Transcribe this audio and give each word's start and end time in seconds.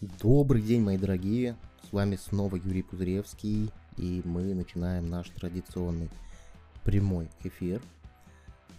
Добрый 0.00 0.62
день, 0.62 0.80
мои 0.80 0.96
дорогие! 0.96 1.58
С 1.86 1.92
вами 1.92 2.16
снова 2.16 2.56
Юрий 2.56 2.80
Пузыревский, 2.80 3.70
и 3.98 4.22
мы 4.24 4.54
начинаем 4.54 5.10
наш 5.10 5.28
традиционный 5.28 6.08
прямой 6.84 7.28
эфир. 7.44 7.82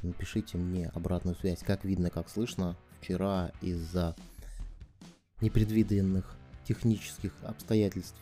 Напишите 0.01 0.57
мне 0.57 0.87
обратную 0.95 1.35
связь, 1.35 1.59
как 1.59 1.85
видно, 1.85 2.09
как 2.09 2.27
слышно. 2.27 2.75
Вчера 2.99 3.51
из-за 3.61 4.15
непредвиденных 5.41 6.25
технических 6.67 7.33
обстоятельств 7.43 8.17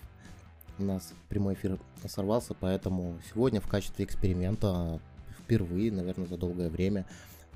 у 0.78 0.84
нас 0.84 1.14
прямой 1.30 1.54
эфир 1.54 1.80
сорвался, 2.06 2.54
поэтому 2.54 3.18
сегодня 3.34 3.62
в 3.62 3.68
качестве 3.70 4.04
эксперимента 4.04 5.00
впервые, 5.40 5.90
наверное, 5.94 6.28
за 6.28 6.36
долгое 6.36 6.70
время 6.70 7.06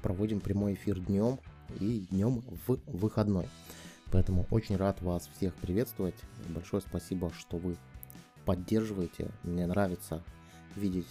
проводим 0.02 0.40
прямой 0.40 0.76
эфир 0.76 1.02
днем 1.02 1.38
и 1.82 2.08
днем 2.12 2.46
в 2.66 2.80
выходной. 2.88 3.50
Поэтому 4.14 4.46
очень 4.52 4.76
рад 4.76 5.02
вас 5.02 5.28
всех 5.36 5.56
приветствовать. 5.56 6.14
Большое 6.50 6.84
спасибо, 6.88 7.32
что 7.36 7.58
вы 7.58 7.76
поддерживаете. 8.46 9.32
Мне 9.42 9.66
нравится 9.66 10.22
видеть 10.76 11.08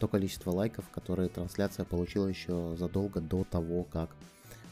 то 0.00 0.08
количество 0.08 0.50
лайков, 0.50 0.88
которые 0.90 1.28
трансляция 1.28 1.84
получила 1.84 2.26
еще 2.26 2.74
задолго 2.76 3.20
до 3.20 3.44
того, 3.44 3.84
как 3.84 4.10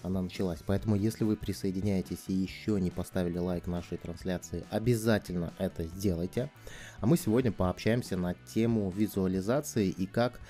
она 0.03 0.23
началась. 0.23 0.59
Поэтому, 0.67 0.97
если 0.97 1.23
вы 1.23 1.37
присоединяетесь 1.37 2.25
и 2.27 2.33
еще 2.33 2.81
не 2.81 2.91
поставили 2.91 3.39
лайк 3.39 3.69
нашей 3.69 3.97
трансляции, 3.97 4.65
обязательно 4.71 5.53
это 5.59 5.85
сделайте. 5.85 6.51
А 6.99 7.07
мы 7.07 7.17
сегодня 7.17 7.53
пообщаемся 7.53 8.17
на 8.17 8.35
тему 8.35 8.91
визуализации 8.91 9.89
и 9.89 10.07
как 10.07 10.41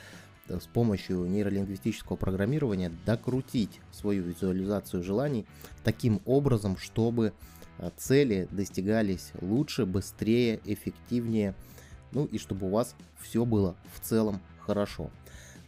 с 0.48 0.66
помощью 0.66 1.24
нейролингвистического 1.26 2.16
программирования 2.16 2.92
докрутить 3.06 3.80
свою 3.92 4.22
визуализацию 4.24 5.02
желаний 5.02 5.46
таким 5.84 6.20
образом, 6.24 6.77
чтобы 6.77 7.32
э, 7.78 7.90
цели 7.96 8.48
достигались 8.50 9.32
лучше, 9.40 9.86
быстрее, 9.86 10.60
эффективнее, 10.64 11.55
ну 12.12 12.24
и 12.24 12.38
чтобы 12.38 12.66
у 12.66 12.70
вас 12.70 12.94
все 13.20 13.44
было 13.44 13.77
в 13.94 14.00
целом 14.00 14.40
хорошо. 14.60 15.10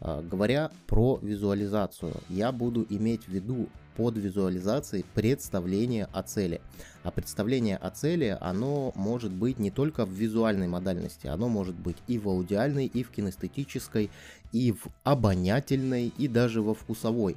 А, 0.01 0.23
говоря 0.23 0.71
про 0.87 1.19
визуализацию, 1.23 2.15
я 2.29 2.53
буду 2.53 2.87
иметь 2.89 3.25
в 3.25 3.29
виду 3.29 3.69
под 4.01 4.17
визуализацией 4.17 5.05
представление 5.15 6.09
о 6.11 6.23
цели. 6.23 6.63
А 7.03 7.11
представление 7.11 7.77
о 7.77 7.91
цели, 7.91 8.35
оно 8.41 8.93
может 8.95 9.31
быть 9.31 9.59
не 9.59 9.71
только 9.71 10.07
в 10.07 10.11
визуальной 10.11 10.69
модальности, 10.69 11.27
оно 11.27 11.51
может 11.51 11.75
быть 11.75 11.99
и 12.07 12.17
в 12.17 12.27
аудиальной, 12.27 12.87
и 12.87 13.03
в 13.03 13.11
кинестетической, 13.11 14.09
и 14.53 14.73
в 14.73 14.87
обонятельной, 15.05 16.15
и 16.17 16.29
даже 16.29 16.63
во 16.63 16.73
вкусовой. 16.73 17.37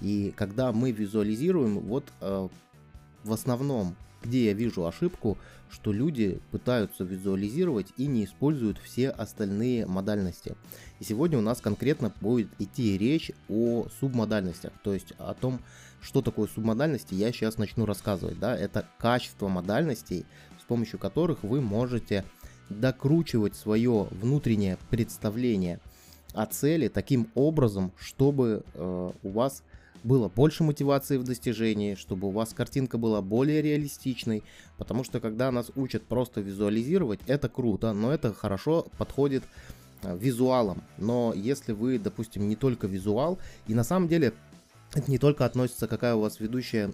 И 0.00 0.32
когда 0.36 0.70
мы 0.70 0.92
визуализируем, 0.92 1.80
вот 1.80 2.04
э, 2.20 2.48
в 3.26 3.32
основном 3.32 3.96
где 4.22 4.46
я 4.46 4.52
вижу 4.52 4.86
ошибку, 4.86 5.38
что 5.70 5.92
люди 5.92 6.40
пытаются 6.50 7.04
визуализировать 7.04 7.88
и 7.96 8.06
не 8.06 8.24
используют 8.24 8.78
все 8.78 9.10
остальные 9.10 9.86
модальности. 9.86 10.56
И 11.00 11.04
сегодня 11.04 11.38
у 11.38 11.42
нас 11.42 11.60
конкретно 11.60 12.12
будет 12.20 12.48
идти 12.58 12.96
речь 12.98 13.32
о 13.48 13.86
субмодальностях, 14.00 14.72
то 14.82 14.92
есть 14.92 15.12
о 15.18 15.34
том, 15.34 15.60
что 16.00 16.22
такое 16.22 16.48
субмодальности, 16.48 17.14
я 17.14 17.32
сейчас 17.32 17.58
начну 17.58 17.84
рассказывать. 17.84 18.38
Да? 18.38 18.56
Это 18.56 18.86
качество 18.98 19.48
модальностей, 19.48 20.24
с 20.60 20.64
помощью 20.64 20.98
которых 20.98 21.42
вы 21.42 21.60
можете 21.60 22.24
докручивать 22.68 23.54
свое 23.54 24.08
внутреннее 24.10 24.78
представление 24.90 25.80
о 26.32 26.46
цели 26.46 26.88
таким 26.88 27.30
образом, 27.34 27.92
чтобы 27.98 28.64
э, 28.74 29.10
у 29.22 29.30
вас 29.30 29.62
было 30.06 30.28
больше 30.28 30.62
мотивации 30.62 31.16
в 31.16 31.24
достижении, 31.24 31.96
чтобы 31.96 32.28
у 32.28 32.30
вас 32.30 32.54
картинка 32.54 32.96
была 32.96 33.20
более 33.20 33.60
реалистичной, 33.60 34.44
потому 34.78 35.02
что 35.02 35.20
когда 35.20 35.50
нас 35.50 35.70
учат 35.74 36.04
просто 36.04 36.40
визуализировать, 36.40 37.20
это 37.26 37.48
круто, 37.48 37.92
но 37.92 38.12
это 38.12 38.32
хорошо 38.32 38.86
подходит 38.98 39.42
э, 40.02 40.16
визуалом. 40.16 40.82
Но 40.96 41.32
если 41.34 41.72
вы, 41.72 41.98
допустим, 41.98 42.48
не 42.48 42.54
только 42.54 42.86
визуал, 42.86 43.38
и 43.66 43.74
на 43.74 43.82
самом 43.82 44.08
деле 44.08 44.32
это 44.94 45.10
не 45.10 45.18
только 45.18 45.44
относится, 45.44 45.88
какая 45.88 46.14
у 46.14 46.20
вас 46.20 46.38
ведущая 46.38 46.92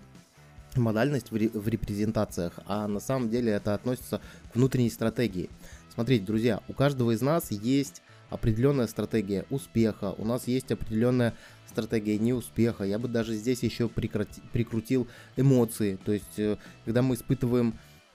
модальность 0.75 1.31
в, 1.31 1.35
в 1.35 1.69
репрезентациях, 1.69 2.55
а 2.67 2.89
на 2.89 3.01
самом 3.01 3.29
деле 3.29 3.53
это 3.53 3.75
относится 3.75 4.23
к 4.53 4.57
внутренней 4.57 4.91
стратегии. 4.91 5.51
Смотрите, 5.93 6.25
друзья, 6.25 6.63
у 6.69 6.73
каждого 6.73 7.11
из 7.11 7.21
нас 7.21 7.51
есть 7.51 8.01
определенная 8.31 8.87
стратегия 8.87 9.45
успеха, 9.51 10.15
у 10.17 10.25
нас 10.25 10.47
есть 10.49 10.73
определенная 10.73 11.35
стратегия 11.73 12.19
неуспеха. 12.19 12.85
Я 12.85 12.99
бы 12.99 13.09
даже 13.09 13.35
здесь 13.35 13.63
еще 13.63 13.89
прикрати, 13.89 14.41
прикрутил 14.53 15.09
эмоции. 15.37 15.99
То 16.05 16.13
есть, 16.13 16.39
э, 16.39 16.59
когда 16.85 17.03
мы 17.03 17.15
испытываем 17.15 17.75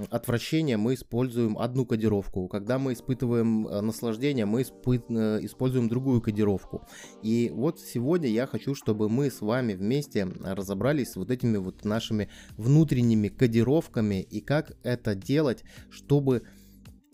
отвращение, 0.09 0.77
мы 0.77 0.93
используем 0.93 1.57
одну 1.57 1.85
кодировку. 1.85 2.47
Когда 2.47 2.77
мы 2.77 2.93
испытываем 2.93 3.67
э, 3.67 3.81
наслаждение, 3.81 4.45
мы 4.45 4.61
испы- 4.61 5.03
э, 5.09 5.45
используем 5.45 5.89
другую 5.89 6.21
кодировку. 6.21 6.87
И 7.23 7.51
вот 7.53 7.79
сегодня 7.79 8.29
я 8.29 8.45
хочу, 8.45 8.75
чтобы 8.75 9.09
мы 9.09 9.31
с 9.31 9.41
вами 9.41 9.73
вместе 9.73 10.25
разобрались 10.25 11.11
с 11.11 11.15
вот 11.15 11.31
этими 11.31 11.57
вот 11.57 11.83
нашими 11.83 12.29
внутренними 12.57 13.27
кодировками 13.27 14.21
и 14.21 14.39
как 14.39 14.77
это 14.83 15.15
делать, 15.15 15.63
чтобы 15.89 16.43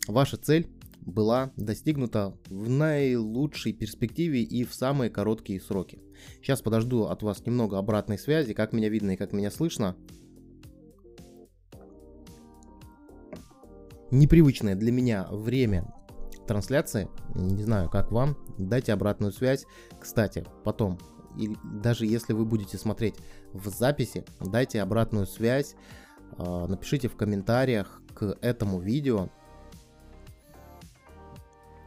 ваша 0.06 0.36
цель 0.36 0.68
была 1.06 1.52
достигнута 1.56 2.36
в 2.48 2.68
наилучшей 2.68 3.72
перспективе 3.72 4.42
и 4.42 4.64
в 4.64 4.74
самые 4.74 5.10
короткие 5.10 5.60
сроки. 5.60 6.02
Сейчас 6.36 6.62
подожду 6.62 7.04
от 7.04 7.22
вас 7.22 7.44
немного 7.46 7.78
обратной 7.78 8.18
связи, 8.18 8.54
как 8.54 8.72
меня 8.72 8.88
видно 8.88 9.12
и 9.12 9.16
как 9.16 9.32
меня 9.32 9.50
слышно. 9.50 9.96
Непривычное 14.10 14.76
для 14.76 14.92
меня 14.92 15.26
время 15.30 15.92
трансляции, 16.46 17.08
не 17.34 17.62
знаю, 17.62 17.90
как 17.90 18.12
вам, 18.12 18.36
дайте 18.58 18.92
обратную 18.92 19.32
связь. 19.32 19.64
Кстати, 20.00 20.44
потом, 20.62 20.98
и 21.38 21.56
даже 21.82 22.06
если 22.06 22.32
вы 22.32 22.44
будете 22.44 22.78
смотреть 22.78 23.16
в 23.52 23.68
записи, 23.68 24.24
дайте 24.40 24.82
обратную 24.82 25.26
связь, 25.26 25.74
а, 26.36 26.66
напишите 26.66 27.08
в 27.08 27.16
комментариях 27.16 28.02
к 28.14 28.36
этому 28.40 28.80
видео, 28.80 29.30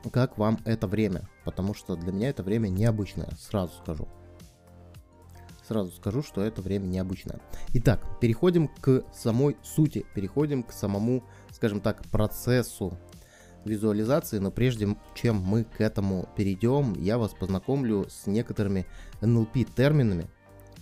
как 0.10 0.38
вам 0.38 0.60
это 0.66 0.88
время, 0.88 1.30
потому 1.46 1.74
что 1.74 1.96
для 1.96 2.12
меня 2.12 2.30
это 2.30 2.44
время 2.44 2.68
необычное, 2.68 3.30
сразу 3.40 3.74
скажу. 3.82 4.08
Сразу 5.68 5.92
скажу, 5.92 6.24
что 6.24 6.42
это 6.42 6.62
время 6.62 6.86
необычное. 6.86 7.42
Итак, 7.74 8.20
переходим 8.22 8.70
к 8.70 9.04
самой 9.14 9.58
сути, 9.64 10.06
переходим 10.16 10.64
к 10.64 10.72
самому, 10.72 11.24
скажем 11.52 11.82
так, 11.82 12.04
процессу 12.04 12.98
визуализации, 13.66 14.40
но 14.40 14.50
прежде 14.50 14.96
чем 15.14 15.38
мы 15.42 15.66
к 15.66 15.82
этому 15.82 16.30
перейдем, 16.36 16.94
я 16.94 17.18
вас 17.18 17.34
познакомлю 17.34 18.08
с 18.10 18.28
некоторыми 18.28 18.86
NLP 19.22 19.68
терминами, 19.76 20.30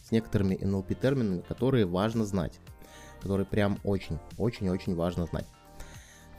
с 0.03 0.11
некоторыми 0.11 0.55
NLP 0.55 0.93
терминами, 0.95 1.41
которые 1.41 1.85
важно 1.85 2.25
знать, 2.25 2.59
которые 3.21 3.47
прям 3.47 3.79
очень, 3.83 4.19
очень, 4.37 4.69
очень 4.69 4.95
важно 4.95 5.25
знать. 5.25 5.47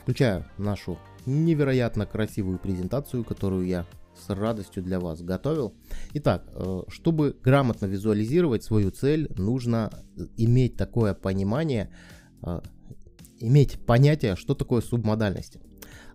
Включаю 0.03 0.47
нашу 0.57 0.99
невероятно 1.27 2.07
красивую 2.07 2.59
презентацию, 2.59 3.25
которую 3.25 3.67
я 3.67 3.87
с 4.17 4.31
радостью 4.31 4.83
для 4.83 4.99
вас 4.99 5.23
готовил. 5.23 5.75
Итак, 6.15 6.49
э, 6.55 6.83
чтобы 6.89 7.37
грамотно 7.43 7.87
визуализировать 7.87 8.65
свою 8.65 8.91
цель, 8.91 9.31
нужно 9.37 9.93
иметь 10.37 10.77
такое 10.77 11.15
понимание, 11.15 11.91
э, 12.43 12.61
иметь 13.39 13.85
понятие, 13.85 14.37
что 14.37 14.55
такое 14.55 14.81
субмодальности. 14.81 15.61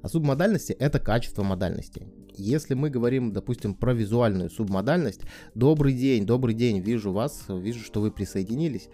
А 0.01 0.09
субмодальности 0.09 0.72
это 0.72 0.99
качество 0.99 1.43
модальности. 1.43 2.07
Если 2.35 2.73
мы 2.73 2.89
говорим, 2.89 3.33
допустим, 3.33 3.75
про 3.75 3.93
визуальную 3.93 4.49
субмодальность, 4.49 5.22
добрый 5.53 5.93
день, 5.93 6.25
добрый 6.25 6.55
день, 6.55 6.79
вижу 6.79 7.11
вас, 7.11 7.45
вижу, 7.49 7.81
что 7.84 8.02
вы 8.02 8.09
присоединились. 8.09 8.90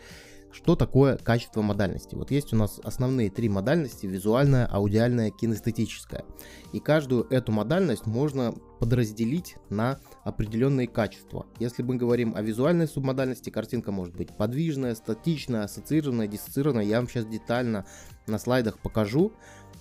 Что 0.57 0.75
такое 0.75 1.17
качество 1.17 1.61
модальности? 1.61 2.15
Вот 2.15 2.31
есть 2.31 2.51
у 2.51 2.55
нас 2.55 2.81
основные 2.83 3.29
три 3.29 3.47
модальности, 3.47 4.07
визуальная, 4.07 4.65
аудиальная, 4.65 5.29
кинестетическая. 5.29 6.25
И 6.73 6.79
каждую 6.79 7.27
эту 7.29 7.51
модальность 7.51 8.07
можно 8.07 8.55
подразделить 8.79 9.55
на 9.69 9.99
определенные 10.23 10.87
качества. 10.87 11.45
Если 11.59 11.83
мы 11.83 11.95
говорим 11.95 12.35
о 12.35 12.41
визуальной 12.41 12.87
субмодальности, 12.87 13.51
картинка 13.51 13.91
может 13.91 14.15
быть 14.15 14.35
подвижная, 14.35 14.95
статичная, 14.95 15.65
ассоциированная, 15.65 16.27
диссоциированная. 16.27 16.85
Я 16.85 16.97
вам 16.97 17.07
сейчас 17.07 17.27
детально 17.27 17.85
на 18.25 18.39
слайдах 18.39 18.79
покажу. 18.79 19.33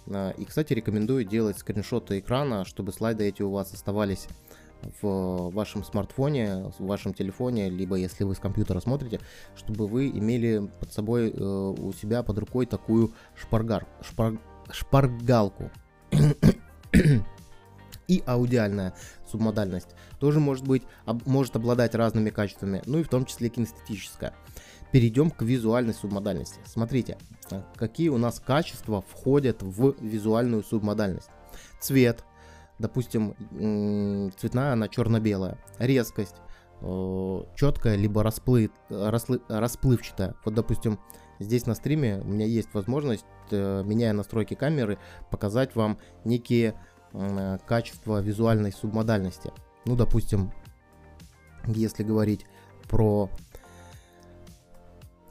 А, 0.08 0.32
и, 0.32 0.44
кстати, 0.44 0.75
рекомендую 0.75 1.25
делать 1.25 1.58
скриншоты 1.58 2.19
экрана, 2.19 2.67
чтобы 2.67 2.93
слайды 2.93 3.25
эти 3.25 3.40
у 3.40 3.50
вас 3.50 3.73
оставались 3.73 4.28
в 5.00 5.50
вашем 5.50 5.85
смартфоне, 5.85 6.73
в 6.79 6.87
вашем 6.87 7.15
телефоне, 7.15 7.69
либо 7.69 7.97
если 7.97 8.25
вы 8.25 8.35
с 8.35 8.38
компьютера 8.38 8.81
смотрите, 8.81 9.21
чтобы 9.56 9.87
вы 9.87 10.09
имели 10.09 10.71
под 10.81 10.93
собой 10.93 11.31
э, 11.31 11.35
у 11.38 11.93
себя 11.93 12.23
под 12.23 12.38
рукой 12.38 12.67
такую 12.67 13.12
шпаргар, 13.35 13.87
шпар, 14.03 14.38
шпаргалку. 14.71 15.71
И 18.09 18.23
аудиальная 18.25 18.94
субмодальность 19.29 19.88
тоже 20.21 20.38
может 20.38 20.65
быть, 20.65 20.83
об, 21.06 21.27
может 21.27 21.56
обладать 21.56 21.94
разными 21.94 22.31
качествами, 22.31 22.83
ну 22.87 23.00
и 23.00 23.03
в 23.03 23.09
том 23.09 23.25
числе 23.25 23.49
кинестетическая. 23.49 24.33
Перейдем 24.93 25.31
к 25.31 25.43
визуальной 25.43 25.94
субмодальности. 25.94 26.61
Смотрите, 26.65 27.19
а, 27.50 27.65
какие 27.75 28.09
у 28.09 28.19
нас 28.19 28.38
качества 28.38 29.03
входят 29.03 29.62
в 29.62 29.97
визуальную 30.00 30.62
субмодальность. 30.62 31.29
Цвет, 31.81 32.25
допустим, 32.78 33.34
цветная 34.38 34.73
она 34.73 34.88
черно-белая. 34.88 35.58
Резкость, 35.78 36.37
четкая, 36.81 37.96
либо 37.96 38.23
расплыв, 38.23 38.70
расплы, 38.88 39.40
расплывчатая. 39.49 40.34
Вот, 40.44 40.55
допустим, 40.55 40.99
здесь 41.38 41.67
на 41.67 41.75
стриме 41.75 42.20
у 42.23 42.28
меня 42.28 42.46
есть 42.46 42.73
возможность, 42.75 43.25
э, 43.50 43.82
меняя 43.84 44.12
настройки 44.12 44.55
камеры, 44.55 44.99
показать 45.31 45.75
вам 45.75 45.99
некие 46.25 46.75
э, 47.12 47.58
качества 47.67 48.20
визуальной 48.20 48.73
субмодальности. 48.73 49.52
Ну, 49.84 49.96
допустим, 49.96 50.52
если 51.67 52.02
говорить 52.02 52.46
про 52.88 53.31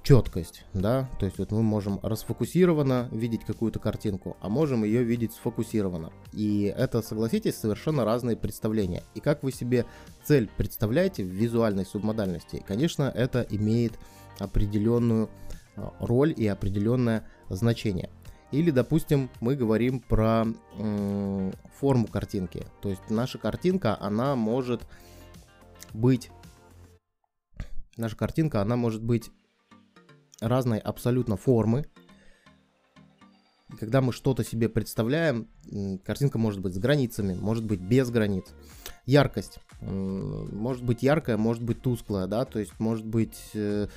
четкость, 0.06 0.66
да, 0.74 1.10
то 1.20 1.26
есть 1.26 1.40
вот 1.40 1.52
мы 1.52 1.64
можем 1.64 2.00
расфокусированно 2.04 3.10
видеть 3.12 3.44
какую-то 3.44 3.80
картинку, 3.80 4.38
а 4.40 4.50
можем 4.50 4.84
ее 4.84 5.04
видеть 5.04 5.34
сфокусированно. 5.34 6.14
И 6.32 6.72
это, 6.78 7.02
согласитесь, 7.02 7.56
совершенно 7.56 8.06
разные 8.06 8.38
представления. 8.38 9.02
И 9.16 9.20
как 9.20 9.42
вы 9.42 9.52
себе 9.52 9.84
цель 10.24 10.48
представляете 10.58 11.24
в 11.24 11.30
визуальной 11.30 11.88
субмодальности, 11.88 12.64
конечно, 12.68 13.12
это 13.16 13.48
имеет 13.50 13.94
определенную 14.38 15.28
а, 15.76 15.92
роль 16.00 16.36
и 16.38 16.46
определенное 16.46 17.28
значение. 17.50 18.12
Или, 18.52 18.70
допустим, 18.70 19.32
мы 19.40 19.56
говорим 19.56 20.00
про 20.02 20.46
форму 21.80 22.06
картинки. 22.06 22.64
То 22.80 22.90
есть 22.90 23.10
наша 23.10 23.40
картинка, 23.40 23.98
она 24.00 24.36
может 24.36 24.82
быть... 25.94 26.30
Наша 27.98 28.16
картинка, 28.16 28.62
она 28.62 28.76
может 28.76 29.02
быть 29.02 29.32
разной 30.48 30.80
абсолютно 30.80 31.38
формы. 31.38 31.86
И 33.74 33.78
когда 33.78 34.02
мы 34.02 34.14
что-то 34.14 34.44
себе 34.44 34.70
представляем, 34.70 35.48
картинка 36.04 36.38
может 36.38 36.62
быть 36.62 36.76
с 36.76 36.78
границами, 36.78 37.34
может 37.34 37.66
быть 37.66 37.82
без 37.82 38.10
границ. 38.10 38.46
Яркость. 39.06 39.60
Может 39.82 40.84
быть 40.84 41.04
яркая, 41.04 41.38
может 41.38 41.62
быть 41.62 41.82
тусклая, 41.82 42.28
да, 42.28 42.46
то 42.46 42.60
есть 42.60 42.80
может 42.80 43.06
быть 43.06 43.38
э, 43.54 43.88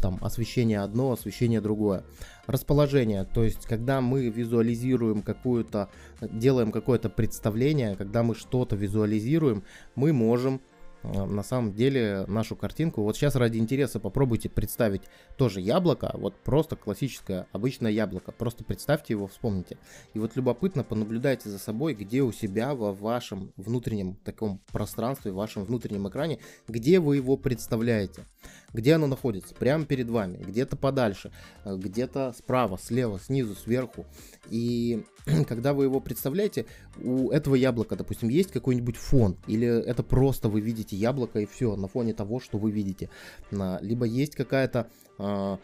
там 0.00 0.18
освещение 0.20 0.80
одно, 0.80 1.12
освещение 1.12 1.60
другое. 1.60 2.04
Расположение, 2.46 3.24
то 3.24 3.44
есть 3.44 3.64
когда 3.66 4.00
мы 4.00 4.28
визуализируем 4.28 5.22
какую-то, 5.22 5.88
делаем 6.20 6.72
какое-то 6.72 7.08
представление, 7.08 7.94
когда 7.94 8.22
мы 8.22 8.34
что-то 8.34 8.74
визуализируем, 8.74 9.62
мы 9.94 10.12
можем 10.12 10.60
на 11.02 11.42
самом 11.42 11.72
деле 11.74 12.24
нашу 12.26 12.56
картинку. 12.56 13.02
Вот 13.02 13.16
сейчас 13.16 13.34
ради 13.34 13.58
интереса 13.58 14.00
попробуйте 14.00 14.48
представить 14.48 15.02
тоже 15.36 15.60
яблоко, 15.60 16.10
вот 16.14 16.34
просто 16.36 16.76
классическое, 16.76 17.46
обычное 17.52 17.90
яблоко. 17.90 18.32
Просто 18.32 18.64
представьте 18.64 19.14
его, 19.14 19.26
вспомните. 19.26 19.78
И 20.14 20.18
вот 20.18 20.36
любопытно 20.36 20.84
понаблюдайте 20.84 21.48
за 21.48 21.58
собой, 21.58 21.94
где 21.94 22.22
у 22.22 22.32
себя 22.32 22.74
во 22.74 22.92
вашем 22.92 23.52
внутреннем 23.56 24.14
таком 24.24 24.60
пространстве, 24.70 25.32
в 25.32 25.36
вашем 25.36 25.64
внутреннем 25.64 26.08
экране, 26.08 26.38
где 26.68 27.00
вы 27.00 27.16
его 27.16 27.36
представляете. 27.36 28.24
Где 28.72 28.94
оно 28.94 29.06
находится? 29.06 29.54
Прямо 29.54 29.84
перед 29.84 30.08
вами, 30.08 30.38
где-то 30.38 30.76
подальше, 30.76 31.30
э, 31.64 31.76
где-то 31.76 32.34
справа, 32.36 32.78
слева, 32.78 33.20
снизу, 33.20 33.54
сверху. 33.54 34.06
И 34.48 35.04
когда 35.46 35.74
вы 35.74 35.84
его 35.84 36.00
представляете, 36.00 36.66
у 37.02 37.30
этого 37.30 37.54
яблока, 37.54 37.96
допустим, 37.96 38.28
есть 38.28 38.50
какой-нибудь 38.50 38.96
фон, 38.96 39.36
или 39.46 39.66
это 39.66 40.02
просто 40.02 40.48
вы 40.48 40.60
видите 40.60 40.96
яблоко 40.96 41.40
и 41.40 41.46
все 41.46 41.76
на 41.76 41.88
фоне 41.88 42.14
того, 42.14 42.40
что 42.40 42.58
вы 42.58 42.70
видите. 42.70 43.10
Либо 43.50 44.06
есть 44.06 44.34
какая-то 44.34 44.88
э, 45.18 45.56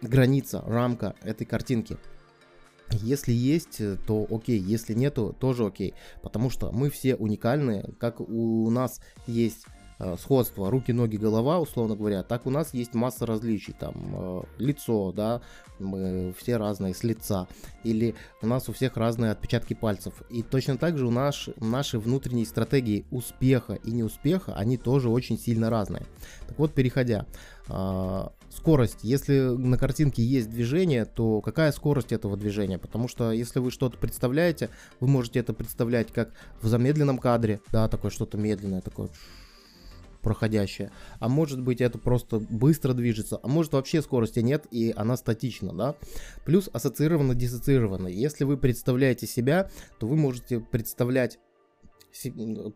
граница, 0.00 0.62
рамка 0.66 1.14
этой 1.22 1.44
картинки. 1.44 1.98
Если 2.92 3.32
есть, 3.32 3.80
то 4.06 4.26
окей, 4.30 4.58
если 4.58 4.94
нету, 4.94 5.36
тоже 5.38 5.64
окей, 5.64 5.94
потому 6.22 6.50
что 6.50 6.72
мы 6.72 6.90
все 6.90 7.14
уникальные, 7.14 7.90
как 8.00 8.20
у 8.20 8.68
нас 8.68 9.00
есть 9.28 9.64
сходство 10.18 10.70
руки, 10.70 10.92
ноги, 10.92 11.16
голова, 11.16 11.58
условно 11.58 11.96
говоря, 11.96 12.22
так 12.22 12.46
у 12.46 12.50
нас 12.50 12.74
есть 12.74 12.94
масса 12.94 13.26
различий, 13.26 13.74
там 13.78 13.94
э, 14.12 14.42
лицо, 14.58 15.12
да, 15.12 15.42
мы 15.78 16.34
все 16.38 16.56
разные 16.56 16.94
с 16.94 17.02
лица, 17.02 17.48
или 17.84 18.14
у 18.42 18.46
нас 18.46 18.68
у 18.68 18.72
всех 18.72 18.96
разные 18.96 19.30
отпечатки 19.30 19.74
пальцев. 19.74 20.14
И 20.30 20.42
точно 20.42 20.78
так 20.78 20.96
же 20.98 21.06
у 21.06 21.10
нас 21.10 21.48
наши 21.56 21.98
внутренние 21.98 22.46
стратегии 22.46 23.04
успеха 23.10 23.74
и 23.74 23.90
неуспеха, 23.90 24.54
они 24.54 24.76
тоже 24.76 25.08
очень 25.08 25.38
сильно 25.38 25.70
разные. 25.70 26.06
Так 26.46 26.58
вот, 26.58 26.72
переходя, 26.72 27.26
э, 27.68 28.28
скорость. 28.50 28.98
Если 29.02 29.38
на 29.38 29.78
картинке 29.78 30.22
есть 30.22 30.50
движение, 30.50 31.04
то 31.04 31.40
какая 31.40 31.72
скорость 31.72 32.12
этого 32.12 32.36
движения? 32.36 32.78
Потому 32.78 33.08
что 33.08 33.32
если 33.32 33.60
вы 33.60 33.70
что-то 33.70 33.96
представляете, 33.96 34.70
вы 34.98 35.08
можете 35.08 35.38
это 35.38 35.52
представлять 35.52 36.12
как 36.12 36.30
в 36.60 36.66
замедленном 36.66 37.18
кадре, 37.18 37.60
да, 37.70 37.88
такое 37.88 38.10
что-то 38.10 38.36
медленное, 38.38 38.80
такое 38.80 39.08
проходящая, 40.22 40.92
а 41.18 41.28
может 41.28 41.60
быть 41.60 41.80
это 41.80 41.98
просто 41.98 42.38
быстро 42.38 42.92
движется, 42.92 43.38
а 43.42 43.48
может 43.48 43.72
вообще 43.72 44.02
скорости 44.02 44.40
нет 44.40 44.66
и 44.70 44.92
она 44.96 45.16
статична, 45.16 45.72
да. 45.72 45.94
Плюс 46.44 46.68
ассоциированно 46.72 47.34
диссоциированно. 47.34 48.08
Если 48.08 48.44
вы 48.44 48.56
представляете 48.56 49.26
себя, 49.26 49.70
то 49.98 50.06
вы 50.06 50.16
можете 50.16 50.60
представлять 50.60 51.38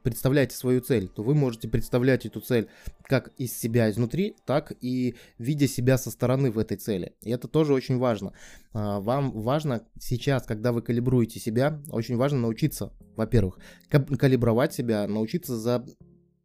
представляете 0.03 0.57
свою 0.57 0.81
цель, 0.81 1.09
то 1.09 1.23
вы 1.23 1.35
можете 1.35 1.69
представлять 1.69 2.27
эту 2.27 2.41
цель 2.41 2.69
как 3.03 3.33
из 3.37 3.57
себя 3.57 3.91
изнутри, 3.91 4.37
так 4.47 4.73
и 4.81 5.17
видя 5.39 5.67
себя 5.67 5.99
со 5.99 6.11
стороны 6.11 6.51
в 6.51 6.59
этой 6.59 6.77
цели. 6.77 7.15
И 7.23 7.31
это 7.31 7.49
тоже 7.49 7.75
очень 7.75 7.99
важно. 7.99 8.33
А, 8.73 9.01
вам 9.01 9.33
важно 9.33 9.87
сейчас, 10.01 10.45
когда 10.45 10.73
вы 10.73 10.83
калибруете 10.83 11.41
себя, 11.41 11.83
очень 11.91 12.17
важно 12.17 12.39
научиться, 12.39 12.93
во-первых, 13.17 13.59
калибровать 13.91 14.73
себя, 14.73 15.07
научиться 15.07 15.59
за 15.59 15.85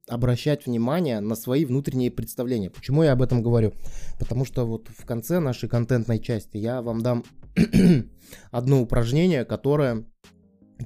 обращать 0.09 0.65
внимание 0.65 1.19
на 1.19 1.35
свои 1.35 1.65
внутренние 1.65 2.11
представления. 2.11 2.69
Почему 2.69 3.03
я 3.03 3.13
об 3.13 3.21
этом 3.21 3.41
говорю? 3.41 3.73
Потому 4.19 4.45
что 4.45 4.65
вот 4.65 4.87
в 4.89 5.05
конце 5.05 5.39
нашей 5.39 5.69
контентной 5.69 6.19
части 6.19 6.57
я 6.57 6.81
вам 6.81 7.01
дам 7.01 7.23
одно 8.51 8.81
упражнение, 8.81 9.45
которое 9.45 10.05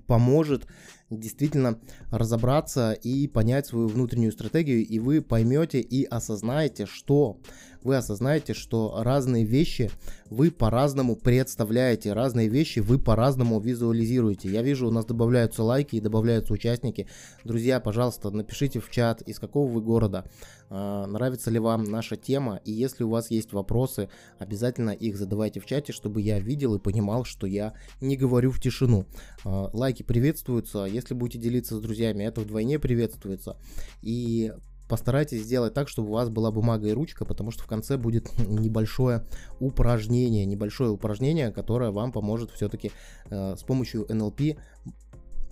поможет 0.08 0.68
действительно 1.10 1.80
разобраться 2.12 2.94
и 2.94 3.28
понять 3.28 3.68
свою 3.68 3.88
внутреннюю 3.88 4.31
стратегию, 4.31 4.86
и 4.86 5.00
вы 5.00 5.22
поймете 5.22 5.80
и 5.80 6.04
осознаете, 6.04 6.86
что 6.86 7.40
вы 7.83 7.97
осознаете, 7.97 8.54
что 8.54 8.95
разные 9.04 9.45
вещи 9.45 9.92
вы 10.30 10.52
по-разному 10.52 11.16
представляете, 11.16 12.13
разные 12.13 12.47
вещи 12.47 12.80
вы 12.80 12.99
по-разному 12.99 13.59
визуализируете. 13.59 14.49
Я 14.49 14.61
вижу, 14.61 14.87
у 14.87 14.92
нас 14.92 15.06
добавляются 15.06 15.63
лайки 15.63 15.95
и 15.95 16.02
добавляются 16.02 16.54
участники. 16.54 17.07
Друзья, 17.44 17.80
пожалуйста, 17.80 18.31
напишите 18.31 18.80
в 18.80 18.90
чат, 18.90 19.21
из 19.21 19.40
какого 19.40 19.69
вы 19.69 19.81
города, 19.81 20.25
а, 20.69 21.06
нравится 21.06 21.52
ли 21.52 21.59
вам 21.59 21.83
наша 21.83 22.16
тема, 22.16 22.59
и 22.66 22.71
если 22.71 23.04
у 23.04 23.09
вас 23.09 23.30
есть 23.30 23.54
вопросы, 23.54 24.09
обязательно 24.40 24.90
их 24.90 25.18
задавайте 25.18 25.59
в 25.59 25.66
чате, 25.66 25.94
чтобы 25.94 26.21
я 26.21 26.40
видел 26.40 26.75
и 26.75 26.80
понимал, 26.80 27.25
что 27.25 27.45
я 27.45 27.73
не 28.02 28.18
говорю 28.18 28.52
в 28.52 28.59
тишину. 28.59 29.06
А, 29.45 29.69
лайки 29.73 30.04
приветствуются, 30.04 30.85
если 30.85 31.13
будете 31.13 31.40
делиться 31.40 31.78
с 31.78 31.81
друзьями, 31.81 32.23
это 32.23 32.42
вдвойне 32.42 32.80
приветствуется. 32.80 33.57
И 34.02 34.52
постарайтесь 34.94 35.42
сделать 35.42 35.73
так, 35.73 35.90
чтобы 35.90 36.09
у 36.09 36.14
вас 36.14 36.30
была 36.30 36.52
бумага 36.52 36.88
и 36.88 36.92
ручка, 36.92 37.26
потому 37.26 37.50
что 37.50 37.64
в 37.64 37.66
конце 37.66 37.97
будет 37.97 38.30
небольшое 38.47 39.26
упражнение, 39.59 40.45
небольшое 40.45 40.92
упражнение, 40.92 41.52
которое 41.52 41.90
вам 41.90 42.12
поможет 42.12 42.52
все-таки 42.52 42.92
э, 43.31 43.56
с 43.57 43.64
помощью 43.64 44.06
NLP 44.06 44.59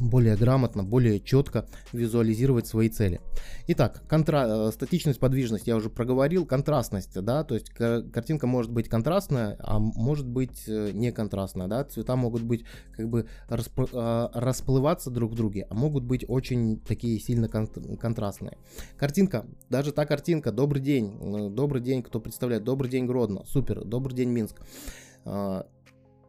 более 0.02 0.36
грамотно, 0.36 0.84
более 0.84 1.20
четко 1.20 1.66
визуализировать 1.94 2.68
свои 2.68 2.90
цели. 2.90 3.22
Итак, 3.68 4.04
контра... 4.08 4.46
Э, 4.48 4.72
статичность, 4.72 5.20
подвижность 5.20 5.68
я 5.68 5.76
уже 5.76 5.90
проговорил, 5.90 6.46
контрастность, 6.46 7.20
да, 7.22 7.44
то 7.44 7.56
есть 7.56 7.70
картинка 7.70 8.48
может 8.48 8.72
быть 8.72 8.90
контрастная, 8.90 9.58
а 9.60 9.80
может 9.80 10.28
быть 10.28 10.64
э, 10.68 10.92
не 10.94 11.12
контрастная, 11.12 11.68
да, 11.68 11.84
цвета 11.84 12.16
могут 12.16 12.44
быть 12.44 12.66
как 12.96 13.10
бы 13.10 13.28
расп... 13.48 13.80
Э, 13.94 14.30
расплываться 14.34 15.12
друг 15.12 15.32
в 15.32 15.36
друге, 15.36 15.68
а 15.70 15.74
могут 15.74 16.04
быть 16.04 16.26
очень 16.28 16.80
такие 16.80 17.20
сильно 17.20 17.48
кон... 17.48 17.68
контрастные. 17.68 18.58
Картинка, 18.98 19.46
даже 19.70 19.92
та 19.92 20.06
картинка, 20.06 20.52
добрый 20.52 20.82
день, 20.82 21.54
добрый 21.54 21.82
день, 21.82 22.02
кто 22.02 22.20
представляет, 22.20 22.64
добрый 22.64 22.90
день 22.90 23.06
Гродно, 23.06 23.44
супер, 23.46 23.86
добрый 23.86 24.16
день 24.16 24.30
Минск 24.30 24.62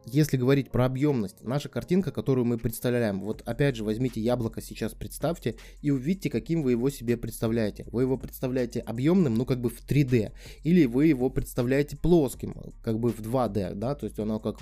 если 0.05 0.37
говорить 0.37 0.71
про 0.71 0.85
объемность, 0.85 1.43
наша 1.43 1.69
картинка, 1.69 2.11
которую 2.11 2.45
мы 2.45 2.57
представляем, 2.57 3.21
вот 3.21 3.41
опять 3.45 3.75
же 3.75 3.83
возьмите 3.83 4.21
яблоко 4.21 4.61
сейчас, 4.61 4.93
представьте 4.93 5.55
и 5.81 5.91
увидите, 5.91 6.29
каким 6.29 6.63
вы 6.63 6.71
его 6.71 6.89
себе 6.89 7.17
представляете. 7.17 7.85
Вы 7.91 8.03
его 8.03 8.17
представляете 8.17 8.79
объемным, 8.79 9.35
ну 9.35 9.45
как 9.45 9.61
бы 9.61 9.69
в 9.69 9.85
3D, 9.85 10.31
или 10.63 10.85
вы 10.85 11.07
его 11.07 11.29
представляете 11.29 11.97
плоским, 11.97 12.55
как 12.81 12.99
бы 12.99 13.11
в 13.11 13.19
2D, 13.19 13.75
да, 13.75 13.95
то 13.95 14.05
есть 14.05 14.19
оно 14.19 14.39
как 14.39 14.57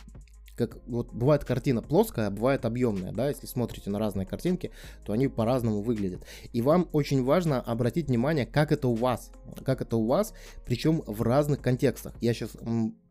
как 0.68 0.78
вот 0.88 1.12
бывает 1.12 1.44
картина 1.44 1.82
плоская, 1.82 2.28
а 2.28 2.32
бывает 2.32 2.66
объемная, 2.66 3.12
да, 3.12 3.30
если 3.30 3.48
смотрите 3.48 3.90
на 3.90 4.00
разные 4.00 4.26
картинки, 4.26 4.72
то 5.06 5.14
они 5.14 5.28
по-разному 5.28 5.82
выглядят. 5.82 6.26
И 6.54 6.62
вам 6.62 6.88
очень 6.92 7.24
важно 7.24 7.62
обратить 7.62 8.08
внимание, 8.08 8.46
как 8.46 8.72
это 8.72 8.88
у 8.88 8.96
вас, 8.96 9.32
как 9.66 9.82
это 9.82 9.98
у 9.98 10.06
вас, 10.06 10.34
причем 10.66 11.02
в 11.06 11.22
разных 11.22 11.62
контекстах. 11.62 12.14
Я 12.22 12.34
сейчас 12.34 12.52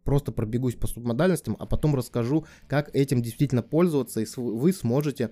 просто 0.04 0.32
пробегусь 0.32 0.74
по 0.74 0.86
субмодальностям, 0.86 1.56
а 1.58 1.66
потом 1.66 1.94
расскажу, 1.94 2.46
как 2.68 2.94
этим 2.94 3.22
действительно 3.22 3.62
пользоваться, 3.62 4.20
и 4.20 4.26
вы 4.36 4.72
сможете 4.72 5.30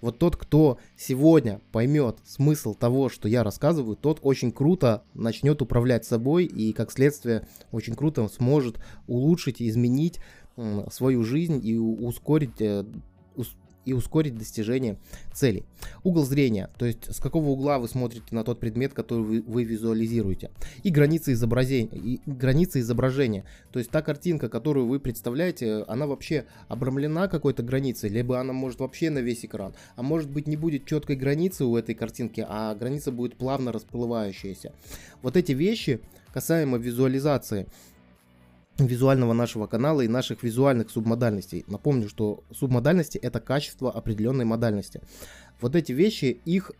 вот 0.00 0.18
тот, 0.18 0.36
кто 0.36 0.78
сегодня 0.96 1.60
поймет 1.72 2.18
смысл 2.24 2.74
того, 2.74 3.08
что 3.08 3.28
я 3.28 3.42
рассказываю, 3.42 3.96
тот 3.96 4.20
очень 4.22 4.52
круто 4.52 5.04
начнет 5.14 5.62
управлять 5.62 6.04
собой 6.04 6.44
и, 6.44 6.72
как 6.72 6.92
следствие, 6.92 7.48
очень 7.72 7.94
круто 7.94 8.28
сможет 8.28 8.78
улучшить 9.06 9.62
изменить 9.62 10.20
свою 10.90 11.22
жизнь 11.24 11.60
и 11.62 11.76
ускорить 11.76 12.60
э, 12.60 12.84
и 13.86 13.92
ускорить 13.92 14.36
достижение 14.36 14.98
целей. 15.32 15.64
Угол 16.02 16.24
зрения, 16.24 16.68
то 16.76 16.84
есть 16.84 17.14
с 17.14 17.20
какого 17.20 17.50
угла 17.50 17.78
вы 17.78 17.88
смотрите 17.88 18.26
на 18.32 18.42
тот 18.42 18.58
предмет, 18.60 18.92
который 18.92 19.22
вы, 19.22 19.42
вы 19.46 19.64
визуализируете. 19.64 20.50
И 20.82 20.90
границы 20.90 21.32
изображения, 21.32 21.96
и 21.96 22.20
границы 22.26 22.80
изображения, 22.80 23.44
то 23.72 23.78
есть 23.78 23.90
та 23.90 24.02
картинка, 24.02 24.48
которую 24.48 24.86
вы 24.86 24.98
представляете, 24.98 25.84
она 25.86 26.06
вообще 26.06 26.46
обрамлена 26.68 27.28
какой-то 27.28 27.62
границей, 27.62 28.10
либо 28.10 28.40
она 28.40 28.52
может 28.52 28.80
вообще 28.80 29.08
на 29.08 29.20
весь 29.20 29.44
экран, 29.44 29.72
а 29.94 30.02
может 30.02 30.28
быть 30.28 30.48
не 30.48 30.56
будет 30.56 30.84
четкой 30.84 31.14
границы 31.14 31.64
у 31.64 31.76
этой 31.76 31.94
картинки, 31.94 32.44
а 32.46 32.74
граница 32.74 33.12
будет 33.12 33.36
плавно 33.36 33.70
расплывающаяся. 33.70 34.72
Вот 35.22 35.36
эти 35.36 35.52
вещи 35.52 36.00
касаемо 36.34 36.76
визуализации, 36.76 37.68
визуального 38.78 39.32
нашего 39.32 39.66
канала 39.66 40.02
и 40.02 40.08
наших 40.08 40.42
визуальных 40.42 40.90
субмодальностей. 40.90 41.64
Напомню, 41.66 42.08
что 42.08 42.44
субмодальности 42.52 43.18
это 43.18 43.40
качество 43.40 43.90
определенной 43.90 44.44
модальности. 44.44 45.00
Вот 45.60 45.74
эти 45.74 45.92
вещи, 45.92 46.40
их 46.44 46.72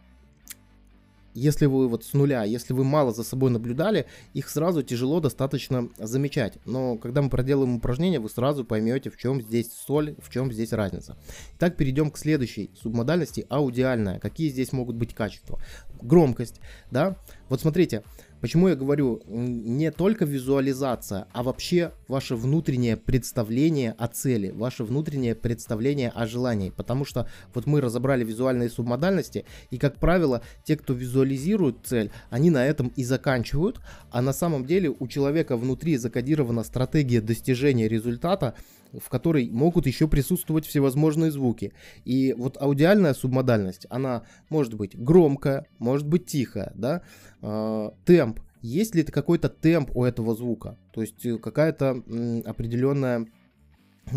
если 1.36 1.66
вы 1.66 1.86
вот 1.86 2.02
с 2.02 2.14
нуля, 2.14 2.44
если 2.44 2.72
вы 2.72 2.82
мало 2.82 3.12
за 3.12 3.22
собой 3.22 3.50
наблюдали, 3.50 4.06
их 4.32 4.48
сразу 4.48 4.82
тяжело 4.82 5.20
достаточно 5.20 5.90
замечать. 5.98 6.54
Но 6.64 6.96
когда 6.96 7.20
мы 7.20 7.28
проделаем 7.28 7.76
упражнение, 7.76 8.18
вы 8.18 8.30
сразу 8.30 8.64
поймете, 8.64 9.10
в 9.10 9.18
чем 9.18 9.42
здесь 9.42 9.70
соль, 9.86 10.16
в 10.18 10.32
чем 10.32 10.50
здесь 10.50 10.72
разница. 10.72 11.16
Итак, 11.58 11.76
перейдем 11.76 12.10
к 12.10 12.16
следующей 12.16 12.70
субмодальности, 12.80 13.46
аудиальная. 13.50 14.18
Какие 14.18 14.48
здесь 14.48 14.72
могут 14.72 14.96
быть 14.96 15.14
качества? 15.14 15.60
Громкость, 16.00 16.58
да? 16.90 17.18
Вот 17.50 17.60
смотрите, 17.60 18.02
Почему 18.40 18.68
я 18.68 18.76
говорю 18.76 19.22
не 19.26 19.90
только 19.90 20.24
визуализация, 20.24 21.26
а 21.32 21.42
вообще 21.42 21.92
ваше 22.08 22.36
внутреннее 22.36 22.96
представление 22.96 23.94
о 23.98 24.08
цели, 24.08 24.50
ваше 24.50 24.84
внутреннее 24.84 25.34
представление 25.34 26.10
о 26.10 26.26
желании. 26.26 26.70
Потому 26.70 27.04
что 27.04 27.28
вот 27.54 27.66
мы 27.66 27.80
разобрали 27.80 28.24
визуальные 28.24 28.68
субмодальности, 28.68 29.44
и, 29.70 29.78
как 29.78 29.96
правило, 29.96 30.42
те, 30.64 30.76
кто 30.76 30.92
визуализирует 30.92 31.78
цель, 31.84 32.10
они 32.30 32.50
на 32.50 32.66
этом 32.66 32.92
и 32.96 33.04
заканчивают, 33.04 33.80
а 34.10 34.20
на 34.22 34.32
самом 34.32 34.66
деле 34.66 34.94
у 34.98 35.08
человека 35.08 35.56
внутри 35.56 35.96
закодирована 35.96 36.62
стратегия 36.64 37.20
достижения 37.20 37.88
результата, 37.88 38.54
в 38.92 39.08
которой 39.08 39.50
могут 39.50 39.86
еще 39.86 40.08
присутствовать 40.08 40.66
всевозможные 40.66 41.30
звуки. 41.30 41.72
И 42.04 42.34
вот 42.36 42.56
аудиальная 42.60 43.14
субмодальность, 43.14 43.86
она 43.90 44.24
может 44.48 44.74
быть 44.74 44.98
громкая, 44.98 45.66
может 45.78 46.06
быть 46.06 46.26
тихая, 46.26 46.72
да, 46.74 47.02
э, 47.42 47.90
темп. 48.04 48.40
Есть 48.62 48.94
ли 48.94 49.02
какой-то 49.04 49.48
темп 49.48 49.96
у 49.96 50.04
этого 50.04 50.34
звука? 50.34 50.78
То 50.92 51.00
есть 51.00 51.24
э, 51.24 51.38
какая-то 51.38 52.02
определенная 52.44 53.26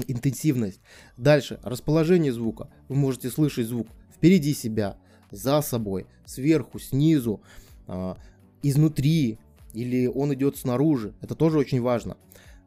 интенсивность. 0.08 0.82
Дальше, 1.18 1.60
расположение 1.64 2.32
звука. 2.32 2.70
Вы 2.88 2.96
можете 2.96 3.30
слышать 3.30 3.68
звук 3.68 3.88
впереди 4.16 4.54
себя, 4.54 4.98
за 5.32 5.62
собой, 5.62 6.08
сверху, 6.26 6.80
снизу, 6.80 7.42
э, 7.88 8.16
изнутри, 8.64 9.38
или 9.74 10.08
он 10.08 10.34
идет 10.34 10.58
снаружи. 10.58 11.14
Это 11.22 11.36
тоже 11.36 11.60
очень 11.60 11.82
важно. 11.82 12.18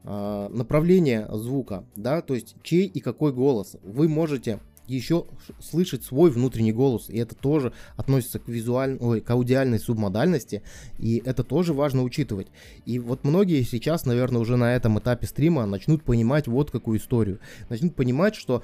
А, 0.04 0.48
направление 0.48 1.28
звука, 1.30 1.84
да, 1.94 2.22
то 2.22 2.34
есть 2.34 2.56
чей 2.62 2.86
и 2.86 3.00
какой 3.00 3.32
голос. 3.32 3.76
Вы 3.82 4.08
можете 4.08 4.58
еще 4.94 5.26
слышать 5.60 6.04
свой 6.04 6.30
внутренний 6.30 6.72
голос, 6.72 7.08
и 7.08 7.18
это 7.18 7.34
тоже 7.34 7.72
относится 7.96 8.38
к 8.38 8.48
визуальной, 8.48 8.98
ой, 9.00 9.20
к 9.20 9.30
аудиальной 9.30 9.78
субмодальности, 9.78 10.62
и 10.98 11.22
это 11.24 11.44
тоже 11.44 11.72
важно 11.72 12.02
учитывать. 12.02 12.48
И 12.86 12.98
вот 12.98 13.24
многие 13.24 13.62
сейчас, 13.62 14.06
наверное, 14.06 14.40
уже 14.40 14.56
на 14.56 14.74
этом 14.74 14.98
этапе 14.98 15.26
стрима 15.26 15.66
начнут 15.66 16.02
понимать 16.02 16.48
вот 16.48 16.70
какую 16.70 16.98
историю. 16.98 17.40
Начнут 17.68 17.94
понимать, 17.94 18.34
что, 18.34 18.62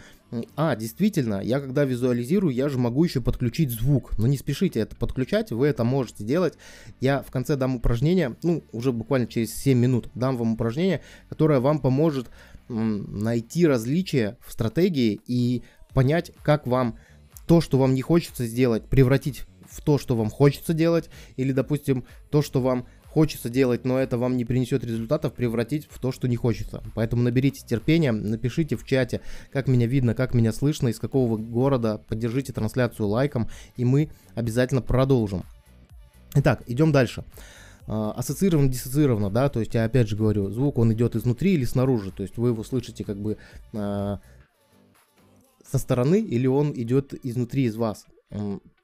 а, 0.56 0.76
действительно, 0.76 1.40
я 1.42 1.60
когда 1.60 1.84
визуализирую, 1.84 2.54
я 2.54 2.68
же 2.68 2.78
могу 2.78 3.04
еще 3.04 3.20
подключить 3.20 3.70
звук, 3.70 4.16
но 4.18 4.26
не 4.26 4.36
спешите 4.36 4.80
это 4.80 4.96
подключать, 4.96 5.50
вы 5.50 5.66
это 5.66 5.84
можете 5.84 6.24
делать. 6.24 6.54
Я 7.00 7.22
в 7.22 7.30
конце 7.30 7.56
дам 7.56 7.76
упражнение, 7.76 8.36
ну, 8.42 8.62
уже 8.72 8.92
буквально 8.92 9.26
через 9.26 9.54
7 9.54 9.78
минут 9.78 10.08
дам 10.14 10.36
вам 10.36 10.54
упражнение, 10.54 11.02
которое 11.28 11.60
вам 11.60 11.80
поможет 11.80 12.28
найти 12.68 13.66
различия 13.66 14.36
в 14.46 14.52
стратегии 14.52 15.20
и 15.26 15.62
понять, 15.94 16.32
как 16.42 16.66
вам 16.66 16.98
то, 17.46 17.60
что 17.60 17.78
вам 17.78 17.94
не 17.94 18.02
хочется 18.02 18.46
сделать, 18.46 18.84
превратить 18.84 19.44
в 19.68 19.82
то, 19.82 19.98
что 19.98 20.16
вам 20.16 20.30
хочется 20.30 20.74
делать, 20.74 21.10
или, 21.36 21.52
допустим, 21.52 22.04
то, 22.30 22.42
что 22.42 22.60
вам 22.60 22.86
хочется 23.06 23.48
делать, 23.48 23.84
но 23.84 23.98
это 23.98 24.18
вам 24.18 24.36
не 24.36 24.44
принесет 24.44 24.84
результатов, 24.84 25.32
превратить 25.32 25.88
в 25.90 25.98
то, 25.98 26.12
что 26.12 26.28
не 26.28 26.36
хочется. 26.36 26.82
Поэтому 26.94 27.22
наберите 27.22 27.66
терпения, 27.66 28.12
напишите 28.12 28.76
в 28.76 28.84
чате, 28.84 29.20
как 29.50 29.66
меня 29.66 29.86
видно, 29.86 30.14
как 30.14 30.34
меня 30.34 30.52
слышно, 30.52 30.88
из 30.88 30.98
какого 30.98 31.36
города, 31.36 32.02
поддержите 32.08 32.52
трансляцию 32.52 33.08
лайком, 33.08 33.48
и 33.76 33.84
мы 33.84 34.10
обязательно 34.34 34.82
продолжим. 34.82 35.44
Итак, 36.34 36.62
идем 36.66 36.92
дальше. 36.92 37.24
А, 37.86 38.12
ассоциировано, 38.12 38.68
диссоциировано, 38.68 39.30
да, 39.30 39.48
то 39.48 39.60
есть 39.60 39.74
я 39.74 39.84
опять 39.84 40.08
же 40.08 40.16
говорю, 40.16 40.50
звук 40.50 40.78
он 40.78 40.92
идет 40.92 41.16
изнутри 41.16 41.54
или 41.54 41.64
снаружи, 41.64 42.12
то 42.12 42.22
есть 42.22 42.36
вы 42.36 42.50
его 42.50 42.62
слышите 42.62 43.02
как 43.02 43.16
бы 43.16 43.38
а, 43.72 44.20
со 45.70 45.78
стороны 45.78 46.20
или 46.20 46.46
он 46.46 46.72
идет 46.74 47.14
изнутри 47.24 47.64
из 47.64 47.76
вас. 47.76 48.06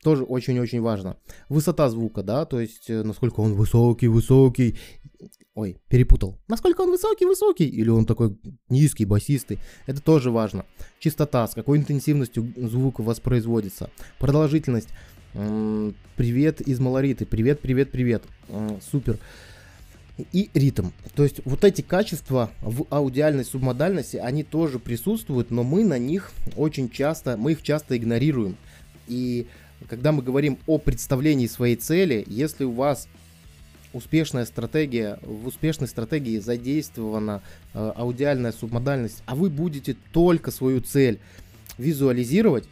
Тоже 0.02 0.24
очень-очень 0.24 0.82
важно. 0.82 1.16
Высота 1.48 1.88
звука, 1.88 2.22
да, 2.22 2.44
то 2.44 2.60
есть 2.60 2.90
э, 2.90 3.02
насколько 3.02 3.40
он 3.40 3.54
высокий, 3.54 4.08
высокий. 4.08 4.76
Ой, 5.54 5.78
перепутал. 5.88 6.38
Насколько 6.46 6.82
он 6.82 6.90
высокий, 6.90 7.24
высокий, 7.24 7.66
или 7.66 7.88
он 7.88 8.04
такой 8.04 8.36
низкий, 8.68 9.06
басистый. 9.06 9.58
Это 9.86 10.02
тоже 10.02 10.30
важно. 10.30 10.66
Частота, 10.98 11.46
с 11.48 11.54
какой 11.54 11.78
интенсивностью 11.78 12.52
звук 12.56 13.00
воспроизводится. 13.00 13.90
Продолжительность. 14.18 14.88
Привет 16.16 16.60
из 16.60 16.80
Малориты. 16.80 17.24
Привет, 17.24 17.60
привет, 17.60 17.90
привет. 17.90 18.24
Супер 18.90 19.18
и 20.32 20.50
ритм. 20.54 20.90
То 21.14 21.24
есть 21.24 21.40
вот 21.44 21.64
эти 21.64 21.82
качества 21.82 22.50
в 22.60 22.86
аудиальной 22.90 23.44
субмодальности, 23.44 24.16
они 24.16 24.44
тоже 24.44 24.78
присутствуют, 24.78 25.50
но 25.50 25.62
мы 25.62 25.84
на 25.84 25.98
них 25.98 26.32
очень 26.56 26.88
часто, 26.88 27.36
мы 27.36 27.52
их 27.52 27.62
часто 27.62 27.96
игнорируем. 27.96 28.56
И 29.08 29.46
когда 29.88 30.12
мы 30.12 30.22
говорим 30.22 30.58
о 30.66 30.78
представлении 30.78 31.46
своей 31.46 31.76
цели, 31.76 32.24
если 32.26 32.64
у 32.64 32.72
вас 32.72 33.08
успешная 33.92 34.44
стратегия, 34.44 35.18
в 35.22 35.46
успешной 35.46 35.88
стратегии 35.88 36.38
задействована 36.38 37.42
э, 37.72 37.92
аудиальная 37.96 38.52
субмодальность, 38.52 39.22
а 39.26 39.34
вы 39.34 39.50
будете 39.50 39.96
только 40.12 40.50
свою 40.50 40.80
цель 40.80 41.20
визуализировать, 41.78 42.68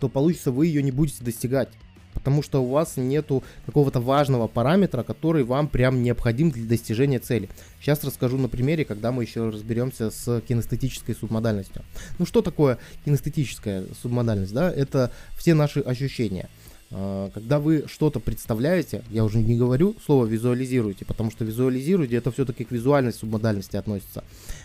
то 0.00 0.08
получится 0.08 0.52
вы 0.52 0.66
ее 0.66 0.82
не 0.82 0.90
будете 0.90 1.22
достигать 1.24 1.68
потому 2.16 2.42
что 2.42 2.62
у 2.62 2.70
вас 2.70 2.96
нету 2.96 3.44
какого-то 3.66 4.00
важного 4.00 4.48
параметра, 4.48 5.02
который 5.02 5.44
вам 5.44 5.68
прям 5.68 6.02
необходим 6.02 6.50
для 6.50 6.64
достижения 6.66 7.18
цели. 7.18 7.50
Сейчас 7.80 8.02
расскажу 8.02 8.38
на 8.38 8.48
примере, 8.48 8.84
когда 8.84 9.12
мы 9.12 9.22
еще 9.22 9.50
разберемся 9.50 10.10
с 10.10 10.40
кинестетической 10.40 11.14
субмодальностью. 11.14 11.82
Ну 12.18 12.24
что 12.24 12.40
такое 12.42 12.78
кинестетическая 13.04 13.84
субмодальность? 14.00 14.52
Да? 14.52 14.72
Это 14.72 15.12
все 15.36 15.54
наши 15.54 15.80
ощущения. 15.80 16.48
А, 16.92 17.30
когда 17.30 17.58
вы 17.58 17.84
что-то 17.88 18.20
представляете, 18.20 19.02
я 19.10 19.24
уже 19.24 19.38
не 19.38 19.56
говорю 19.56 19.96
слово 20.04 20.26
визуализируете, 20.26 21.04
потому 21.04 21.30
что 21.30 21.44
визуализируете 21.44 22.16
это 22.16 22.30
все-таки 22.30 22.64
к 22.64 22.70
визуальной 22.70 23.12
субмодальности 23.12 23.76
относится. 23.76 24.22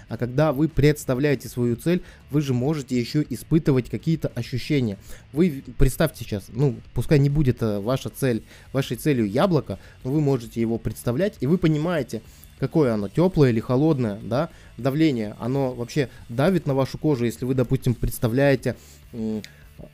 А 0.07 0.17
когда 0.17 0.53
вы 0.53 0.67
представляете 0.67 1.49
свою 1.49 1.75
цель, 1.75 2.03
вы 2.29 2.41
же 2.41 2.53
можете 2.53 2.99
еще 2.99 3.25
испытывать 3.27 3.89
какие-то 3.89 4.27
ощущения. 4.35 4.97
Вы 5.33 5.63
представьте 5.77 6.23
сейчас, 6.23 6.45
ну, 6.49 6.75
пускай 6.93 7.17
не 7.17 7.29
будет 7.29 7.63
э, 7.63 7.79
ваша 7.79 8.09
цель, 8.09 8.43
вашей 8.71 8.97
целью 8.97 9.27
яблоко, 9.27 9.79
но 10.03 10.11
вы 10.11 10.21
можете 10.21 10.61
его 10.61 10.77
представлять, 10.77 11.37
и 11.39 11.47
вы 11.47 11.57
понимаете, 11.57 12.21
какое 12.59 12.93
оно, 12.93 13.09
теплое 13.09 13.49
или 13.49 13.59
холодное, 13.59 14.19
да, 14.21 14.49
давление, 14.77 15.35
оно 15.39 15.73
вообще 15.73 16.09
давит 16.29 16.67
на 16.67 16.75
вашу 16.75 16.99
кожу, 16.99 17.25
если 17.25 17.45
вы, 17.45 17.55
допустим, 17.55 17.95
представляете 17.95 18.75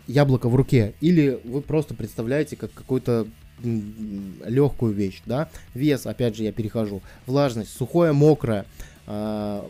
яблоко 0.07 0.49
в 0.49 0.55
руке, 0.55 0.93
или 1.01 1.39
вы 1.43 1.61
просто 1.61 1.93
представляете 1.93 2.55
как 2.55 2.71
какую-то 2.73 3.27
легкую 3.63 4.93
вещь, 4.93 5.21
да, 5.25 5.49
вес, 5.73 6.05
опять 6.05 6.35
же, 6.35 6.43
я 6.43 6.51
перехожу, 6.51 7.01
влажность, 7.25 7.75
сухое, 7.75 8.13
мокрое, 8.13 8.65
э, 9.07 9.63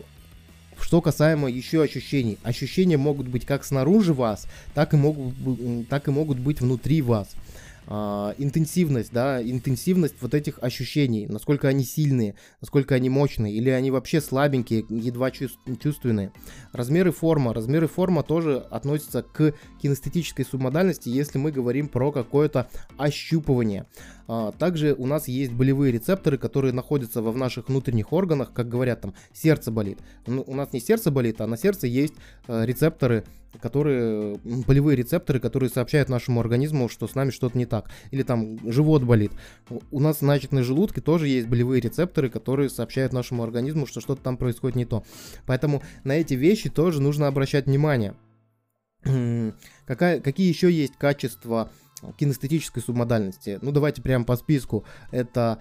Что 0.80 1.00
касаемо 1.00 1.48
еще 1.48 1.82
ощущений. 1.82 2.38
Ощущения 2.44 2.96
могут 2.96 3.26
быть 3.26 3.44
как 3.44 3.64
снаружи 3.64 4.14
вас, 4.14 4.46
так 4.74 4.94
и 4.94 4.96
могут, 4.96 5.34
так 5.88 6.06
и 6.06 6.12
могут 6.12 6.38
быть 6.38 6.60
внутри 6.60 7.02
вас. 7.02 7.28
Uh, 7.88 8.34
интенсивность, 8.36 9.12
да, 9.14 9.42
интенсивность 9.42 10.16
вот 10.20 10.34
этих 10.34 10.58
ощущений, 10.62 11.26
насколько 11.26 11.68
они 11.68 11.84
сильные, 11.84 12.34
насколько 12.60 12.94
они 12.94 13.08
мощные, 13.08 13.54
или 13.54 13.70
они 13.70 13.90
вообще 13.90 14.20
слабенькие, 14.20 14.84
едва 14.90 15.30
чувственные. 15.30 16.30
Размеры 16.72 17.12
форма, 17.12 17.54
размеры 17.54 17.88
форма 17.88 18.22
тоже 18.22 18.58
относятся 18.70 19.22
к 19.22 19.54
кинестетической 19.80 20.44
субмодальности, 20.44 21.08
если 21.08 21.38
мы 21.38 21.50
говорим 21.50 21.88
про 21.88 22.12
какое-то 22.12 22.68
ощупывание. 22.98 23.86
А, 24.26 24.52
также 24.52 24.92
у 24.92 25.06
нас 25.06 25.26
есть 25.26 25.52
болевые 25.52 25.90
рецепторы, 25.90 26.36
которые 26.36 26.74
находятся 26.74 27.22
во 27.22 27.32
наших 27.32 27.68
внутренних 27.68 28.12
органах, 28.12 28.52
как 28.52 28.68
говорят 28.68 29.00
там, 29.00 29.14
сердце 29.32 29.70
болит. 29.70 29.98
Ну, 30.26 30.44
у 30.46 30.54
нас 30.54 30.74
не 30.74 30.80
сердце 30.80 31.10
болит, 31.10 31.40
а 31.40 31.46
на 31.46 31.56
сердце 31.56 31.86
есть 31.86 32.12
э, 32.48 32.66
рецепторы, 32.66 33.24
которые, 33.60 34.36
болевые 34.66 34.96
рецепторы, 34.96 35.40
которые 35.40 35.70
сообщают 35.70 36.08
нашему 36.08 36.40
организму, 36.40 36.88
что 36.88 37.08
с 37.08 37.14
нами 37.14 37.30
что-то 37.30 37.56
не 37.56 37.66
так. 37.66 37.90
Или 38.10 38.22
там 38.22 38.58
живот 38.70 39.02
болит. 39.02 39.32
У 39.90 40.00
нас, 40.00 40.18
значит, 40.20 40.52
на 40.52 40.62
желудке 40.62 41.00
тоже 41.00 41.28
есть 41.28 41.48
болевые 41.48 41.80
рецепторы, 41.80 42.30
которые 42.30 42.68
сообщают 42.70 43.12
нашему 43.12 43.42
организму, 43.42 43.86
что 43.86 44.00
что-то 44.00 44.22
там 44.22 44.36
происходит 44.36 44.76
не 44.76 44.84
то. 44.84 45.04
Поэтому 45.46 45.82
на 46.04 46.12
эти 46.12 46.34
вещи 46.34 46.70
тоже 46.70 47.00
нужно 47.00 47.26
обращать 47.26 47.66
внимание. 47.66 48.14
Какая, 49.86 50.20
какие 50.20 50.48
еще 50.48 50.70
есть 50.70 50.96
качества 50.98 51.70
кинестетической 52.16 52.82
субмодальности. 52.82 53.58
Ну, 53.62 53.72
давайте 53.72 54.02
прямо 54.02 54.24
по 54.24 54.36
списку. 54.36 54.84
Это 55.10 55.60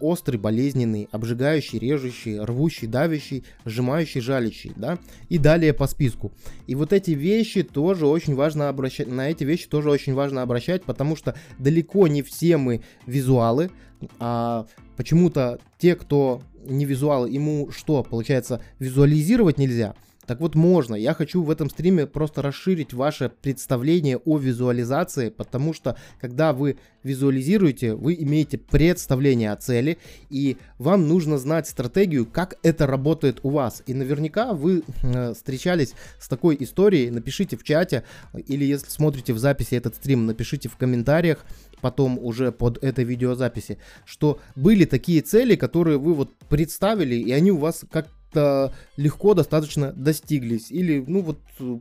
острый, 0.00 0.36
болезненный, 0.36 1.08
обжигающий, 1.12 1.78
режущий, 1.78 2.38
рвущий, 2.40 2.88
давящий, 2.88 3.44
сжимающий, 3.64 4.20
жалящий, 4.20 4.72
да, 4.76 4.98
и 5.28 5.38
далее 5.38 5.72
по 5.72 5.86
списку. 5.86 6.32
И 6.66 6.74
вот 6.74 6.92
эти 6.92 7.12
вещи 7.12 7.62
тоже 7.62 8.06
очень 8.06 8.34
важно 8.34 8.68
обращать, 8.68 9.08
на 9.08 9.30
эти 9.30 9.44
вещи 9.44 9.68
тоже 9.68 9.90
очень 9.90 10.14
важно 10.14 10.42
обращать, 10.42 10.84
потому 10.84 11.16
что 11.16 11.34
далеко 11.58 12.08
не 12.08 12.22
все 12.22 12.56
мы 12.56 12.82
визуалы, 13.06 13.70
а 14.18 14.66
почему-то 14.96 15.58
те, 15.78 15.94
кто 15.94 16.42
не 16.64 16.84
визуалы, 16.84 17.30
ему 17.30 17.70
что, 17.70 18.02
получается, 18.02 18.60
визуализировать 18.78 19.58
нельзя– 19.58 19.94
так 20.26 20.40
вот 20.40 20.54
можно. 20.54 20.94
Я 20.94 21.14
хочу 21.14 21.42
в 21.42 21.50
этом 21.50 21.70
стриме 21.70 22.06
просто 22.06 22.42
расширить 22.42 22.92
ваше 22.92 23.30
представление 23.30 24.18
о 24.18 24.38
визуализации, 24.38 25.30
потому 25.30 25.72
что 25.72 25.96
когда 26.20 26.52
вы 26.52 26.78
визуализируете, 27.02 27.94
вы 27.94 28.14
имеете 28.14 28.58
представление 28.58 29.52
о 29.52 29.56
цели, 29.56 29.98
и 30.28 30.56
вам 30.78 31.08
нужно 31.08 31.38
знать 31.38 31.68
стратегию, 31.68 32.26
как 32.26 32.58
это 32.62 32.86
работает 32.86 33.40
у 33.42 33.50
вас. 33.50 33.82
И 33.86 33.94
наверняка 33.94 34.52
вы 34.52 34.82
э, 35.02 35.34
встречались 35.34 35.94
с 36.18 36.28
такой 36.28 36.56
историей, 36.60 37.10
напишите 37.10 37.56
в 37.56 37.62
чате, 37.62 38.02
или 38.34 38.64
если 38.64 38.88
смотрите 38.88 39.32
в 39.32 39.38
записи 39.38 39.74
этот 39.74 39.94
стрим, 39.94 40.26
напишите 40.26 40.68
в 40.68 40.76
комментариях, 40.76 41.44
потом 41.80 42.18
уже 42.18 42.52
под 42.52 42.82
этой 42.82 43.04
видеозаписи, 43.04 43.78
что 44.04 44.40
были 44.56 44.84
такие 44.84 45.22
цели, 45.22 45.54
которые 45.56 45.98
вы 45.98 46.14
вот 46.14 46.34
представили, 46.48 47.14
и 47.14 47.30
они 47.32 47.52
у 47.52 47.58
вас 47.58 47.84
как 47.90 48.08
как-то 48.36 48.72
легко 48.96 49.34
достаточно 49.34 49.92
достиглись. 49.92 50.70
Или, 50.70 51.02
ну 51.06 51.22
вот, 51.22 51.38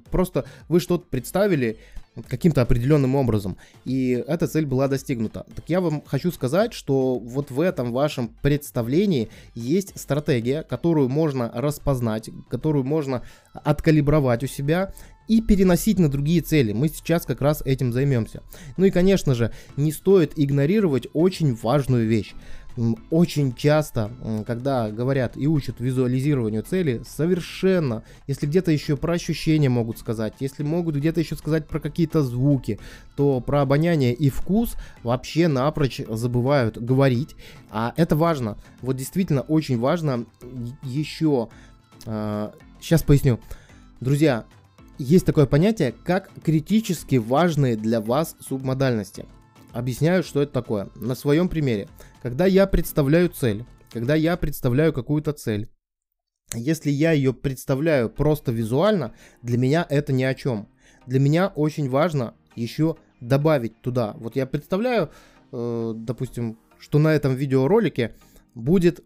просто 0.10 0.46
вы 0.70 0.80
что-то 0.80 1.06
представили 1.10 1.78
каким-то 2.30 2.62
определенным 2.62 3.16
образом, 3.16 3.58
и 3.84 4.12
эта 4.26 4.48
цель 4.48 4.66
была 4.66 4.88
достигнута. 4.88 5.46
Так 5.54 5.66
я 5.68 5.82
вам 5.82 6.02
хочу 6.06 6.32
сказать, 6.32 6.72
что 6.72 7.20
вот 7.20 7.52
в 7.52 7.60
этом 7.60 7.92
вашем 7.92 8.30
представлении 8.42 9.28
есть 9.54 10.00
стратегия, 10.00 10.64
которую 10.64 11.10
можно 11.10 11.52
распознать, 11.54 12.30
которую 12.50 12.86
можно 12.86 13.24
откалибровать 13.54 14.46
у 14.46 14.48
себя 14.48 14.94
и 15.28 15.42
переносить 15.42 16.00
на 16.00 16.08
другие 16.08 16.42
цели. 16.42 16.72
Мы 16.72 16.88
сейчас 16.88 17.26
как 17.26 17.42
раз 17.42 17.62
этим 17.66 17.92
займемся. 17.92 18.44
Ну 18.78 18.86
и, 18.86 18.92
конечно 18.92 19.36
же, 19.36 19.52
не 19.76 19.92
стоит 19.92 20.34
игнорировать 20.38 21.08
очень 21.14 21.54
важную 21.54 22.08
вещь 22.08 22.34
очень 23.10 23.53
часто, 23.53 24.12
когда 24.46 24.91
говорят 24.91 25.38
и 25.38 25.48
учат 25.48 25.79
визуализированию 25.79 26.63
цели, 26.63 27.01
совершенно, 27.07 28.03
если 28.27 28.48
где-то 28.48 28.72
еще 28.72 28.98
про 28.98 29.14
ощущения 29.14 29.70
могут 29.70 29.98
сказать, 29.98 30.33
если 30.40 30.64
могут 30.64 30.96
где-то 30.96 31.22
еще 31.22 31.35
сказать 31.35 31.68
про 31.68 31.79
какие-то 31.79 32.22
звуки, 32.22 32.79
то 33.16 33.40
про 33.40 33.61
обоняние 33.61 34.14
и 34.14 34.29
вкус 34.29 34.75
вообще 35.03 35.48
напрочь 35.48 36.01
забывают 36.09 36.77
говорить. 36.77 37.35
А 37.72 37.94
это 37.96 38.16
важно. 38.16 38.57
Вот 38.81 38.98
действительно 38.98 39.42
очень 39.42 39.79
важно 39.79 40.25
еще... 40.83 41.50
Сейчас 42.01 43.01
а, 43.01 43.05
поясню. 43.05 43.40
Друзья, 44.01 44.46
есть 44.98 45.25
такое 45.25 45.46
понятие, 45.46 45.94
как 46.03 46.29
критически 46.44 47.16
важные 47.16 47.75
для 47.75 48.01
вас 48.01 48.35
субмодальности. 48.40 49.25
Объясняю, 49.75 50.24
что 50.24 50.42
это 50.42 50.53
такое. 50.53 50.90
На 50.96 51.16
своем 51.16 51.50
примере. 51.50 51.90
Когда 52.22 52.46
я 52.46 52.66
представляю 52.66 53.27
цель, 53.27 53.66
когда 53.92 54.16
я 54.16 54.38
представляю 54.38 54.94
какую-то 54.94 55.33
цель, 55.33 55.70
если 56.53 56.90
я 56.90 57.11
ее 57.11 57.33
представляю 57.33 58.09
просто 58.09 58.53
визуально, 58.53 59.14
для 59.42 59.57
меня 59.57 59.85
это 59.90 60.14
ни 60.14 60.24
о 60.24 60.33
чем. 60.33 60.70
Для 61.05 61.20
меня 61.20 61.50
очень 61.50 61.90
важно 61.90 62.35
еще 62.55 62.96
добавить 63.20 63.81
туда. 63.81 64.14
Вот 64.18 64.38
я 64.38 64.46
представляю, 64.46 65.11
э, 65.51 65.94
допустим, 65.94 66.57
что 66.79 66.98
на 66.98 67.14
этом 67.14 67.35
видеоролике 67.35 68.16
будет, 68.53 69.03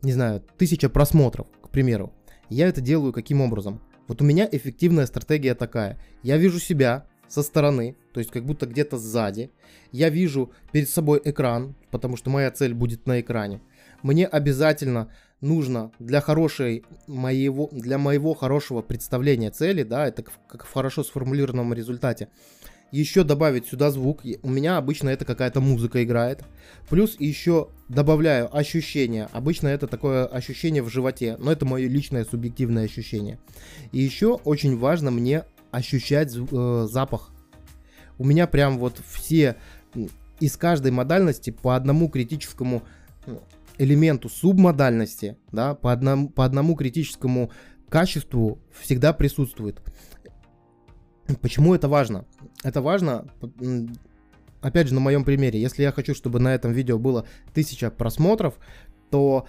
не 0.00 0.14
знаю, 0.14 0.42
тысяча 0.56 0.88
просмотров, 0.88 1.46
к 1.60 1.68
примеру. 1.68 2.14
Я 2.48 2.68
это 2.68 2.80
делаю 2.80 3.12
каким 3.12 3.42
образом? 3.42 3.82
Вот 4.08 4.22
у 4.22 4.24
меня 4.24 4.48
эффективная 4.50 5.04
стратегия 5.04 5.54
такая. 5.54 6.00
Я 6.22 6.38
вижу 6.38 6.58
себя, 6.58 7.06
со 7.32 7.42
стороны, 7.42 7.96
то 8.12 8.20
есть 8.20 8.30
как 8.30 8.44
будто 8.44 8.66
где-то 8.66 8.98
сзади. 8.98 9.50
Я 9.90 10.10
вижу 10.10 10.52
перед 10.70 10.90
собой 10.90 11.20
экран, 11.24 11.74
потому 11.90 12.16
что 12.16 12.28
моя 12.28 12.50
цель 12.50 12.74
будет 12.74 13.06
на 13.06 13.20
экране. 13.20 13.62
Мне 14.02 14.26
обязательно 14.26 15.10
нужно 15.40 15.92
для 15.98 16.20
хорошей 16.20 16.84
моего, 17.06 17.70
для 17.72 17.96
моего 17.96 18.34
хорошего 18.34 18.82
представления 18.82 19.50
цели, 19.50 19.82
да, 19.82 20.06
это 20.06 20.24
как 20.46 20.66
в 20.66 20.72
хорошо 20.72 21.04
сформулированном 21.04 21.72
результате, 21.72 22.28
еще 22.90 23.24
добавить 23.24 23.66
сюда 23.66 23.90
звук. 23.90 24.20
У 24.42 24.50
меня 24.50 24.76
обычно 24.76 25.08
это 25.08 25.24
какая-то 25.24 25.62
музыка 25.62 26.04
играет. 26.04 26.44
Плюс 26.90 27.16
еще 27.18 27.68
добавляю 27.88 28.54
ощущение. 28.54 29.30
Обычно 29.32 29.68
это 29.68 29.86
такое 29.86 30.26
ощущение 30.26 30.82
в 30.82 30.90
животе, 30.90 31.36
но 31.38 31.50
это 31.50 31.64
мое 31.64 31.88
личное 31.88 32.26
субъективное 32.26 32.84
ощущение. 32.84 33.38
И 33.92 34.00
еще 34.00 34.34
очень 34.44 34.76
важно 34.76 35.10
мне 35.10 35.44
ощущать 35.72 36.32
э, 36.36 36.86
запах. 36.88 37.32
У 38.18 38.24
меня 38.24 38.46
прям 38.46 38.78
вот 38.78 39.00
все 39.04 39.56
из 40.38 40.56
каждой 40.56 40.92
модальности 40.92 41.50
по 41.50 41.74
одному 41.74 42.08
критическому 42.08 42.82
элементу 43.78 44.28
субмодальности, 44.28 45.36
да, 45.50 45.74
по 45.74 45.92
одному, 45.92 46.28
по 46.28 46.44
одному 46.44 46.76
критическому 46.76 47.50
качеству 47.88 48.60
всегда 48.80 49.12
присутствует. 49.12 49.82
Почему 51.40 51.74
это 51.74 51.88
важно? 51.88 52.26
Это 52.62 52.82
важно, 52.82 53.26
опять 54.60 54.88
же, 54.88 54.94
на 54.94 55.00
моем 55.00 55.24
примере. 55.24 55.60
Если 55.60 55.82
я 55.82 55.92
хочу, 55.92 56.14
чтобы 56.14 56.38
на 56.38 56.54
этом 56.54 56.72
видео 56.72 56.98
было 56.98 57.26
1000 57.52 57.90
просмотров, 57.92 58.58
то 59.10 59.46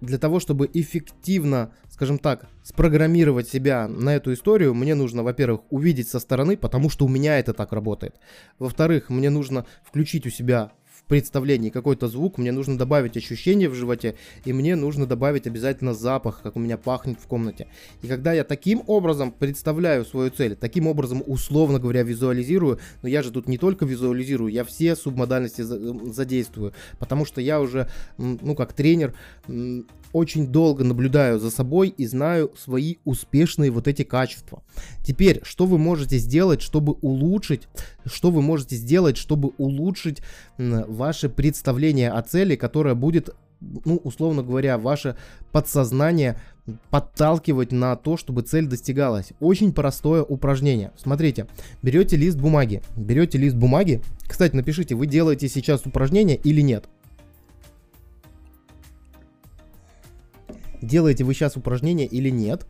для 0.00 0.18
того, 0.18 0.40
чтобы 0.40 0.70
эффективно, 0.72 1.72
скажем 1.90 2.18
так, 2.18 2.48
спрограммировать 2.62 3.48
себя 3.48 3.88
на 3.88 4.14
эту 4.14 4.32
историю, 4.32 4.74
мне 4.74 4.94
нужно, 4.94 5.22
во-первых, 5.22 5.62
увидеть 5.70 6.08
со 6.08 6.20
стороны, 6.20 6.56
потому 6.56 6.90
что 6.90 7.04
у 7.04 7.08
меня 7.08 7.38
это 7.38 7.52
так 7.52 7.72
работает. 7.72 8.16
Во-вторых, 8.58 9.10
мне 9.10 9.30
нужно 9.30 9.66
включить 9.84 10.26
у 10.26 10.30
себя 10.30 10.72
представлении 11.08 11.70
какой-то 11.70 12.08
звук, 12.08 12.38
мне 12.38 12.52
нужно 12.52 12.78
добавить 12.78 13.16
ощущение 13.16 13.68
в 13.68 13.74
животе, 13.74 14.14
и 14.44 14.52
мне 14.52 14.76
нужно 14.76 15.06
добавить 15.06 15.46
обязательно 15.46 15.94
запах, 15.94 16.40
как 16.42 16.56
у 16.56 16.60
меня 16.60 16.76
пахнет 16.76 17.18
в 17.20 17.26
комнате. 17.26 17.66
И 18.02 18.06
когда 18.06 18.32
я 18.32 18.44
таким 18.44 18.82
образом 18.86 19.32
представляю 19.32 20.04
свою 20.04 20.30
цель, 20.30 20.54
таким 20.54 20.86
образом, 20.86 21.22
условно 21.26 21.78
говоря, 21.78 22.02
визуализирую, 22.02 22.78
но 23.02 23.08
я 23.08 23.22
же 23.22 23.32
тут 23.32 23.48
не 23.48 23.58
только 23.58 23.84
визуализирую, 23.84 24.52
я 24.52 24.64
все 24.64 24.94
субмодальности 24.94 25.62
задействую, 25.62 26.72
потому 26.98 27.24
что 27.24 27.40
я 27.40 27.60
уже, 27.60 27.88
ну, 28.18 28.54
как 28.54 28.72
тренер, 28.72 29.14
очень 30.12 30.46
долго 30.46 30.84
наблюдаю 30.84 31.38
за 31.38 31.50
собой 31.50 31.88
и 31.88 32.06
знаю 32.06 32.52
свои 32.56 32.96
успешные 33.04 33.70
вот 33.70 33.88
эти 33.88 34.04
качества. 34.04 34.62
Теперь, 35.04 35.40
что 35.42 35.66
вы 35.66 35.78
можете 35.78 36.18
сделать, 36.18 36.62
чтобы 36.62 36.94
улучшить, 37.00 37.68
что 38.08 38.30
вы 38.30 38.42
можете 38.42 38.76
сделать, 38.76 39.16
чтобы 39.16 39.52
улучшить 39.58 40.22
ваше 40.56 41.28
представление 41.28 42.10
о 42.10 42.22
цели, 42.22 42.56
которое 42.56 42.94
будет, 42.94 43.30
ну, 43.60 43.96
условно 43.96 44.42
говоря, 44.42 44.78
ваше 44.78 45.16
подсознание 45.52 46.40
подталкивать 46.90 47.72
на 47.72 47.96
то, 47.96 48.16
чтобы 48.16 48.42
цель 48.42 48.66
достигалась. 48.66 49.32
Очень 49.40 49.72
простое 49.72 50.22
упражнение. 50.22 50.92
Смотрите, 50.96 51.46
берете 51.82 52.16
лист 52.16 52.38
бумаги, 52.38 52.82
берете 52.96 53.38
лист 53.38 53.56
бумаги. 53.56 54.02
Кстати, 54.26 54.54
напишите, 54.54 54.94
вы 54.94 55.06
делаете 55.06 55.48
сейчас 55.48 55.86
упражнение 55.86 56.36
или 56.36 56.60
нет. 56.60 56.88
делаете 60.82 61.24
вы 61.24 61.34
сейчас 61.34 61.56
упражнение 61.56 62.06
или 62.06 62.30
нет. 62.30 62.66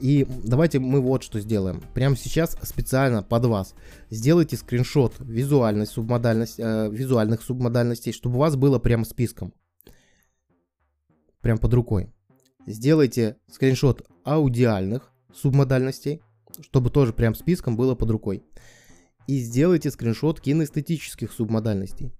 И 0.00 0.26
давайте 0.44 0.78
мы 0.78 1.00
вот 1.00 1.22
что 1.22 1.40
сделаем. 1.40 1.82
Прямо 1.94 2.16
сейчас 2.16 2.56
специально 2.62 3.22
под 3.22 3.46
вас 3.46 3.74
сделайте 4.10 4.56
скриншот 4.56 5.14
визуальной 5.20 5.86
субмодальность, 5.86 6.58
э, 6.58 6.88
визуальных 6.90 7.42
субмодальностей, 7.42 8.12
чтобы 8.12 8.36
у 8.36 8.40
вас 8.40 8.56
было 8.56 8.78
прямо 8.78 9.04
списком. 9.04 9.54
Прям 11.40 11.58
под 11.58 11.72
рукой. 11.74 12.12
Сделайте 12.66 13.36
скриншот 13.50 14.06
аудиальных 14.24 15.12
субмодальностей, 15.34 16.20
чтобы 16.60 16.90
тоже 16.90 17.12
прям 17.12 17.34
списком 17.34 17.76
было 17.76 17.94
под 17.94 18.10
рукой. 18.10 18.42
И 19.26 19.38
сделайте 19.38 19.90
скриншот 19.90 20.40
кинестетических 20.40 21.32
субмодальностей. 21.32 22.12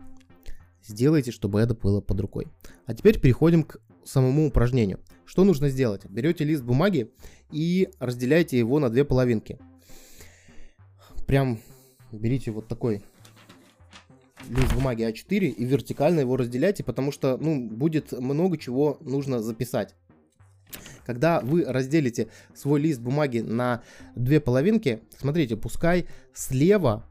Сделайте, 0.82 1.30
чтобы 1.30 1.60
это 1.60 1.74
было 1.74 2.00
под 2.00 2.20
рукой. 2.20 2.46
А 2.86 2.94
теперь 2.94 3.20
переходим 3.20 3.64
к 3.64 3.80
самому 4.04 4.46
упражнению. 4.46 5.00
Что 5.24 5.44
нужно 5.44 5.68
сделать? 5.68 6.06
Берете 6.06 6.44
лист 6.44 6.62
бумаги 6.62 7.12
и 7.50 7.88
разделяйте 7.98 8.58
его 8.58 8.78
на 8.78 8.90
две 8.90 9.04
половинки. 9.04 9.58
Прям 11.26 11.58
берите 12.12 12.50
вот 12.50 12.68
такой 12.68 13.02
лист 14.48 14.74
бумаги 14.74 15.02
А4 15.02 15.48
и 15.48 15.64
вертикально 15.64 16.20
его 16.20 16.36
разделяйте, 16.36 16.84
потому 16.84 17.12
что 17.12 17.36
ну, 17.36 17.68
будет 17.68 18.12
много 18.12 18.58
чего 18.58 18.98
нужно 19.00 19.40
записать. 19.40 19.94
Когда 21.04 21.40
вы 21.40 21.64
разделите 21.64 22.28
свой 22.54 22.80
лист 22.80 23.00
бумаги 23.00 23.38
на 23.38 23.82
две 24.16 24.40
половинки, 24.40 25.02
смотрите, 25.18 25.56
пускай 25.56 26.06
слева 26.34 27.08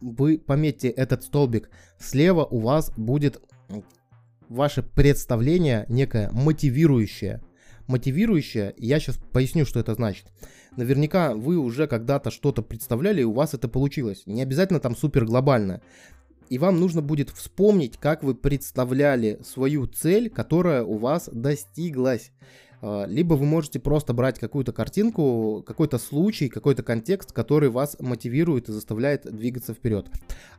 вы 0.00 0.38
пометьте 0.38 0.88
этот 0.88 1.22
столбик, 1.22 1.70
слева 1.98 2.44
у 2.44 2.58
вас 2.58 2.92
будет 2.96 3.40
ваше 4.48 4.82
представление 4.82 5.84
некое 5.88 6.30
мотивирующее. 6.30 7.42
Мотивирующее, 7.88 8.74
я 8.76 9.00
сейчас 9.00 9.18
поясню, 9.32 9.64
что 9.64 9.80
это 9.80 9.94
значит. 9.94 10.26
Наверняка 10.76 11.34
вы 11.34 11.56
уже 11.56 11.86
когда-то 11.86 12.30
что-то 12.30 12.62
представляли, 12.62 13.22
и 13.22 13.24
у 13.24 13.32
вас 13.32 13.54
это 13.54 13.66
получилось. 13.66 14.22
Не 14.26 14.42
обязательно 14.42 14.78
там 14.78 14.94
супер 14.94 15.24
глобально. 15.24 15.80
И 16.50 16.58
вам 16.58 16.78
нужно 16.80 17.02
будет 17.02 17.30
вспомнить, 17.30 17.96
как 17.98 18.22
вы 18.22 18.34
представляли 18.34 19.40
свою 19.42 19.86
цель, 19.86 20.30
которая 20.30 20.84
у 20.84 20.98
вас 20.98 21.28
достиглась. 21.32 22.30
А, 22.80 23.06
либо 23.06 23.34
вы 23.34 23.44
можете 23.44 23.80
просто 23.80 24.12
брать 24.12 24.38
какую-то 24.38 24.72
картинку, 24.72 25.64
какой-то 25.66 25.98
случай, 25.98 26.48
какой-то 26.48 26.82
контекст, 26.82 27.32
который 27.32 27.70
вас 27.70 27.96
мотивирует 27.98 28.68
и 28.68 28.72
заставляет 28.72 29.22
двигаться 29.34 29.74
вперед. 29.74 30.08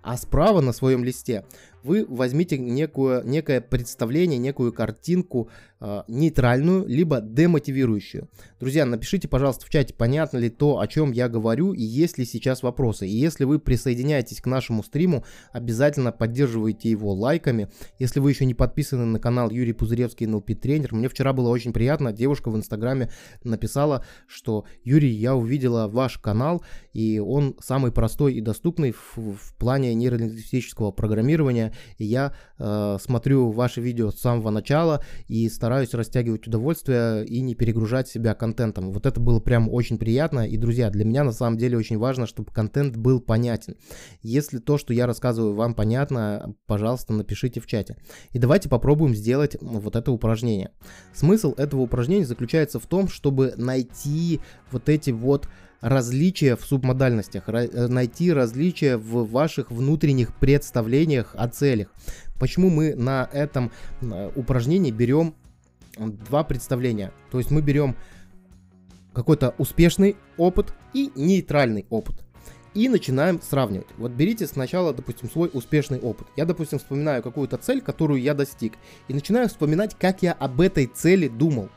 А 0.01 0.17
справа 0.17 0.61
на 0.61 0.73
своем 0.73 1.03
листе 1.03 1.45
вы 1.83 2.05
возьмите 2.07 2.57
некую, 2.57 3.25
некое 3.25 3.61
представление, 3.61 4.37
некую 4.37 4.73
картинку 4.73 5.49
э, 5.79 6.03
нейтральную, 6.07 6.85
либо 6.87 7.21
демотивирующую. 7.21 8.29
Друзья, 8.59 8.85
напишите, 8.85 9.27
пожалуйста, 9.27 9.65
в 9.65 9.69
чате, 9.69 9.93
понятно 9.93 10.37
ли 10.37 10.49
то, 10.49 10.79
о 10.79 10.87
чем 10.87 11.11
я 11.11 11.29
говорю, 11.29 11.73
и 11.73 11.81
есть 11.81 12.17
ли 12.17 12.25
сейчас 12.25 12.63
вопросы. 12.63 13.07
И 13.07 13.11
если 13.11 13.45
вы 13.45 13.59
присоединяетесь 13.59 14.41
к 14.41 14.45
нашему 14.45 14.83
стриму, 14.83 15.23
обязательно 15.51 16.11
поддерживайте 16.11 16.89
его 16.89 17.13
лайками. 17.13 17.69
Если 17.97 18.19
вы 18.19 18.31
еще 18.31 18.45
не 18.45 18.53
подписаны 18.53 19.05
на 19.05 19.19
канал 19.19 19.49
Юрий 19.49 19.73
Пузыревский 19.73 20.25
НЛП 20.25 20.51
тренер, 20.59 20.93
мне 20.93 21.07
вчера 21.07 21.33
было 21.33 21.49
очень 21.49 21.73
приятно, 21.73 22.11
девушка 22.11 22.49
в 22.49 22.55
инстаграме 22.55 23.09
написала, 23.43 24.05
что 24.27 24.65
Юрий, 24.83 25.11
я 25.11 25.35
увидела 25.35 25.87
ваш 25.87 26.17
канал, 26.17 26.63
и 26.93 27.19
он 27.19 27.55
самый 27.61 27.91
простой 27.91 28.33
и 28.33 28.41
доступный 28.41 28.91
в, 28.91 29.17
в 29.17 29.55
плане 29.57 29.93
нейролингвистического 29.93 30.91
программирования 30.91 31.68
и 31.97 32.05
я 32.05 32.33
э, 32.57 32.97
смотрю 33.01 33.51
ваши 33.51 33.81
видео 33.81 34.11
с 34.11 34.19
самого 34.19 34.49
начала 34.49 35.03
и 35.27 35.47
стараюсь 35.49 35.93
растягивать 35.93 36.47
удовольствие 36.47 37.25
и 37.25 37.41
не 37.41 37.55
перегружать 37.55 38.07
себя 38.07 38.33
контентом. 38.33 38.91
Вот 38.91 39.05
это 39.05 39.19
было 39.19 39.39
прям 39.39 39.69
очень 39.71 39.97
приятно, 39.97 40.47
и, 40.47 40.57
друзья, 40.57 40.89
для 40.89 41.05
меня 41.05 41.23
на 41.23 41.31
самом 41.31 41.57
деле 41.57 41.77
очень 41.77 41.97
важно, 41.97 42.27
чтобы 42.27 42.51
контент 42.51 42.97
был 42.97 43.19
понятен. 43.19 43.75
Если 44.21 44.59
то, 44.59 44.77
что 44.77 44.93
я 44.93 45.05
рассказываю, 45.05 45.55
вам 45.55 45.73
понятно, 45.73 46.55
пожалуйста, 46.65 47.13
напишите 47.13 47.59
в 47.59 47.67
чате. 47.67 47.97
И 48.31 48.39
давайте 48.39 48.69
попробуем 48.69 49.15
сделать 49.15 49.57
вот 49.61 49.95
это 49.95 50.11
упражнение. 50.11 50.71
Смысл 51.13 51.53
этого 51.57 51.81
упражнения 51.81 52.25
заключается 52.25 52.79
в 52.79 52.87
том, 52.87 53.07
чтобы 53.07 53.53
найти 53.57 54.39
вот 54.71 54.89
эти 54.89 55.11
вот 55.11 55.47
различия 55.81 56.55
в 56.55 56.61
субмодальностях, 56.65 57.43
э, 57.47 57.87
найти 57.87 58.31
различия 58.31 58.97
в 58.97 59.29
ваших 59.29 59.71
внутренних 59.71 60.33
представлениях 60.35 61.35
о 61.37 61.47
целях. 61.47 61.87
Почему 62.39 62.69
мы 62.69 62.95
на 62.95 63.29
этом 63.31 63.71
э, 64.01 64.31
упражнении 64.35 64.91
берем 64.91 65.35
два 65.97 66.43
представления? 66.43 67.11
То 67.31 67.37
есть 67.37 67.51
мы 67.51 67.61
берем 67.61 67.95
какой-то 69.13 69.53
успешный 69.57 70.15
опыт 70.37 70.73
и 70.93 71.11
нейтральный 71.15 71.85
опыт. 71.89 72.15
И 72.75 72.87
начинаем 72.87 73.41
сравнивать. 73.41 73.87
Вот 73.97 74.11
берите 74.11 74.45
сначала, 74.45 74.93
допустим, 74.93 75.29
свой 75.29 75.49
успешный 75.51 75.99
опыт. 75.99 76.27
Я, 76.37 76.45
допустим, 76.45 76.77
вспоминаю 76.77 77.23
какую-то 77.23 77.57
цель, 77.57 77.81
которую 77.81 78.21
я 78.21 78.35
достиг. 78.35 78.73
И 79.07 79.13
начинаю 79.13 79.49
вспоминать, 79.49 79.95
как 79.97 80.21
я 80.21 80.33
об 80.33 80.61
этой 80.61 80.85
цели 80.85 81.27
думал 81.27 81.69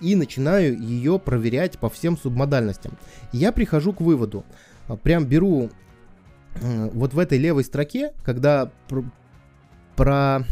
и 0.00 0.16
начинаю 0.16 0.78
ее 0.78 1.18
проверять 1.18 1.78
по 1.78 1.88
всем 1.88 2.16
субмодальностям. 2.16 2.92
я 3.32 3.52
прихожу 3.52 3.92
к 3.92 4.00
выводу, 4.00 4.44
а, 4.88 4.96
прям 4.96 5.24
беру 5.24 5.70
вот 6.60 7.14
в 7.14 7.18
этой 7.18 7.38
левой 7.38 7.64
строке, 7.64 8.12
когда 8.22 8.70
про, 8.88 9.04
про 9.96 10.46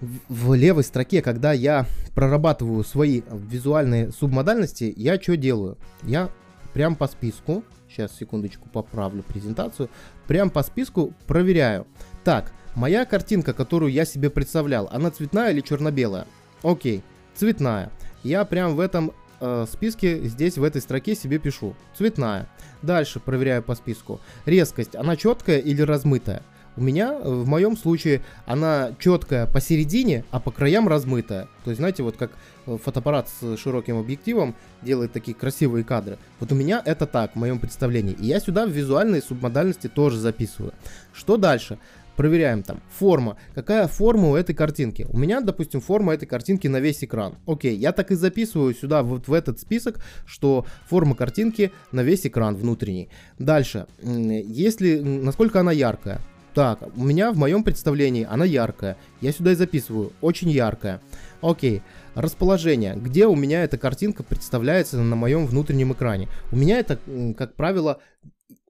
в 0.00 0.54
левой 0.54 0.84
строке, 0.84 1.22
когда 1.22 1.52
я 1.52 1.86
прорабатываю 2.14 2.84
свои 2.84 3.22
визуальные 3.30 4.12
субмодальности, 4.12 4.92
я 4.96 5.20
что 5.20 5.36
делаю? 5.36 5.78
Я 6.02 6.30
прям 6.74 6.96
по 6.96 7.06
списку, 7.06 7.64
сейчас 7.88 8.14
секундочку 8.16 8.68
поправлю 8.68 9.22
презентацию, 9.22 9.88
прям 10.26 10.50
по 10.50 10.62
списку 10.62 11.14
проверяю. 11.26 11.86
Так, 12.24 12.52
моя 12.74 13.04
картинка, 13.06 13.54
которую 13.54 13.92
я 13.92 14.04
себе 14.04 14.28
представлял, 14.28 14.88
она 14.92 15.10
цветная 15.10 15.52
или 15.52 15.60
черно-белая? 15.60 16.26
Окей, 16.62 17.02
цветная. 17.36 17.90
Я 18.22 18.44
прям 18.44 18.74
в 18.74 18.80
этом 18.80 19.12
э, 19.40 19.66
списке 19.70 20.20
здесь 20.24 20.58
в 20.58 20.64
этой 20.64 20.80
строке 20.80 21.14
себе 21.14 21.38
пишу. 21.38 21.74
Цветная. 21.96 22.48
Дальше 22.82 23.20
проверяю 23.20 23.62
по 23.62 23.74
списку. 23.74 24.20
Резкость, 24.44 24.96
она 24.96 25.16
четкая 25.16 25.58
или 25.58 25.82
размытая? 25.82 26.42
У 26.76 26.82
меня, 26.82 27.14
э, 27.14 27.28
в 27.28 27.48
моем 27.48 27.76
случае, 27.76 28.22
она 28.44 28.92
четкая 28.98 29.46
посередине, 29.46 30.24
а 30.30 30.40
по 30.40 30.50
краям 30.50 30.88
размытая. 30.88 31.48
То 31.64 31.70
есть, 31.70 31.78
знаете, 31.78 32.02
вот 32.02 32.16
как 32.16 32.32
э, 32.66 32.76
фотоаппарат 32.82 33.28
с 33.28 33.56
широким 33.56 33.98
объективом 33.98 34.54
делает 34.82 35.12
такие 35.12 35.34
красивые 35.34 35.84
кадры. 35.84 36.18
Вот 36.38 36.52
у 36.52 36.54
меня 36.54 36.82
это 36.84 37.06
так, 37.06 37.32
в 37.32 37.36
моем 37.36 37.58
представлении. 37.58 38.12
И 38.12 38.26
я 38.26 38.40
сюда 38.40 38.66
в 38.66 38.70
визуальной 38.70 39.22
субмодальности 39.22 39.88
тоже 39.88 40.18
записываю. 40.18 40.74
Что 41.14 41.38
дальше? 41.38 41.78
Проверяем 42.16 42.62
там 42.62 42.80
форма. 42.90 43.36
Какая 43.54 43.86
форма 43.86 44.30
у 44.30 44.36
этой 44.36 44.54
картинки? 44.54 45.06
У 45.10 45.18
меня, 45.18 45.40
допустим, 45.40 45.80
форма 45.80 46.14
этой 46.14 46.26
картинки 46.26 46.66
на 46.66 46.80
весь 46.80 47.04
экран. 47.04 47.36
Окей, 47.46 47.76
я 47.76 47.92
так 47.92 48.10
и 48.10 48.14
записываю 48.14 48.74
сюда 48.74 49.02
вот 49.02 49.28
в 49.28 49.32
этот 49.32 49.60
список, 49.60 50.00
что 50.24 50.66
форма 50.88 51.14
картинки 51.14 51.72
на 51.92 52.02
весь 52.02 52.26
экран 52.26 52.56
внутренний. 52.56 53.08
Дальше, 53.38 53.86
если, 54.02 54.98
насколько 55.00 55.60
она 55.60 55.72
яркая? 55.72 56.20
Так, 56.54 56.78
у 56.96 57.04
меня 57.04 57.32
в 57.32 57.36
моем 57.36 57.62
представлении 57.62 58.26
она 58.28 58.46
яркая. 58.46 58.96
Я 59.20 59.32
сюда 59.32 59.52
и 59.52 59.54
записываю, 59.54 60.14
очень 60.22 60.48
яркая. 60.48 61.02
Окей, 61.42 61.82
расположение. 62.14 62.96
Где 62.96 63.26
у 63.26 63.36
меня 63.36 63.62
эта 63.62 63.76
картинка 63.76 64.22
представляется 64.22 64.98
на 64.98 65.16
моем 65.16 65.46
внутреннем 65.46 65.92
экране? 65.92 66.28
У 66.50 66.56
меня 66.56 66.78
это, 66.78 66.98
как 67.36 67.56
правило, 67.56 68.00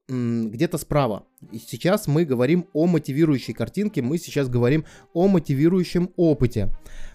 где-то 0.08 0.78
справа. 0.78 1.26
И 1.50 1.58
сейчас 1.58 2.06
мы 2.06 2.24
говорим 2.24 2.66
о 2.72 2.86
мотивирующей 2.86 3.54
картинке, 3.54 4.02
мы 4.02 4.18
сейчас 4.18 4.48
говорим 4.48 4.84
о 5.12 5.28
мотивирующем 5.28 6.10
опыте. 6.16 6.70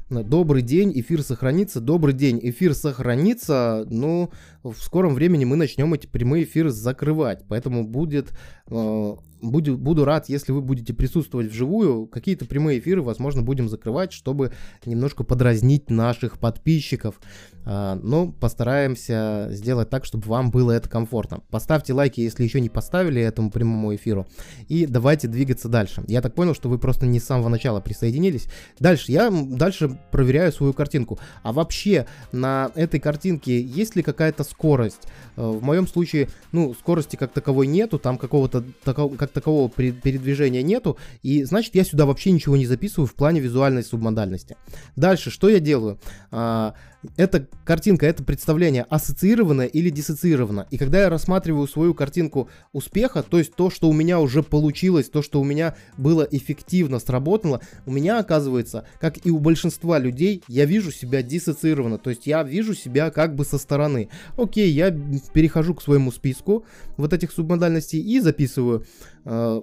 Добрый 0.10 0.62
день, 0.62 0.91
эфир 0.99 1.23
сохранится. 1.23 1.80
Добрый 1.80 2.13
день, 2.13 2.38
эфир 2.43 2.73
сохранится. 2.73 3.88
Но 3.89 4.30
в 4.63 4.76
скором 4.76 5.13
времени 5.13 5.45
мы 5.45 5.56
начнем 5.56 5.93
эти 5.93 6.08
прямые 6.08 6.43
эфиры 6.43 6.69
закрывать. 6.69 7.43
Поэтому 7.47 7.86
будет 7.86 8.32
э, 8.69 9.15
буду, 9.41 9.78
буду 9.78 10.06
рад, 10.06 10.30
если 10.30 10.52
вы 10.52 10.62
будете 10.62 10.93
присутствовать 10.93 11.47
вживую. 11.47 12.08
Какие-то 12.08 12.45
прямые 12.45 12.80
эфиры, 12.80 13.02
возможно, 13.02 13.41
будем 13.41 13.67
закрывать, 13.69 14.13
чтобы 14.13 14.54
немножко 14.86 15.24
подразнить 15.24 15.89
наших 15.89 16.39
подписчиков. 16.39 17.19
А, 17.63 17.95
но 17.95 18.32
постараемся 18.32 19.47
сделать 19.52 19.89
так, 19.89 20.06
чтобы 20.06 20.28
вам 20.28 20.52
было 20.52 20.71
это 20.71 20.89
комфортно. 20.89 21.41
Поставьте 21.50 21.93
лайки, 21.93 22.21
если 22.21 22.43
еще 22.43 22.62
не 22.62 22.69
поставили 22.69 23.21
этому 23.21 23.52
прямому 23.52 23.93
эфиру. 23.95 24.28
И 24.67 24.86
давайте 24.86 25.28
двигаться 25.28 25.69
дальше. 25.69 26.04
Я 26.08 26.21
так 26.21 26.36
понял, 26.36 26.56
что 26.56 26.69
вы 26.69 26.80
просто 26.80 27.06
не 27.06 27.19
с 27.19 27.26
самого 27.26 27.50
начала 27.50 27.82
присоединились. 27.82 28.47
Дальше 28.80 29.12
я 29.12 29.30
дальше 29.32 30.00
проверяю 30.12 30.52
свою 30.52 30.74
картинку. 30.74 31.19
А 31.43 31.52
вообще 31.52 32.08
на 32.32 32.71
этой 32.76 33.00
картинке 33.00 33.62
есть 33.62 33.95
ли 33.95 34.04
какая-то 34.04 34.43
скорость? 34.52 35.08
Э, 35.36 35.50
в 35.50 35.64
моем 35.64 35.88
случае, 35.88 36.30
ну, 36.52 36.74
скорости 36.74 37.16
как 37.16 37.32
таковой 37.32 37.68
нету, 37.68 38.00
там 38.00 38.18
какого-то 38.18 38.64
такого, 38.84 39.16
как 39.16 39.32
такового 39.32 39.70
передвижения 39.70 40.62
нету, 40.62 40.98
и 41.24 41.44
значит 41.44 41.76
я 41.76 41.84
сюда 41.84 42.06
вообще 42.06 42.32
ничего 42.32 42.58
не 42.58 42.66
записываю 42.66 43.08
в 43.08 43.16
плане 43.16 43.40
визуальной 43.40 43.84
субмодальности. 43.84 44.58
Дальше, 44.96 45.32
что 45.32 45.50
я 45.50 45.60
делаю? 45.60 46.00
А, 46.32 46.76
эта 47.18 47.48
картинка, 47.66 48.06
это 48.06 48.24
представление 48.24 48.84
ассоциировано 48.84 49.64
или 49.64 49.90
диссоциировано. 49.90 50.68
И 50.70 50.78
когда 50.78 51.02
я 51.02 51.10
рассматриваю 51.10 51.68
свою 51.68 51.94
картинку 51.94 52.50
успеха, 52.74 53.24
то 53.24 53.40
есть 53.40 53.56
то, 53.56 53.70
что 53.70 53.90
у 53.90 53.94
меня 53.94 54.20
уже 54.20 54.44
получилось, 54.44 55.10
то, 55.10 55.22
что 55.22 55.42
у 55.42 55.44
меня 55.44 55.76
было 55.98 56.28
эффективно 56.30 57.00
сработало, 57.00 57.62
у 57.86 57.92
меня 57.92 58.20
оказывается, 58.20 58.86
как 59.00 59.26
и 59.26 59.32
у 59.32 59.40
большинства 59.40 59.98
людей, 59.98 60.44
я 60.48 60.66
вижу 60.66 60.92
себя 60.92 61.24
диссоциированно. 61.24 61.98
То 61.98 62.12
есть 62.12 62.28
я 62.28 62.44
вижу 62.44 62.76
себя 62.76 63.10
как 63.10 63.36
бы 63.36 63.46
со 63.46 63.58
стороны. 63.58 64.10
Окей, 64.41 64.71
я 64.71 64.91
перехожу 65.34 65.75
к 65.75 65.82
своему 65.82 66.12
списку 66.12 66.65
вот 66.97 67.13
этих 67.13 67.32
субмодальностей 67.32 67.99
и 67.99 68.19
записываю 68.19 68.86
э, 69.23 69.62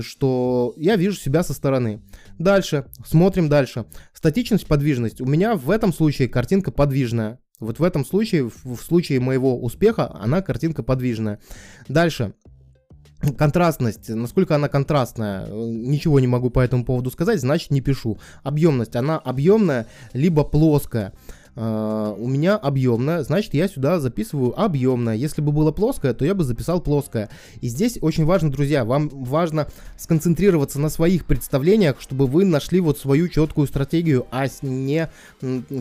что 0.00 0.72
я 0.76 0.96
вижу 0.96 1.16
себя 1.16 1.42
со 1.42 1.52
стороны. 1.52 2.00
Дальше, 2.38 2.86
смотрим 3.04 3.48
дальше. 3.48 3.86
Статичность, 4.12 4.66
подвижность. 4.66 5.20
У 5.20 5.26
меня 5.26 5.56
в 5.56 5.70
этом 5.70 5.92
случае 5.92 6.28
картинка 6.28 6.70
подвижная. 6.70 7.38
Вот 7.60 7.78
в 7.78 7.82
этом 7.82 8.04
случае, 8.04 8.50
в 8.64 8.76
случае 8.76 9.20
моего 9.20 9.60
успеха, 9.60 10.10
она 10.14 10.42
картинка 10.42 10.82
подвижная. 10.82 11.40
Дальше. 11.88 12.34
Контрастность, 13.38 14.10
насколько 14.10 14.54
она 14.54 14.68
контрастная, 14.68 15.46
ничего 15.48 16.20
не 16.20 16.26
могу 16.26 16.50
по 16.50 16.60
этому 16.60 16.84
поводу 16.84 17.10
сказать, 17.10 17.40
значит 17.40 17.70
не 17.70 17.80
пишу. 17.80 18.18
Объемность, 18.42 18.96
она 18.96 19.18
объемная, 19.18 19.86
либо 20.12 20.44
плоская. 20.44 21.14
Uh, 21.56 22.16
у 22.18 22.26
меня 22.26 22.56
объемная, 22.56 23.22
значит 23.22 23.54
я 23.54 23.68
сюда 23.68 24.00
записываю 24.00 24.60
объемная. 24.60 25.14
Если 25.14 25.40
бы 25.40 25.52
было 25.52 25.70
плоское, 25.70 26.12
то 26.12 26.24
я 26.24 26.34
бы 26.34 26.42
записал 26.42 26.80
плоское. 26.80 27.30
И 27.60 27.68
здесь 27.68 27.96
очень 28.00 28.24
важно, 28.24 28.50
друзья, 28.50 28.84
вам 28.84 29.08
важно 29.08 29.68
сконцентрироваться 29.96 30.80
на 30.80 30.88
своих 30.88 31.26
представлениях, 31.26 32.00
чтобы 32.00 32.26
вы 32.26 32.44
нашли 32.44 32.80
вот 32.80 32.98
свою 32.98 33.28
четкую 33.28 33.68
стратегию, 33.68 34.26
а 34.32 34.46
не 34.62 35.08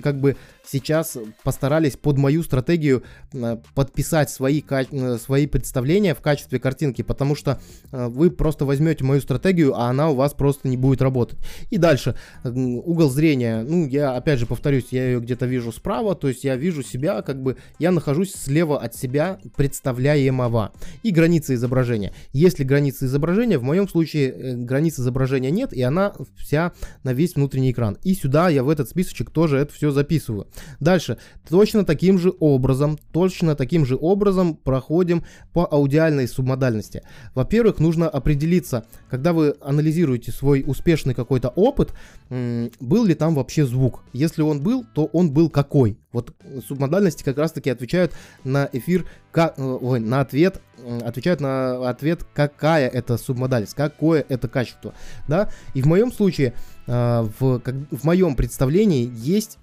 как 0.04 0.20
бы 0.20 0.38
сейчас 0.66 1.18
постарались 1.44 1.98
под 1.98 2.18
мою 2.18 2.44
стратегию 2.44 3.04
э, 3.34 3.58
подписать 3.76 4.30
свои, 4.30 4.62
э, 4.70 5.18
свои 5.18 5.48
представления 5.48 6.16
в 6.16 6.22
качестве 6.22 6.60
картинки, 6.60 7.02
потому 7.02 7.36
что 7.36 7.60
э, 7.92 8.08
вы 8.08 8.32
просто 8.32 8.66
возьмете 8.66 9.04
мою 9.04 9.22
стратегию, 9.22 9.76
а 9.76 9.90
она 9.90 10.10
у 10.10 10.16
вас 10.16 10.34
просто 10.34 10.68
не 10.68 10.78
будет 10.78 11.02
работать. 11.02 11.40
И 11.70 11.78
дальше, 11.78 12.16
угол 12.44 13.10
зрения, 13.10 13.64
ну, 13.64 13.88
я 13.88 14.16
опять 14.16 14.40
же 14.40 14.46
повторюсь, 14.46 14.88
я 14.92 15.06
ее 15.06 15.20
где-то 15.20 15.46
вижу 15.46 15.72
справа, 15.72 16.16
то 16.16 16.28
есть 16.28 16.44
я 16.44 16.56
вижу 16.56 16.82
себя, 16.82 17.22
как 17.22 17.42
бы, 17.42 17.58
я 17.80 17.92
нахожусь 17.92 18.34
слева 18.34 18.80
от 18.80 18.96
себя 18.96 19.40
представляемого. 19.56 20.72
И 21.04 21.12
граница 21.12 21.54
изображения. 21.56 22.14
Если 22.32 22.64
граница 22.64 23.06
изображения, 23.06 23.58
в 23.58 23.64
моем 23.64 23.88
случае 23.88 24.56
границы 24.56 25.02
изображения 25.02 25.52
нет, 25.52 25.74
и 25.74 25.82
она 25.82 26.14
вся 26.38 26.72
на 27.04 27.14
весь 27.14 27.36
внутренний 27.36 27.72
экран. 27.72 27.98
И 28.04 28.14
сюда 28.14 28.50
я 28.50 28.64
в 28.64 28.70
этот 28.70 28.90
списочек 28.90 29.30
тоже 29.30 29.58
это 29.58 29.74
все 29.74 29.92
записываю. 29.92 30.48
Дальше. 30.80 31.18
Точно 31.50 31.86
таким 31.86 32.20
же 32.20 32.34
образом, 32.40 32.98
точно 33.12 33.56
таким 33.56 33.86
же 33.86 33.98
образом 34.00 34.56
проходим 34.56 35.24
по 35.54 35.66
аудиальной 35.66 36.28
субмодальности. 36.28 37.04
Во-первых, 37.36 37.80
нужно 37.80 38.10
определиться, 38.10 38.86
когда 39.10 39.34
вы 39.34 39.56
анализируете 39.62 40.32
свой 40.32 40.64
успешный 40.66 41.14
какой-то 41.14 41.50
опыт, 41.50 41.94
был 42.30 43.06
ли 43.06 43.14
там 43.14 43.36
вообще 43.36 43.66
звук. 43.66 44.04
Если 44.14 44.42
он 44.42 44.62
был, 44.62 44.86
то 44.94 45.06
он 45.06 45.32
был 45.32 45.50
какой. 45.50 45.98
Вот 46.12 46.34
субмодальности 46.68 47.24
как 47.24 47.38
раз-таки 47.38 47.70
отвечают 47.70 48.14
на 48.44 48.70
эфир, 48.72 49.06
э, 49.34 49.50
ой, 49.58 50.00
на 50.00 50.22
ответ, 50.22 50.62
отвечают 51.04 51.42
на 51.42 51.90
ответ, 51.90 52.26
какая 52.34 52.88
это 52.88 53.18
субмодальность, 53.18 53.74
какое 53.74 54.24
это 54.30 54.48
качество, 54.48 54.94
да. 55.28 55.50
И 55.74 55.82
в 55.82 55.88
моем 55.88 56.12
случае, 56.12 56.54
э, 56.86 57.28
в, 57.40 57.60
в 57.60 58.04
моем 58.04 58.36
представлении 58.36 59.12
есть 59.12 59.58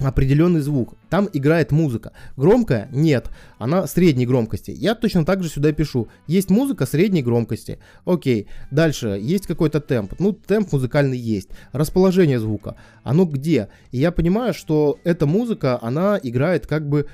определенный 0.00 0.60
звук. 0.60 0.94
Там 1.08 1.28
играет 1.32 1.70
музыка. 1.70 2.12
Громкая? 2.36 2.88
Нет. 2.90 3.30
Она 3.58 3.86
средней 3.86 4.26
громкости. 4.26 4.72
Я 4.72 4.94
точно 4.94 5.24
так 5.24 5.42
же 5.42 5.48
сюда 5.48 5.72
пишу. 5.72 6.08
Есть 6.26 6.50
музыка 6.50 6.84
средней 6.84 7.22
громкости. 7.22 7.78
Окей. 8.04 8.48
Дальше. 8.72 9.18
Есть 9.20 9.46
какой-то 9.46 9.80
темп. 9.80 10.14
Ну, 10.18 10.32
темп 10.32 10.72
музыкальный 10.72 11.18
есть. 11.18 11.50
Расположение 11.72 12.40
звука. 12.40 12.74
Оно 13.04 13.24
где? 13.24 13.68
И 13.92 13.98
я 13.98 14.10
понимаю, 14.10 14.52
что 14.52 14.98
эта 15.04 15.26
музыка, 15.26 15.78
она 15.80 16.18
играет 16.20 16.66
как 16.66 16.88
бы 16.88 17.06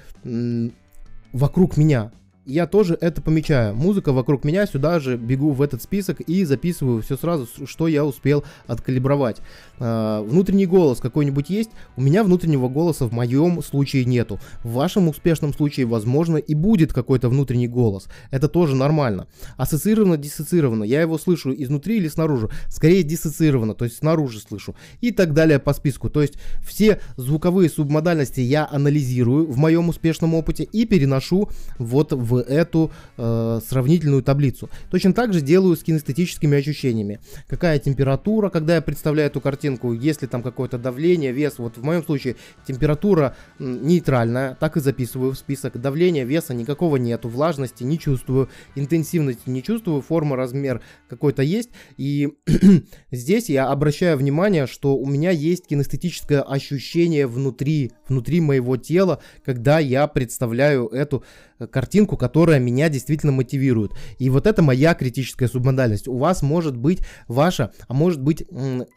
вокруг 1.33 1.77
меня 1.77 2.13
я 2.51 2.67
тоже 2.67 2.99
это 3.01 3.23
помечаю. 3.23 3.75
Музыка 3.75 4.13
вокруг 4.13 4.45
меня, 4.45 4.67
сюда 4.67 4.99
же 5.01 5.17
бегу 5.17 5.53
в 5.53 5.63
этот 5.63 5.83
список 5.83 6.21
и 6.21 6.45
записываю 6.45 7.03
все 7.03 7.17
сразу, 7.17 7.47
что 7.65 7.89
я 7.89 8.05
успел 8.05 8.45
откалибровать. 8.67 9.39
А, 9.79 10.23
внутренний 10.23 10.67
голос 10.67 11.01
какой-нибудь 11.01 11.51
есть? 11.51 11.71
У 11.97 12.03
меня 12.03 12.25
внутреннего 12.25 12.69
голоса 12.69 13.07
в 13.07 13.13
моем 13.13 13.63
случае 13.63 14.05
нету. 14.05 14.41
В 14.65 14.73
вашем 14.73 15.09
успешном 15.09 15.55
случае, 15.55 15.87
возможно, 15.87 16.37
и 16.37 16.55
будет 16.55 16.93
какой-то 16.93 17.29
внутренний 17.29 17.69
голос. 17.69 18.09
Это 18.31 18.49
тоже 18.49 18.75
нормально. 18.75 19.27
Ассоциировано, 19.57 20.17
диссоциировано. 20.17 20.85
Я 20.85 21.01
его 21.01 21.19
слышу 21.19 21.55
изнутри 21.55 21.99
или 21.99 22.09
снаружи. 22.09 22.51
Скорее 22.69 23.03
диссоциировано, 23.03 23.75
то 23.75 23.85
есть 23.85 23.99
снаружи 23.99 24.41
слышу. 24.41 24.75
И 25.01 25.13
так 25.13 25.33
далее 25.35 25.59
по 25.59 25.73
списку. 25.73 26.11
То 26.11 26.23
есть 26.23 26.35
все 26.67 27.01
звуковые 27.17 27.71
субмодальности 27.71 28.41
я 28.41 28.69
анализирую 28.71 29.47
в 29.47 29.57
моем 29.57 29.89
успешном 29.89 30.35
опыте 30.35 30.65
и 30.65 30.85
переношу 30.85 31.49
вот 31.79 32.13
в 32.13 32.40
эту 32.43 32.91
э, 33.17 33.61
сравнительную 33.67 34.23
таблицу. 34.23 34.69
Точно 34.91 35.13
так 35.13 35.33
же 35.33 35.41
делаю 35.41 35.77
с 35.77 35.83
кинестетическими 35.83 36.59
ощущениями. 36.59 37.21
Какая 37.49 37.79
температура, 37.79 38.51
когда 38.51 38.77
я 38.77 38.83
представляю 38.83 39.31
эту 39.31 39.41
картинку, 39.41 39.93
есть 39.93 40.23
ли 40.23 40.29
там 40.29 40.43
какое-то 40.43 40.79
давление, 40.79 41.33
вес. 41.33 41.59
Вот 41.59 41.77
в 41.77 41.85
моем 41.85 42.05
случае 42.05 42.37
температура 42.67 43.37
нейтральная, 43.59 44.57
так 44.59 44.77
и 44.77 44.81
записываю 44.81 45.33
в 45.33 45.39
список. 45.39 45.81
Давления, 45.81 46.25
веса 46.25 46.55
никакого 46.55 46.97
нету, 46.97 47.29
влажности 47.29 47.85
не 47.85 47.99
чувствую, 47.99 48.49
интенсивности 48.75 49.49
не 49.49 49.63
чувствую, 49.63 50.03
форма, 50.03 50.37
размер 50.37 50.81
какой-то 51.09 51.43
есть. 51.43 51.71
И 51.97 52.29
здесь 53.11 53.49
я 53.49 53.69
обращаю 53.69 54.17
внимание, 54.17 54.67
что 54.67 54.97
у 54.97 55.07
меня 55.07 55.31
есть 55.31 55.67
кинестетическое 55.67 56.43
ощущение 56.43 57.27
внутри, 57.27 57.93
внутри 58.09 58.41
моего 58.41 58.77
тела, 58.77 59.21
когда 59.45 59.79
я 59.79 60.07
представляю 60.07 60.89
эту 60.89 61.25
картинку, 61.71 62.17
которая 62.31 62.61
меня 62.61 62.89
действительно 62.89 63.33
мотивирует. 63.33 63.91
И 64.21 64.31
вот 64.31 64.47
это 64.47 64.63
моя 64.63 64.95
критическая 64.95 65.49
субмодальность. 65.49 66.07
У 66.07 66.17
вас 66.17 66.43
может 66.43 66.77
быть 66.77 67.01
ваша, 67.27 67.73
а 67.89 67.93
может 67.93 68.23
быть 68.23 68.45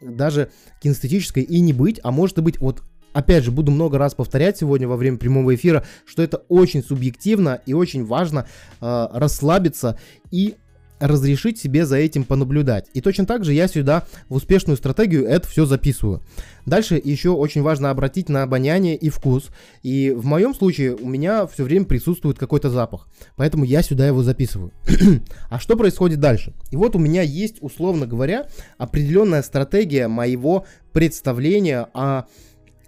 даже 0.00 0.52
кинестетическая 0.80 1.42
и 1.42 1.58
не 1.58 1.72
быть, 1.72 1.98
а 2.04 2.12
может 2.12 2.38
быть 2.38 2.60
вот 2.60 2.84
опять 3.12 3.42
же, 3.42 3.50
буду 3.50 3.72
много 3.72 3.98
раз 3.98 4.14
повторять 4.14 4.58
сегодня 4.58 4.86
во 4.86 4.96
время 4.96 5.18
прямого 5.18 5.52
эфира, 5.52 5.84
что 6.06 6.22
это 6.22 6.38
очень 6.48 6.82
субъективно 6.82 7.60
и 7.66 7.72
очень 7.72 8.04
важно 8.04 8.46
э, 8.80 9.08
расслабиться 9.12 9.98
и 10.30 10.54
разрешить 11.00 11.58
себе 11.58 11.86
за 11.86 11.96
этим 11.96 12.24
понаблюдать. 12.24 12.86
И 12.94 13.00
точно 13.00 13.26
так 13.26 13.44
же 13.44 13.52
я 13.52 13.68
сюда 13.68 14.06
в 14.28 14.34
успешную 14.34 14.76
стратегию 14.76 15.26
это 15.26 15.48
все 15.48 15.66
записываю. 15.66 16.22
Дальше 16.66 17.00
еще 17.02 17.30
очень 17.30 17.62
важно 17.62 17.90
обратить 17.90 18.28
на 18.28 18.42
обоняние 18.42 18.96
и 18.96 19.10
вкус. 19.10 19.50
И 19.82 20.10
в 20.10 20.24
моем 20.24 20.54
случае 20.54 20.94
у 20.94 21.06
меня 21.06 21.46
все 21.46 21.64
время 21.64 21.84
присутствует 21.84 22.38
какой-то 22.38 22.70
запах. 22.70 23.08
Поэтому 23.36 23.64
я 23.64 23.82
сюда 23.82 24.06
его 24.06 24.22
записываю. 24.22 24.72
а 25.50 25.58
что 25.58 25.76
происходит 25.76 26.20
дальше? 26.20 26.54
И 26.70 26.76
вот 26.76 26.96
у 26.96 26.98
меня 26.98 27.22
есть, 27.22 27.56
условно 27.60 28.06
говоря, 28.06 28.48
определенная 28.78 29.42
стратегия 29.42 30.08
моего 30.08 30.64
представления 30.92 31.88
о 31.92 32.24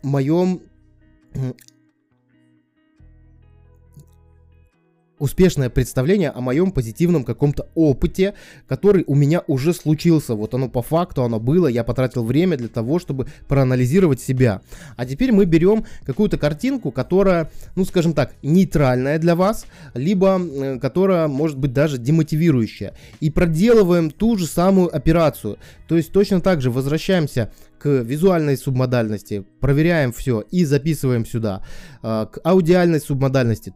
моем 0.02 0.60
успешное 5.18 5.70
представление 5.70 6.30
о 6.30 6.40
моем 6.40 6.70
позитивном 6.70 7.24
каком-то 7.24 7.68
опыте, 7.74 8.34
который 8.68 9.04
у 9.06 9.14
меня 9.14 9.42
уже 9.46 9.72
случился. 9.72 10.34
Вот 10.34 10.54
оно 10.54 10.68
по 10.68 10.82
факту, 10.82 11.22
оно 11.22 11.40
было, 11.40 11.68
я 11.68 11.84
потратил 11.84 12.24
время 12.24 12.56
для 12.56 12.68
того, 12.68 12.98
чтобы 12.98 13.26
проанализировать 13.48 14.20
себя. 14.20 14.60
А 14.96 15.06
теперь 15.06 15.32
мы 15.32 15.44
берем 15.44 15.84
какую-то 16.04 16.38
картинку, 16.38 16.90
которая, 16.90 17.50
ну 17.76 17.84
скажем 17.84 18.12
так, 18.12 18.34
нейтральная 18.42 19.18
для 19.18 19.34
вас, 19.34 19.66
либо 19.94 20.38
э, 20.38 20.78
которая 20.78 21.28
может 21.28 21.58
быть 21.58 21.72
даже 21.72 21.98
демотивирующая. 21.98 22.94
И 23.20 23.30
проделываем 23.30 24.10
ту 24.10 24.36
же 24.36 24.46
самую 24.46 24.94
операцию. 24.94 25.58
То 25.88 25.96
есть 25.96 26.12
точно 26.12 26.40
так 26.40 26.60
же 26.60 26.70
возвращаемся 26.70 27.52
к 27.78 27.88
визуальной 27.88 28.56
субмодальности, 28.56 29.44
проверяем 29.60 30.12
все 30.12 30.40
и 30.50 30.64
записываем 30.64 31.24
сюда. 31.24 31.64
Э, 32.02 32.26
к 32.30 32.38
аудиальной 32.44 33.00
субмодальности, 33.00 33.72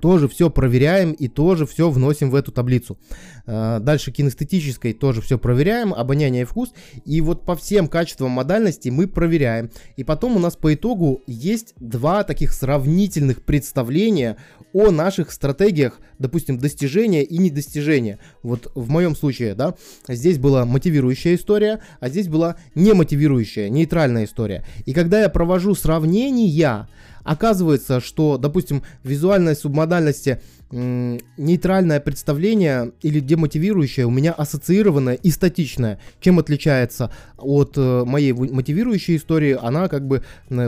тоже 0.00 0.28
все 0.28 0.50
проверяем 0.50 1.12
и 1.12 1.28
тоже 1.28 1.66
все 1.66 1.90
вносим 1.90 2.30
в 2.30 2.34
эту 2.34 2.52
таблицу. 2.52 2.98
Э, 3.46 3.78
дальше 3.80 4.12
кинестетической 4.12 4.92
тоже 4.92 5.20
все 5.20 5.38
проверяем, 5.38 5.94
обоняние 5.94 6.42
и 6.42 6.44
вкус. 6.44 6.72
И 7.04 7.20
вот 7.20 7.44
по 7.44 7.56
всем 7.56 7.88
качествам 7.88 8.30
модальности 8.30 8.88
мы 8.88 9.06
проверяем. 9.06 9.70
И 9.96 10.04
потом 10.04 10.36
у 10.36 10.38
нас 10.38 10.56
по 10.56 10.74
итогу 10.74 11.22
есть 11.26 11.74
два 11.76 12.24
таких 12.24 12.52
сравнительных 12.52 13.42
представления 13.42 14.36
о 14.72 14.90
наших 14.90 15.32
стратегиях, 15.32 15.98
допустим, 16.18 16.58
достижения 16.58 17.24
и 17.24 17.38
недостижения. 17.38 18.18
Вот 18.42 18.70
в 18.74 18.88
моем 18.88 19.16
случае, 19.16 19.54
да, 19.54 19.74
здесь 20.08 20.38
была 20.38 20.64
мотивирующая 20.64 21.34
история, 21.34 21.80
а 21.98 22.08
здесь 22.08 22.28
была 22.28 22.56
немотивирующая, 22.74 23.68
нейтральная 23.68 24.24
история. 24.24 24.64
И 24.84 24.92
когда 24.92 25.20
я 25.22 25.28
провожу 25.28 25.74
сравнения, 25.74 26.86
оказывается, 27.24 28.00
что, 28.00 28.38
допустим, 28.38 28.82
визуальной 29.04 29.56
субмодальности 29.56 30.40
нейтральное 30.70 31.98
представление 31.98 32.92
или 33.02 33.18
демотивирующее 33.18 34.06
у 34.06 34.10
меня 34.10 34.32
ассоциированное 34.32 35.14
и 35.14 35.30
статичное. 35.30 35.98
Чем 36.20 36.38
отличается 36.38 37.10
от 37.38 37.76
э, 37.76 38.04
моей 38.04 38.32
мотивирующей 38.32 39.16
истории? 39.16 39.58
Она 39.60 39.88
как 39.88 40.06
бы 40.06 40.22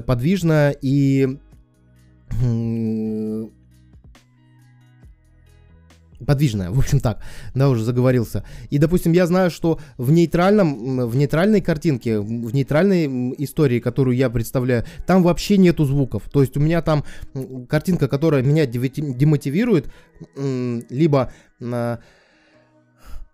подвижная 0.07 0.77
и 0.83 1.39
подвижная, 6.27 6.71
в 6.71 6.79
общем 6.79 7.01
так, 7.01 7.23
да, 7.55 7.69
уже 7.69 7.85
заговорился. 7.85 8.45
И, 8.71 8.79
допустим, 8.79 9.13
я 9.13 9.27
знаю, 9.27 9.51
что 9.51 9.79
в 9.97 10.11
нейтральном, 10.11 11.09
в 11.09 11.17
нейтральной 11.17 11.61
картинке, 11.61 12.19
в 12.19 12.55
нейтральной 12.55 13.35
истории, 13.39 13.81
которую 13.81 14.17
я 14.17 14.31
представляю, 14.31 14.85
там 15.07 15.23
вообще 15.23 15.57
нету 15.57 15.85
звуков. 15.85 16.25
То 16.33 16.41
есть 16.41 16.57
у 16.57 16.61
меня 16.61 16.83
там 16.83 17.05
картинка, 17.69 18.09
которая 18.09 18.43
меня 18.43 18.67
демотивирует, 18.67 19.93
либо 20.37 21.33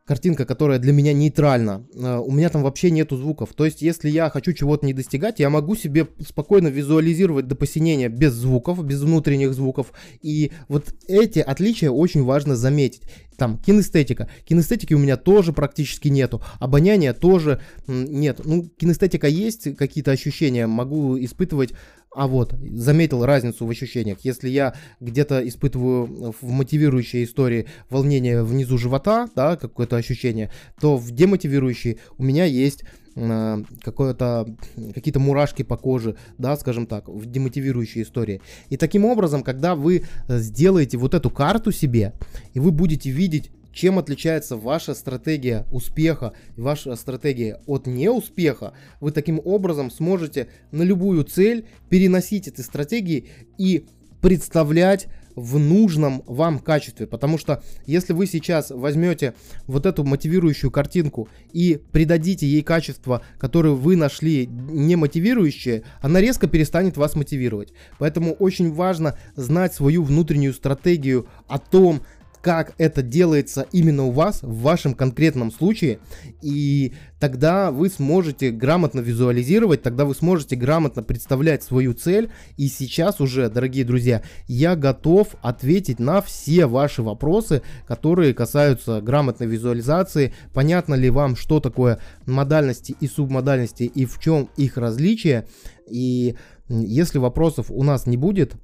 картинка, 0.09 0.47
которая 0.47 0.79
для 0.79 0.92
меня 0.94 1.12
нейтральна. 1.12 1.87
Э, 1.94 2.16
у 2.16 2.33
меня 2.33 2.49
там 2.49 2.62
вообще 2.62 2.90
нету 2.90 3.18
звуков. 3.18 3.51
То 3.55 3.66
есть, 3.66 3.83
если 3.83 4.09
я 4.09 4.31
хочу 4.31 4.55
чего-то 4.55 4.87
не 4.87 4.94
достигать, 4.94 5.38
я 5.38 5.51
могу 5.51 5.77
себе 5.77 6.09
спокойно 6.27 6.68
визуализировать 6.68 7.47
до 7.47 7.55
посинения 7.55 8.09
без 8.09 8.33
звуков, 8.33 8.83
без 8.83 9.03
внутренних 9.03 9.53
звуков. 9.53 9.92
И 10.23 10.51
вот 10.68 10.94
эти 11.07 11.40
отличия 11.40 11.90
очень 11.90 12.25
важно 12.25 12.57
заметить. 12.57 13.03
Там 13.37 13.59
кинестетика. 13.59 14.29
Кинестетики 14.44 14.94
у 14.94 14.99
меня 14.99 15.16
тоже 15.16 15.53
практически 15.53 16.09
нету. 16.09 16.42
Обоняния 16.59 17.12
тоже 17.12 17.61
нет. 17.87 18.40
Ну, 18.44 18.64
кинестетика 18.64 19.29
есть, 19.29 19.77
какие-то 19.77 20.11
ощущения 20.11 20.66
могу 20.66 21.16
испытывать 21.18 21.75
а 22.14 22.27
вот, 22.27 22.55
заметил 22.61 23.25
разницу 23.25 23.66
в 23.66 23.71
ощущениях. 23.71 24.18
Если 24.23 24.49
я 24.49 24.75
где-то 25.01 25.47
испытываю 25.47 26.35
в 26.40 26.51
мотивирующей 26.51 27.25
истории 27.25 27.66
волнение 27.90 28.42
внизу 28.42 28.79
живота, 28.79 29.29
да, 29.37 29.57
какое-то 29.57 29.97
ощущение, 29.97 30.51
то 30.81 30.97
в 30.97 31.11
демотивирующей 31.11 31.99
у 32.16 32.23
меня 32.23 32.44
есть 32.44 32.85
э, 33.14 33.62
какое-то 33.83 34.57
какие-то 34.94 35.21
мурашки 35.21 35.62
по 35.62 35.77
коже, 35.77 36.16
да, 36.38 36.57
скажем 36.57 36.87
так, 36.87 37.09
в 37.09 37.27
демотивирующей 37.27 38.03
истории. 38.03 38.40
И 38.71 38.77
таким 38.77 39.05
образом, 39.05 39.42
когда 39.42 39.75
вы 39.75 40.05
сделаете 40.29 40.97
вот 40.97 41.14
эту 41.14 41.31
карту 41.31 41.73
себе, 41.73 42.14
и 42.55 42.61
вы 42.61 42.73
будете 42.73 43.11
видеть 43.11 43.51
чем 43.79 43.97
отличается 44.01 44.57
ваша 44.57 44.93
стратегия 44.93 45.64
успеха 45.71 46.33
и 46.57 46.61
ваша 46.61 46.97
стратегия 46.97 47.61
от 47.67 47.87
неуспеха, 47.87 48.73
вы 49.01 49.12
таким 49.12 49.41
образом 49.45 49.93
сможете 49.93 50.49
на 50.73 50.83
любую 50.83 51.23
цель 51.23 51.64
переносить 51.88 52.49
эти 52.49 52.61
стратегии 52.61 53.29
и 53.57 53.87
представлять 54.21 55.07
в 55.37 55.61
нужном 55.61 56.25
вам 56.27 56.59
качестве. 56.59 57.07
Потому 57.07 57.38
что 57.38 57.62
если 57.87 58.12
вы 58.12 58.27
сейчас 58.27 58.71
возьмете 58.71 59.35
вот 59.69 59.87
эту 59.87 60.03
мотивирующую 60.03 60.73
картинку 60.73 61.29
и 61.53 61.81
придадите 61.93 62.49
ей 62.49 62.62
качество, 62.62 63.23
которое 63.38 63.75
вы 63.75 63.95
нашли 63.95 64.47
не 64.47 64.97
мотивирующее, 64.97 65.85
она 66.01 66.21
резко 66.21 66.49
перестанет 66.49 66.97
вас 66.97 67.14
мотивировать. 67.14 67.73
Поэтому 68.01 68.33
очень 68.33 68.73
важно 68.73 69.17
знать 69.37 69.73
свою 69.73 70.03
внутреннюю 70.03 70.53
стратегию 70.53 71.29
о 71.47 71.61
том, 71.61 72.03
как 72.42 72.74
это 72.79 73.03
делается 73.03 73.66
именно 73.72 74.05
у 74.05 74.11
вас, 74.11 74.42
в 74.42 74.61
вашем 74.62 74.94
конкретном 74.94 75.51
случае, 75.51 75.98
и 76.42 76.92
тогда 77.18 77.70
вы 77.70 77.88
сможете 77.88 78.51
грамотно 78.51 79.01
визуализировать, 79.01 79.83
тогда 79.83 80.05
вы 80.05 80.14
сможете 80.14 80.57
грамотно 80.57 81.03
представлять 81.03 81.62
свою 81.62 81.94
цель, 81.94 82.31
и 82.57 82.68
сейчас 82.68 83.20
уже, 83.20 83.48
дорогие 83.51 83.85
друзья, 83.85 84.22
я 84.46 84.77
готов 84.77 85.35
ответить 85.42 85.98
на 85.98 86.22
все 86.22 86.66
ваши 86.66 87.03
вопросы, 87.03 87.62
которые 87.87 88.35
касаются 88.35 89.01
грамотной 89.01 89.46
визуализации, 89.46 90.35
понятно 90.55 90.94
ли 90.94 91.11
вам, 91.11 91.37
что 91.37 91.61
такое 91.61 91.98
модальности 92.27 92.94
и 93.01 93.07
субмодальности, 93.07 93.85
и 93.85 94.05
в 94.05 94.18
чем 94.20 94.48
их 94.57 94.77
различие, 94.77 95.46
и 95.88 96.37
если 96.68 97.18
вопросов 97.18 97.70
у 97.70 97.83
нас 97.83 98.07
не 98.07 98.16
будет, 98.16 98.55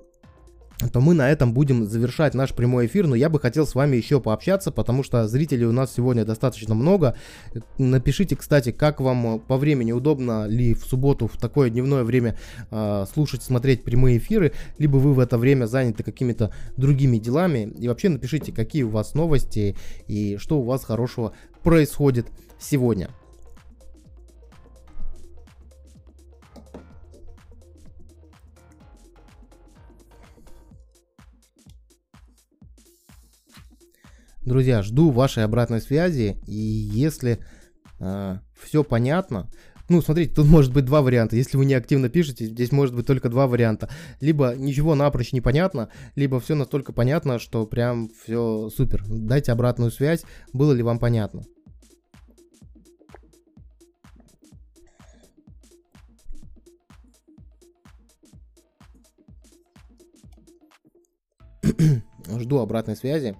то 0.92 1.00
мы 1.00 1.14
на 1.14 1.30
этом 1.30 1.54
будем 1.54 1.86
завершать 1.86 2.34
наш 2.34 2.52
прямой 2.52 2.86
эфир, 2.86 3.06
но 3.06 3.14
я 3.14 3.28
бы 3.28 3.38
хотел 3.38 3.66
с 3.66 3.74
вами 3.74 3.96
еще 3.96 4.20
пообщаться, 4.20 4.70
потому 4.70 5.02
что 5.02 5.26
зрителей 5.28 5.66
у 5.66 5.72
нас 5.72 5.94
сегодня 5.94 6.24
достаточно 6.24 6.74
много. 6.74 7.16
Напишите, 7.78 8.36
кстати, 8.36 8.72
как 8.72 9.00
вам 9.00 9.40
по 9.40 9.56
времени 9.56 9.92
удобно 9.92 10.46
ли 10.46 10.74
в 10.74 10.84
субботу 10.84 11.28
в 11.28 11.38
такое 11.38 11.70
дневное 11.70 12.04
время 12.04 12.36
э, 12.70 13.04
слушать, 13.12 13.42
смотреть 13.42 13.84
прямые 13.84 14.18
эфиры, 14.18 14.52
либо 14.78 14.96
вы 14.96 15.14
в 15.14 15.20
это 15.20 15.38
время 15.38 15.66
заняты 15.66 16.02
какими-то 16.02 16.52
другими 16.76 17.18
делами. 17.18 17.72
И 17.78 17.88
вообще 17.88 18.08
напишите, 18.08 18.52
какие 18.52 18.82
у 18.82 18.90
вас 18.90 19.14
новости 19.14 19.76
и 20.08 20.36
что 20.38 20.58
у 20.58 20.64
вас 20.64 20.84
хорошего 20.84 21.34
происходит 21.62 22.26
сегодня. 22.58 23.10
Друзья, 34.44 34.82
жду 34.82 35.10
вашей 35.10 35.42
обратной 35.44 35.80
связи. 35.80 36.36
И 36.46 36.52
если 36.54 37.32
э, 37.32 37.38
а, 38.00 38.40
все 38.62 38.84
понятно, 38.84 39.48
ну, 39.88 40.02
смотрите, 40.02 40.34
тут 40.34 40.46
может 40.46 40.70
быть 40.72 40.84
два 40.84 41.00
варианта. 41.00 41.36
Если 41.36 41.56
вы 41.56 41.64
не 41.64 41.72
активно 41.72 42.10
пишете, 42.10 42.46
здесь 42.46 42.70
может 42.70 42.94
быть 42.94 43.06
только 43.06 43.30
два 43.30 43.46
варианта. 43.46 43.88
Либо 44.20 44.54
ничего 44.54 44.94
напрочь 44.94 45.32
не 45.32 45.40
понятно, 45.40 45.88
либо 46.14 46.40
все 46.40 46.54
настолько 46.54 46.92
понятно, 46.92 47.38
что 47.38 47.66
прям 47.66 48.10
все 48.22 48.68
супер. 48.68 49.02
Дайте 49.08 49.50
обратную 49.50 49.90
связь, 49.90 50.24
было 50.52 50.72
ли 50.72 50.82
вам 50.82 50.98
понятно. 50.98 51.42
Жду 62.38 62.58
обратной 62.58 62.96
связи. 62.96 63.36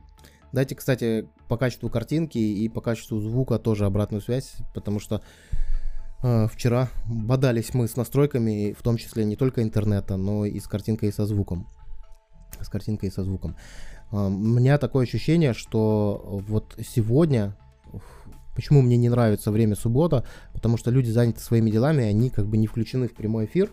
Дайте, 0.55 0.77
кстати, 0.77 1.29
по 1.49 1.57
качеству 1.57 1.90
картинки 1.90 2.38
и 2.38 2.69
по 2.69 2.81
качеству 2.81 3.19
звука 3.19 3.59
тоже 3.59 3.87
обратную 3.87 4.21
связь, 4.21 4.55
потому 4.73 5.01
что 5.01 5.21
э, 6.23 6.47
вчера 6.47 6.90
бодались 7.07 7.75
мы 7.75 7.88
с 7.88 7.97
настройками, 7.97 8.73
в 8.73 8.81
том 8.81 8.97
числе 8.97 9.25
не 9.25 9.35
только 9.35 9.64
интернета, 9.64 10.17
но 10.17 10.45
и 10.45 10.61
с 10.61 10.69
картинкой 10.69 11.09
и 11.09 11.12
со 11.12 11.27
звуком. 11.27 11.69
С 12.61 12.69
картинкой 12.69 13.09
и 13.09 13.12
со 13.12 13.25
звуком. 13.25 13.57
Э, 14.12 14.27
у 14.27 14.31
меня 14.31 14.79
такое 14.79 15.07
ощущение, 15.07 15.55
что 15.55 16.40
вот 16.47 16.77
сегодня 16.87 17.57
Почему 18.55 18.83
мне 18.83 18.97
не 18.97 19.09
нравится 19.09 19.51
время 19.51 19.75
суббота? 19.75 20.25
Потому 20.53 20.77
что 20.77 20.93
люди 20.93 21.11
заняты 21.11 21.40
своими 21.40 21.73
делами, 21.73 22.05
они 22.05 22.31
как 22.31 22.47
бы 22.47 22.57
не 22.57 22.69
включены 22.69 23.09
в 23.09 23.14
прямой 23.14 23.47
эфир 23.47 23.73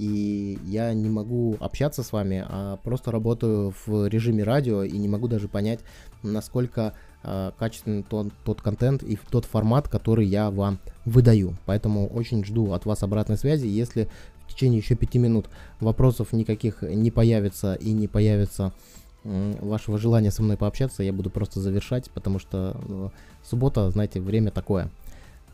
и 0.00 0.58
я 0.64 0.94
не 0.94 1.10
могу 1.10 1.58
общаться 1.60 2.02
с 2.02 2.10
вами, 2.10 2.42
а 2.48 2.78
просто 2.78 3.10
работаю 3.10 3.74
в 3.84 4.08
режиме 4.08 4.44
радио 4.44 4.82
и 4.82 4.96
не 4.96 5.08
могу 5.08 5.28
даже 5.28 5.46
понять, 5.46 5.80
насколько 6.22 6.94
э, 7.22 7.50
качественный 7.58 8.02
тот, 8.02 8.28
тот 8.42 8.62
контент 8.62 9.02
и 9.02 9.18
тот 9.30 9.44
формат, 9.44 9.90
который 9.90 10.24
я 10.24 10.50
вам 10.50 10.78
выдаю. 11.04 11.54
Поэтому 11.66 12.08
очень 12.08 12.42
жду 12.46 12.72
от 12.72 12.86
вас 12.86 13.02
обратной 13.02 13.36
связи. 13.36 13.66
Если 13.66 14.08
в 14.46 14.54
течение 14.54 14.78
еще 14.78 14.94
пяти 14.94 15.18
минут 15.18 15.50
вопросов 15.80 16.32
никаких 16.32 16.80
не 16.80 17.10
появится 17.10 17.74
и 17.74 17.92
не 17.92 18.08
появится 18.08 18.72
вашего 19.22 19.98
желания 19.98 20.30
со 20.30 20.42
мной 20.42 20.56
пообщаться, 20.56 21.02
я 21.02 21.12
буду 21.12 21.28
просто 21.28 21.60
завершать, 21.60 22.10
потому 22.12 22.38
что 22.38 22.80
э, 22.88 23.08
суббота, 23.44 23.90
знаете, 23.90 24.18
время 24.22 24.50
такое. 24.50 24.90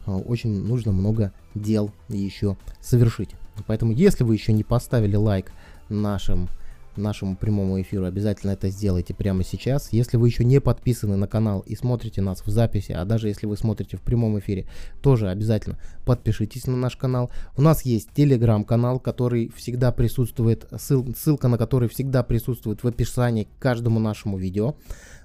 Э, 0.07 0.13
очень 0.13 0.65
нужно 0.65 0.93
много 0.93 1.33
дел 1.57 1.91
еще 2.09 2.57
совершить. 2.81 3.31
Поэтому, 3.67 3.93
если 3.93 4.25
вы 4.25 4.35
еще 4.35 4.53
не 4.53 4.65
поставили 4.65 5.17
лайк 5.17 5.53
нашим 5.89 6.49
нашему 6.99 7.37
прямому 7.37 7.81
эфиру, 7.81 8.07
обязательно 8.07 8.53
это 8.53 8.71
сделайте 8.71 9.15
прямо 9.15 9.45
сейчас. 9.45 9.93
Если 9.93 10.17
вы 10.17 10.29
еще 10.29 10.45
не 10.45 10.61
подписаны 10.61 11.17
на 11.17 11.27
канал 11.27 11.61
и 11.61 11.77
смотрите 11.77 12.23
нас 12.23 12.43
в 12.45 12.49
записи, 12.49 12.93
а 12.93 13.05
даже 13.05 13.29
если 13.29 13.47
вы 13.47 13.57
смотрите 13.57 13.97
в 13.97 14.01
прямом 14.01 14.39
эфире, 14.39 14.67
тоже 15.03 15.29
обязательно 15.29 15.79
подпишитесь 16.05 16.67
на 16.67 16.77
наш 16.77 16.97
канал. 16.97 17.31
У 17.57 17.63
нас 17.63 17.83
есть 17.83 18.11
телеграм-канал, 18.15 19.01
который 19.01 19.51
всегда 19.55 19.93
присутствует, 19.93 20.67
ссыл, 20.77 21.07
ссылка 21.17 21.49
на 21.49 21.59
который 21.59 21.89
всегда 21.89 22.23
присутствует 22.23 22.83
в 22.83 22.87
описании 22.87 23.45
к 23.45 23.63
каждому 23.63 24.01
нашему 24.01 24.39
видео. 24.39 24.77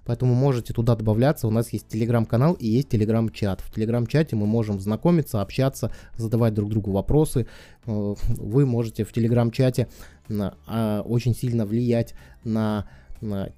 Поэтому 0.06 0.34
можете 0.34 0.74
туда 0.74 0.96
добавляться. 0.96 1.48
У 1.48 1.52
нас 1.52 1.72
есть 1.74 1.88
телеграм-канал 1.88 2.54
и 2.54 2.68
есть 2.68 2.90
телеграм-чат. 2.90 3.62
В 3.62 3.74
телеграм-чате 3.74 4.36
мы 4.36 4.46
можем 4.46 4.80
знакомиться, 4.80 5.42
общаться, 5.42 5.92
задавать 6.18 6.54
друг 6.54 6.70
другу 6.70 6.92
вопросы. 6.92 7.48
Э, 7.86 8.16
вы 8.28 8.66
можете 8.66 9.04
в 9.04 9.14
телеграм-чате 9.14 9.88
а, 10.68 11.02
очень 11.02 11.36
сильно 11.36 11.66
влиять 11.66 12.16
на 12.44 12.86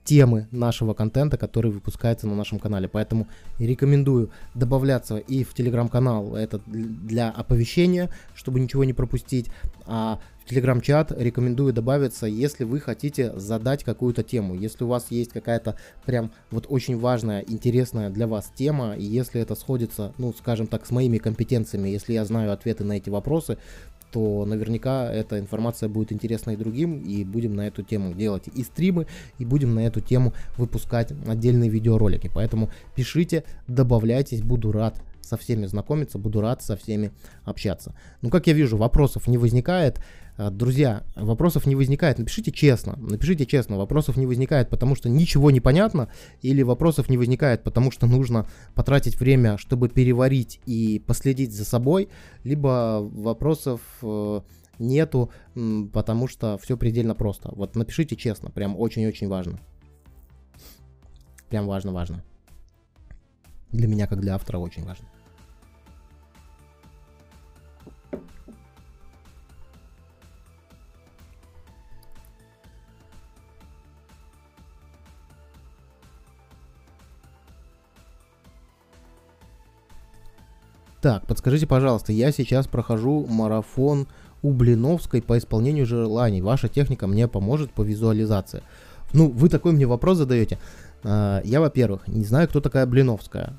темы 0.04 0.48
нашего 0.52 0.94
контента, 0.94 1.38
который 1.38 1.72
выпускается 1.72 2.28
на 2.28 2.36
нашем 2.36 2.60
канале. 2.60 2.88
Поэтому 2.88 3.28
рекомендую 3.60 4.30
добавляться 4.54 5.18
и 5.18 5.44
в 5.44 5.54
телеграм-канал, 5.54 6.36
это 6.36 6.60
для 6.68 7.30
оповещения, 7.30 8.10
чтобы 8.36 8.60
ничего 8.60 8.84
не 8.84 8.94
пропустить, 8.94 9.50
а 9.86 10.20
в 10.46 10.50
телеграм-чат 10.50 11.14
рекомендую 11.18 11.74
добавиться, 11.74 12.26
если 12.26 12.64
вы 12.64 12.80
хотите 12.80 13.38
задать 13.38 13.84
какую-то 13.84 14.24
тему. 14.24 14.56
Если 14.56 14.84
у 14.84 14.88
вас 14.88 15.08
есть 15.10 15.32
какая-то 15.32 15.78
прям 16.06 16.32
вот 16.52 16.66
очень 16.70 17.00
важная, 17.00 17.42
интересная 17.42 18.10
для 18.10 18.28
вас 18.28 18.52
тема, 18.56 18.96
и 18.96 19.04
если 19.04 19.42
это 19.42 19.56
сходится, 19.56 20.14
ну, 20.18 20.34
скажем 20.34 20.68
так, 20.68 20.86
с 20.86 20.92
моими 20.92 21.18
компетенциями, 21.18 21.90
если 21.90 22.14
я 22.14 22.26
знаю 22.26 22.52
ответы 22.52 22.84
на 22.84 22.94
эти 22.94 23.10
вопросы, 23.10 23.58
то 24.12 24.46
наверняка 24.46 25.12
эта 25.12 25.40
информация 25.40 25.90
будет 25.90 26.14
интересна 26.14 26.52
и 26.52 26.56
другим, 26.56 27.00
и 27.00 27.24
будем 27.24 27.56
на 27.56 27.68
эту 27.68 27.82
тему 27.82 28.14
делать 28.14 28.44
и 28.54 28.64
стримы, 28.64 29.08
и 29.40 29.46
будем 29.46 29.74
на 29.74 29.80
эту 29.80 30.02
тему 30.02 30.34
выпускать 30.56 31.12
отдельные 31.28 31.70
видеоролики. 31.70 32.30
Поэтому 32.32 32.70
пишите, 32.96 33.44
добавляйтесь, 33.68 34.44
буду 34.44 34.72
рад 34.72 35.02
со 35.22 35.38
всеми 35.38 35.66
знакомиться, 35.66 36.20
буду 36.20 36.42
рад 36.42 36.62
со 36.62 36.78
всеми 36.78 37.12
общаться. 37.44 37.96
Ну, 38.22 38.30
как 38.30 38.46
я 38.46 38.54
вижу, 38.54 38.78
вопросов 38.78 39.28
не 39.28 39.40
возникает. 39.40 40.00
Э, 40.38 40.50
друзья, 40.50 41.04
вопросов 41.16 41.66
не 41.66 41.76
возникает. 41.76 42.20
Напишите 42.20 42.52
честно, 42.52 42.96
напишите 42.98 43.46
честно, 43.46 43.78
вопросов 43.78 44.18
не 44.18 44.26
возникает, 44.26 44.70
потому 44.70 44.96
что 44.96 45.10
ничего 45.10 45.52
не 45.52 45.60
понятно, 45.60 46.10
или 46.42 46.64
вопросов 46.64 47.10
не 47.10 47.18
возникает, 47.18 47.64
потому 47.64 47.92
что 47.92 48.08
нужно 48.08 48.48
потратить 48.74 49.20
время, 49.20 49.58
чтобы 49.58 49.90
переварить 49.90 50.60
и 50.66 51.04
последить 51.06 51.54
за 51.54 51.66
собой, 51.66 52.10
либо 52.44 53.00
вопросов 53.02 53.82
э, 54.02 54.42
нету, 54.80 55.30
потому 55.94 56.28
что 56.28 56.58
все 56.58 56.78
предельно 56.78 57.16
просто. 57.16 57.52
Вот 57.56 57.76
напишите 57.76 58.16
честно, 58.16 58.50
прям 58.50 58.80
очень-очень 58.80 59.28
важно. 59.28 59.60
Прям 61.50 61.68
важно-важно. 61.68 62.24
Для 63.72 63.88
меня, 63.88 64.08
как 64.08 64.20
для 64.22 64.36
автора, 64.36 64.58
очень 64.58 64.84
важно. 64.84 65.08
Так, 81.04 81.28
подскажите, 81.28 81.68
пожалуйста, 81.68 82.14
я 82.14 82.32
сейчас 82.32 82.66
прохожу 82.66 83.28
марафон 83.30 84.08
у 84.42 84.54
Блиновской 84.54 85.22
по 85.22 85.38
исполнению 85.38 85.86
желаний. 85.86 86.42
Ваша 86.42 86.70
техника 86.70 87.08
мне 87.08 87.28
поможет 87.28 87.74
по 87.74 87.82
визуализации. 87.82 88.64
Ну, 89.12 89.30
вы 89.30 89.50
такой 89.50 89.74
мне 89.74 89.86
вопрос 89.86 90.20
задаете. 90.20 90.60
А, 91.04 91.42
я, 91.44 91.60
во-первых, 91.60 92.08
не 92.08 92.24
знаю, 92.24 92.48
кто 92.48 92.62
такая 92.62 92.86
Блиновская. 92.86 93.54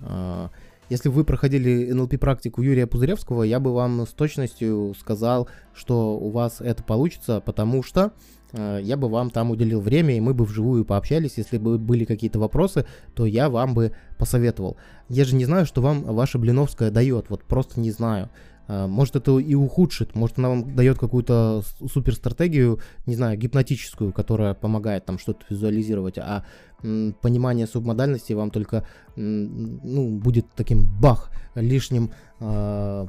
Если 0.89 1.09
вы 1.09 1.25
проходили 1.25 1.93
NLP-практику 1.93 2.63
Юрия 2.63 2.87
Пузыревского, 2.87 3.43
я 3.43 3.61
бы 3.61 3.73
вам 3.73 4.07
с 4.07 4.11
точностью 4.11 4.95
сказал, 4.99 5.49
что 5.75 6.19
у 6.19 6.31
вас 6.31 6.61
это 6.61 6.83
получится, 6.83 7.41
потому 7.45 7.83
что 7.83 8.13
Э, 8.55 8.79
я 8.81 8.97
бы 8.97 9.09
вам 9.09 9.31
там 9.31 9.51
уделил 9.51 9.81
время, 9.81 10.17
и 10.17 10.21
мы 10.21 10.33
бы 10.33 10.45
вживую 10.45 10.85
пообщались. 10.85 11.37
Если 11.37 11.59
бы 11.59 11.79
были 11.79 12.05
какие-то 12.05 12.39
вопросы, 12.39 12.87
то 13.15 13.27
я 13.27 13.51
вам 13.51 13.75
бы 13.75 13.93
посоветовал. 14.17 14.77
Я 15.09 15.25
же 15.25 15.35
не 15.35 15.45
знаю, 15.45 15.67
что 15.67 15.83
вам 15.83 16.05
ваша 16.05 16.39
Блиновская 16.39 16.91
дает, 16.91 17.31
вот 17.31 17.45
просто 17.45 17.81
не 17.81 17.91
знаю. 17.91 18.31
Э, 18.69 18.87
может, 18.87 19.17
это 19.17 19.39
и 19.39 19.55
ухудшит, 19.55 20.15
может, 20.15 20.39
она 20.39 20.49
вам 20.49 20.75
дает 20.75 20.99
какую-то 20.99 21.63
супер 21.93 22.15
стратегию, 22.15 22.81
не 23.07 23.15
знаю, 23.15 23.39
гипнотическую, 23.39 24.13
которая 24.13 24.55
помогает 24.55 25.05
там 25.05 25.19
что-то 25.19 25.45
визуализировать, 25.51 26.19
а 26.19 26.45
понимание 26.81 27.67
субмодальности 27.67 28.35
вам 28.35 28.51
только 28.51 28.87
ну, 29.17 30.19
будет 30.19 30.47
таким 30.55 30.85
бах, 31.01 31.31
лишним 31.55 32.13
э, 32.41 33.07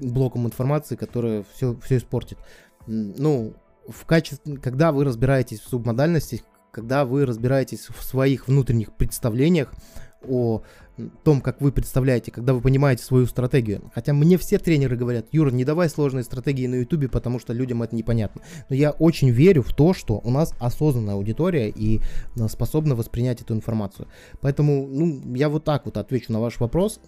блоком 0.00 0.46
информации, 0.46 0.96
которая 0.96 1.44
все, 1.54 1.76
все 1.82 1.98
испортит. 1.98 2.38
Ну, 2.86 3.54
в 3.88 4.04
качестве, 4.06 4.56
когда 4.56 4.92
вы 4.92 5.04
разбираетесь 5.04 5.60
в 5.60 5.68
субмодальности, 5.68 6.42
когда 6.70 7.04
вы 7.04 7.24
разбираетесь 7.24 7.88
в 7.88 8.02
своих 8.02 8.48
внутренних 8.48 8.92
представлениях 8.92 9.72
о 10.28 10.62
том, 11.24 11.40
как 11.40 11.60
вы 11.60 11.72
представляете, 11.72 12.30
когда 12.30 12.54
вы 12.54 12.60
понимаете 12.60 13.02
свою 13.02 13.26
стратегию. 13.26 13.90
Хотя 13.94 14.12
мне 14.12 14.38
все 14.38 14.58
тренеры 14.58 14.96
говорят, 14.96 15.26
Юра, 15.32 15.50
не 15.50 15.64
давай 15.64 15.88
сложные 15.88 16.22
стратегии 16.22 16.66
на 16.66 16.76
ютубе, 16.76 17.08
потому 17.08 17.40
что 17.40 17.52
людям 17.52 17.82
это 17.82 17.96
непонятно. 17.96 18.42
Но 18.68 18.76
я 18.76 18.92
очень 18.92 19.30
верю 19.30 19.62
в 19.62 19.74
то, 19.74 19.92
что 19.92 20.20
у 20.22 20.30
нас 20.30 20.54
осознанная 20.60 21.14
аудитория 21.14 21.68
и 21.68 21.98
э, 21.98 22.48
способна 22.48 22.94
воспринять 22.94 23.40
эту 23.40 23.54
информацию. 23.54 24.06
Поэтому, 24.40 24.86
ну, 24.86 25.34
я 25.34 25.48
вот 25.48 25.64
так 25.64 25.84
вот 25.84 25.96
отвечу 25.96 26.32
на 26.32 26.40
ваш 26.40 26.60
вопрос. 26.60 27.00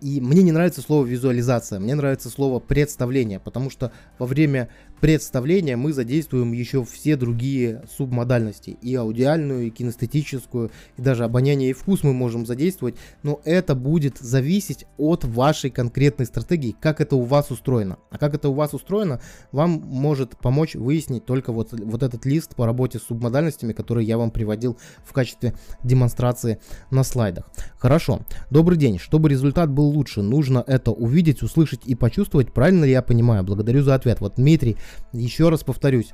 И 0.00 0.20
мне 0.20 0.42
не 0.44 0.52
нравится 0.52 0.80
слово 0.80 1.04
визуализация, 1.04 1.80
мне 1.80 1.96
нравится 1.96 2.30
слово 2.30 2.60
представление, 2.60 3.40
потому 3.40 3.68
что 3.68 3.90
во 4.18 4.26
время 4.26 4.68
представления 5.00 5.76
мы 5.76 5.92
задействуем 5.92 6.52
еще 6.52 6.84
все 6.84 7.16
другие 7.16 7.84
субмодальности, 7.96 8.78
и 8.82 8.94
аудиальную, 8.94 9.66
и 9.66 9.70
кинестетическую, 9.70 10.70
и 10.96 11.02
даже 11.02 11.24
обоняние 11.24 11.70
и 11.70 11.72
вкус 11.72 12.02
мы 12.02 12.12
можем 12.12 12.46
задействовать, 12.46 12.96
но 13.22 13.40
это 13.44 13.74
будет 13.74 14.18
зависеть 14.18 14.86
от 14.96 15.24
вашей 15.24 15.70
конкретной 15.70 16.26
стратегии, 16.26 16.76
как 16.80 17.00
это 17.00 17.16
у 17.16 17.22
вас 17.22 17.50
устроено. 17.50 17.98
А 18.10 18.18
как 18.18 18.34
это 18.34 18.48
у 18.48 18.54
вас 18.54 18.74
устроено, 18.74 19.20
вам 19.52 19.70
может 19.70 20.36
помочь 20.38 20.74
выяснить 20.74 21.24
только 21.24 21.52
вот, 21.52 21.72
вот 21.72 22.02
этот 22.02 22.24
лист 22.26 22.54
по 22.54 22.66
работе 22.66 22.98
с 22.98 23.02
субмодальностями, 23.02 23.72
который 23.72 24.04
я 24.04 24.18
вам 24.18 24.30
приводил 24.30 24.78
в 25.04 25.12
качестве 25.12 25.54
демонстрации 25.82 26.58
на 26.90 27.04
слайдах. 27.04 27.50
Хорошо, 27.78 28.20
добрый 28.50 28.78
день, 28.78 28.98
чтобы 28.98 29.28
результат 29.28 29.70
был 29.70 29.88
лучше, 29.88 30.22
нужно 30.22 30.64
это 30.66 30.90
увидеть, 30.90 31.42
услышать 31.42 31.80
и 31.86 31.94
почувствовать, 31.94 32.52
правильно 32.52 32.84
ли 32.84 32.90
я 32.90 33.02
понимаю? 33.02 33.44
Благодарю 33.44 33.82
за 33.82 33.94
ответ. 33.94 34.20
Вот 34.20 34.34
Дмитрий 34.36 34.76
еще 35.12 35.48
раз 35.48 35.64
повторюсь, 35.64 36.12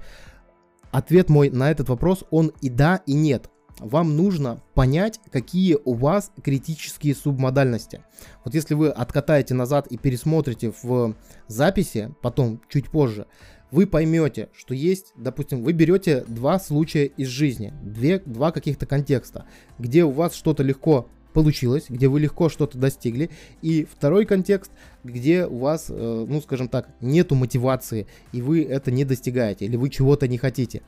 ответ 0.91 1.29
мой 1.29 1.51
на 1.51 1.71
этот 1.71 1.89
вопрос, 1.89 2.25
он 2.31 2.53
и 2.61 2.69
да, 2.69 3.03
и 3.07 3.15
нет. 3.15 3.51
Вам 3.81 4.17
нужно 4.17 4.63
понять, 4.75 5.19
какие 5.33 5.77
у 5.85 5.95
вас 5.95 6.31
критические 6.43 7.15
субмодальности. 7.15 8.05
Вот 8.45 8.55
если 8.55 8.75
вы 8.75 8.91
откатаете 8.91 9.55
назад 9.55 9.89
и 9.89 9.99
пересмотрите 9.99 10.73
в 10.83 11.17
записи, 11.49 12.15
потом 12.23 12.61
чуть 12.69 12.89
позже, 12.89 13.27
вы 13.73 13.89
поймете, 13.89 14.51
что 14.53 14.75
есть, 14.75 15.13
допустим, 15.17 15.65
вы 15.65 15.73
берете 15.73 16.25
два 16.29 16.61
случая 16.61 17.07
из 17.07 17.27
жизни, 17.27 17.75
две, 17.83 18.21
два 18.21 18.53
каких-то 18.53 18.87
контекста, 18.87 19.47
где 19.81 20.05
у 20.05 20.11
вас 20.11 20.35
что-то 20.35 20.63
легко 20.63 21.09
получилось, 21.33 21.87
где 21.89 22.07
вы 22.07 22.21
легко 22.21 22.49
что-то 22.49 22.79
достигли. 22.79 23.31
И 23.61 23.85
второй 23.85 24.27
контекст, 24.27 24.71
где 25.05 25.47
у 25.47 25.59
вас, 25.59 25.87
э, 25.89 26.27
ну 26.29 26.41
скажем 26.41 26.69
так, 26.69 26.89
нету 27.01 27.35
мотивации, 27.35 28.07
и 28.33 28.43
вы 28.43 28.65
это 28.65 28.91
не 28.91 29.05
достигаете, 29.05 29.67
или 29.67 29.77
вы 29.77 29.91
чего-то 29.91 30.27
не 30.27 30.39
хотите. 30.39 30.83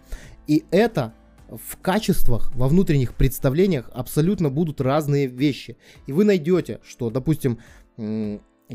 И 0.46 0.64
это 0.70 1.14
в 1.48 1.76
качествах, 1.76 2.52
во 2.54 2.66
внутренних 2.66 3.14
представлениях 3.14 3.90
абсолютно 3.92 4.50
будут 4.50 4.80
разные 4.80 5.26
вещи. 5.26 5.76
И 6.06 6.12
вы 6.12 6.24
найдете, 6.24 6.80
что, 6.82 7.10
допустим, 7.10 7.60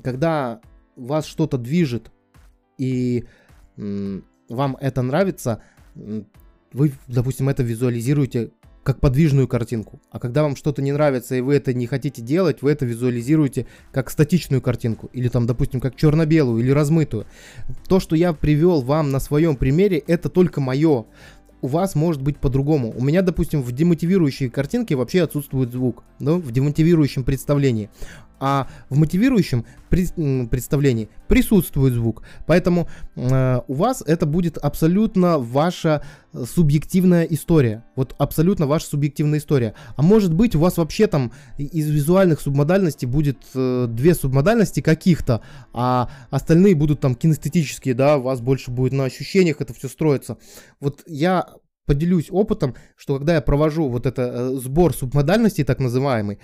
когда 0.02 0.62
вас 0.96 1.26
что-то 1.26 1.58
движет, 1.58 2.12
и 2.78 3.26
вам 3.76 4.78
это 4.80 5.02
нравится, 5.02 5.62
вы, 5.96 6.94
допустим, 7.08 7.50
это 7.50 7.64
визуализируете 7.64 8.52
как 8.84 9.00
подвижную 9.00 9.48
картинку. 9.48 10.02
А 10.10 10.20
когда 10.20 10.44
вам 10.44 10.56
что-то 10.56 10.82
не 10.82 10.92
нравится 10.92 11.36
и 11.36 11.42
вы 11.42 11.56
это 11.56 11.74
не 11.74 11.86
хотите 11.86 12.22
делать, 12.22 12.62
вы 12.62 12.72
это 12.72 12.86
визуализируете 12.86 13.68
как 13.92 14.10
статичную 14.10 14.62
картинку. 14.62 15.10
Или 15.14 15.28
там, 15.28 15.46
допустим, 15.46 15.80
как 15.80 15.96
черно-белую 15.96 16.64
или 16.64 16.72
размытую. 16.72 17.26
То, 17.88 18.00
что 18.00 18.16
я 18.16 18.34
привел 18.34 18.82
вам 18.82 19.12
на 19.12 19.20
своем 19.20 19.56
примере, 19.56 20.00
это 20.08 20.30
только 20.30 20.62
мое. 20.62 21.06
У 21.62 21.68
вас 21.68 21.94
может 21.94 22.24
быть 22.24 22.38
по-другому. 22.38 22.92
У 22.98 23.04
меня, 23.04 23.22
допустим, 23.22 23.62
в 23.62 23.72
демотивирующей 23.72 24.50
картинке 24.50 24.96
вообще 24.96 25.22
отсутствует 25.22 25.72
звук. 25.72 26.04
Ну, 26.20 26.40
в 26.40 26.52
демотивирующем 26.52 27.24
представлении. 27.24 27.92
А 28.42 28.68
в 28.90 28.98
мотивирующем 28.98 29.66
представлении 29.90 31.10
присутствует 31.28 31.94
звук. 31.94 32.24
Поэтому 32.48 32.90
э, 33.16 33.62
у 33.68 33.74
вас 33.74 34.04
это 34.06 34.26
будет 34.26 34.58
абсолютно 34.58 35.38
ваша 35.38 36.02
э, 36.34 36.44
субъективная 36.46 37.24
история. 37.26 37.84
Вот 37.96 38.16
абсолютно 38.18 38.66
ваша 38.66 38.88
субъективная 38.88 39.38
история. 39.40 39.76
А 39.96 40.02
может 40.02 40.34
быть 40.34 40.56
у 40.56 40.60
вас 40.60 40.78
вообще 40.78 41.08
там 41.08 41.32
из 41.58 41.90
визуальных 41.90 42.42
субмодальностей 42.42 43.08
будет 43.08 43.38
э, 43.54 43.86
две 43.88 44.16
субмодальности 44.16 44.82
каких-то, 44.82 45.42
а 45.72 46.10
остальные 46.32 46.76
будут 46.76 47.00
там 47.00 47.14
кинестетические, 47.14 47.94
да, 47.94 48.18
у 48.18 48.24
вас 48.24 48.42
больше 48.42 48.72
будет 48.72 48.94
на 48.94 49.04
ощущениях 49.04 49.62
это 49.62 49.74
все 49.74 49.88
строится. 49.88 50.38
Вот 50.80 51.04
я 51.06 51.46
поделюсь 51.92 52.28
опытом, 52.32 52.74
что 52.96 53.18
когда 53.18 53.36
я 53.36 53.42
провожу 53.42 53.90
вот 53.90 54.06
это 54.06 54.22
э, 54.22 54.56
сбор 54.60 54.96
субмодальностей, 54.96 55.66
так 55.66 55.80
называемый, 55.80 56.40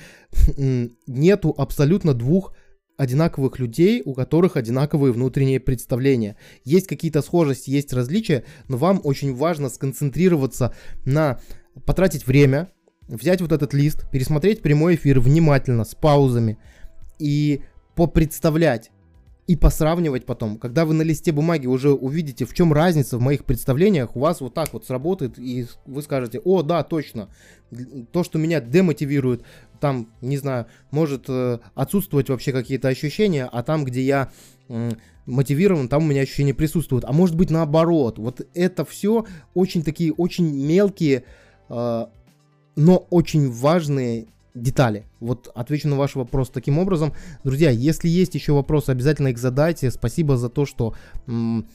нету 1.07 1.55
абсолютно 1.57 2.13
двух 2.13 2.53
одинаковых 2.97 3.57
людей, 3.59 4.01
у 4.03 4.13
которых 4.13 4.57
одинаковые 4.57 5.13
внутренние 5.13 5.61
представления. 5.61 6.35
Есть 6.65 6.87
какие-то 6.87 7.21
схожести, 7.21 7.69
есть 7.69 7.93
различия, 7.93 8.43
но 8.67 8.75
вам 8.75 8.99
очень 9.05 9.33
важно 9.33 9.69
сконцентрироваться 9.69 10.75
на 11.05 11.39
потратить 11.85 12.27
время, 12.27 12.69
взять 13.07 13.39
вот 13.39 13.53
этот 13.53 13.73
лист, 13.73 14.11
пересмотреть 14.11 14.61
прямой 14.61 14.95
эфир 14.95 15.21
внимательно, 15.21 15.85
с 15.85 15.95
паузами 15.95 16.57
и 17.19 17.61
попредставлять 17.95 18.91
и 19.47 19.55
посравнивать 19.55 20.25
потом. 20.25 20.57
Когда 20.57 20.85
вы 20.85 20.93
на 20.93 21.01
листе 21.01 21.31
бумаги 21.31 21.67
уже 21.67 21.91
увидите, 21.91 22.45
в 22.45 22.53
чем 22.53 22.73
разница 22.73 23.17
в 23.17 23.21
моих 23.21 23.45
представлениях, 23.45 24.15
у 24.15 24.19
вас 24.19 24.41
вот 24.41 24.53
так 24.53 24.73
вот 24.73 24.85
сработает, 24.85 25.39
и 25.39 25.65
вы 25.85 26.01
скажете, 26.01 26.39
о, 26.43 26.61
да, 26.63 26.83
точно, 26.83 27.29
то, 28.11 28.23
что 28.23 28.37
меня 28.37 28.59
демотивирует, 28.59 29.43
там, 29.79 30.09
не 30.21 30.37
знаю, 30.37 30.67
может 30.91 31.25
э, 31.29 31.59
отсутствовать 31.75 32.29
вообще 32.29 32.51
какие-то 32.51 32.89
ощущения, 32.89 33.49
а 33.49 33.63
там, 33.63 33.85
где 33.85 34.01
я 34.01 34.31
э, 34.67 34.91
мотивирован, 35.25 35.87
там 35.87 36.03
у 36.03 36.07
меня 36.07 36.21
ощущения 36.21 36.53
присутствуют. 36.53 37.05
А 37.05 37.13
может 37.13 37.35
быть 37.35 37.49
наоборот. 37.49 38.19
Вот 38.19 38.45
это 38.53 38.83
все 38.83 39.25
очень 39.53 39.83
такие, 39.83 40.11
очень 40.13 40.65
мелкие, 40.65 41.23
э, 41.69 42.05
но 42.75 42.97
очень 43.09 43.49
важные 43.49 44.27
детали. 44.53 45.05
Вот 45.19 45.51
отвечу 45.53 45.87
на 45.87 45.95
ваш 45.95 46.15
вопрос 46.15 46.49
таким 46.49 46.77
образом. 46.79 47.13
Друзья, 47.43 47.69
если 47.69 48.07
есть 48.07 48.35
еще 48.35 48.53
вопросы, 48.53 48.89
обязательно 48.89 49.29
их 49.29 49.37
задайте. 49.37 49.91
Спасибо 49.91 50.37
за 50.37 50.49
то, 50.49 50.65
что 50.65 50.93
м, 51.27 51.67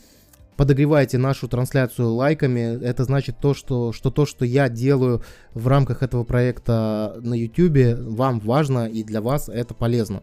подогреваете 0.57 1.19
нашу 1.19 1.49
трансляцию 1.49 2.13
лайками. 2.13 2.83
Это 2.83 3.05
значит 3.05 3.39
то, 3.41 3.55
что, 3.55 3.93
что 3.93 4.11
то, 4.11 4.27
что 4.27 4.45
я 4.45 4.69
делаю 4.69 5.23
в 5.55 5.69
рамках 5.69 6.03
этого 6.03 6.25
проекта 6.25 7.17
на 7.21 7.35
YouTube, 7.35 7.99
вам 7.99 8.41
важно 8.41 8.87
и 8.87 9.03
для 9.03 9.21
вас 9.21 9.49
это 9.49 9.75
полезно. 9.75 10.23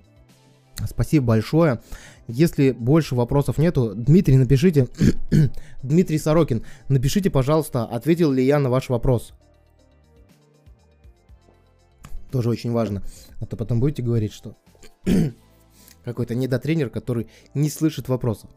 Спасибо 0.88 1.28
большое. 1.28 1.82
Если 2.28 2.72
больше 2.72 3.16
вопросов 3.16 3.58
нету, 3.58 3.93
Дмитрий, 3.95 4.38
напишите, 4.38 4.88
Дмитрий 5.84 6.18
Сорокин, 6.18 6.64
напишите, 6.88 7.30
пожалуйста, 7.30 7.86
ответил 7.86 8.32
ли 8.32 8.45
я 8.45 8.60
на 8.60 8.70
ваш 8.70 8.89
вопрос. 8.89 9.34
Тоже 12.32 12.49
очень 12.49 12.71
важно. 12.71 13.01
А 13.39 13.45
то 13.45 13.57
потом 13.57 13.80
будете 13.80 14.03
говорить, 14.03 14.34
что 14.34 14.55
какой-то 16.03 16.36
недотренер, 16.36 16.89
который 16.89 17.27
не 17.53 17.69
слышит 17.69 18.07
вопросов. 18.07 18.49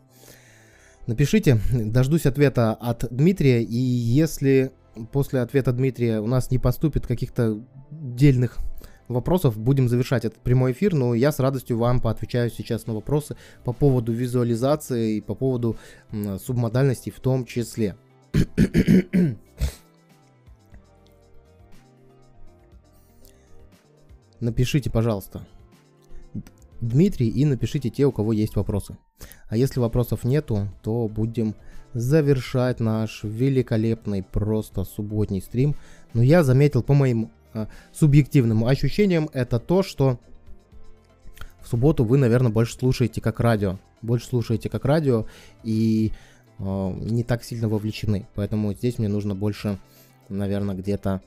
Напишите, 1.07 1.59
дождусь 1.73 2.27
ответа 2.27 2.73
от 2.75 3.07
Дмитрия, 3.11 3.63
и 3.63 3.77
если 3.77 4.73
после 5.11 5.41
ответа 5.41 5.73
Дмитрия 5.73 6.21
у 6.21 6.27
нас 6.27 6.51
не 6.51 6.59
поступит 6.59 7.07
каких-то 7.07 7.61
дельных 7.91 8.59
вопросов, 9.09 9.59
будем 9.59 9.89
завершать 9.89 10.25
этот 10.25 10.39
прямой 10.41 10.73
эфир, 10.73 10.95
но 10.95 11.15
я 11.15 11.33
с 11.33 11.41
радостью 11.41 11.79
вам 11.79 12.01
поотвечаю 12.01 12.51
сейчас 12.51 12.87
на 12.87 12.95
вопросы 12.95 13.37
по 13.65 13.73
поводу 13.73 14.13
визуализации 14.13 15.17
и 15.17 15.21
по 15.21 15.35
поводу 15.35 15.77
субмодальности 16.39 17.11
в 17.11 17.21
том 17.21 17.45
числе. 17.45 17.97
напишите, 24.43 24.91
пожалуйста, 24.91 25.47
Дмитрий, 26.81 27.29
и 27.29 27.45
напишите 27.45 27.91
те, 27.91 28.05
у 28.05 28.13
кого 28.13 28.33
есть 28.33 28.57
вопросы. 28.57 28.99
А 29.49 29.57
если 29.57 29.79
вопросов 29.79 30.25
нету, 30.25 30.69
то 30.83 31.09
будем 31.09 31.55
завершать 31.95 32.81
наш 32.81 33.23
великолепный 33.23 34.23
просто 34.23 34.85
субботний 34.85 35.41
стрим. 35.41 35.77
Но 36.13 36.23
я 36.23 36.43
заметил 36.43 36.83
по 36.83 36.93
моим 36.93 37.31
э, 37.55 37.67
субъективным 37.93 38.65
ощущениям, 38.65 39.31
это 39.33 39.61
то, 39.61 39.83
что 39.83 40.19
в 41.61 41.69
субботу 41.69 42.05
вы, 42.05 42.19
наверное, 42.19 42.51
больше 42.51 42.75
слушаете 42.75 43.21
как 43.21 43.39
радио. 43.39 43.79
Больше 44.01 44.27
слушаете 44.27 44.69
как 44.69 44.85
радио 44.85 45.27
и 45.63 46.11
э, 46.59 46.63
не 46.65 47.23
так 47.23 47.45
сильно 47.45 47.69
вовлечены. 47.69 48.27
Поэтому 48.35 48.73
здесь 48.75 48.99
мне 48.99 49.09
нужно 49.09 49.37
больше, 49.37 49.79
наверное, 50.29 50.75
где-то 50.75 51.23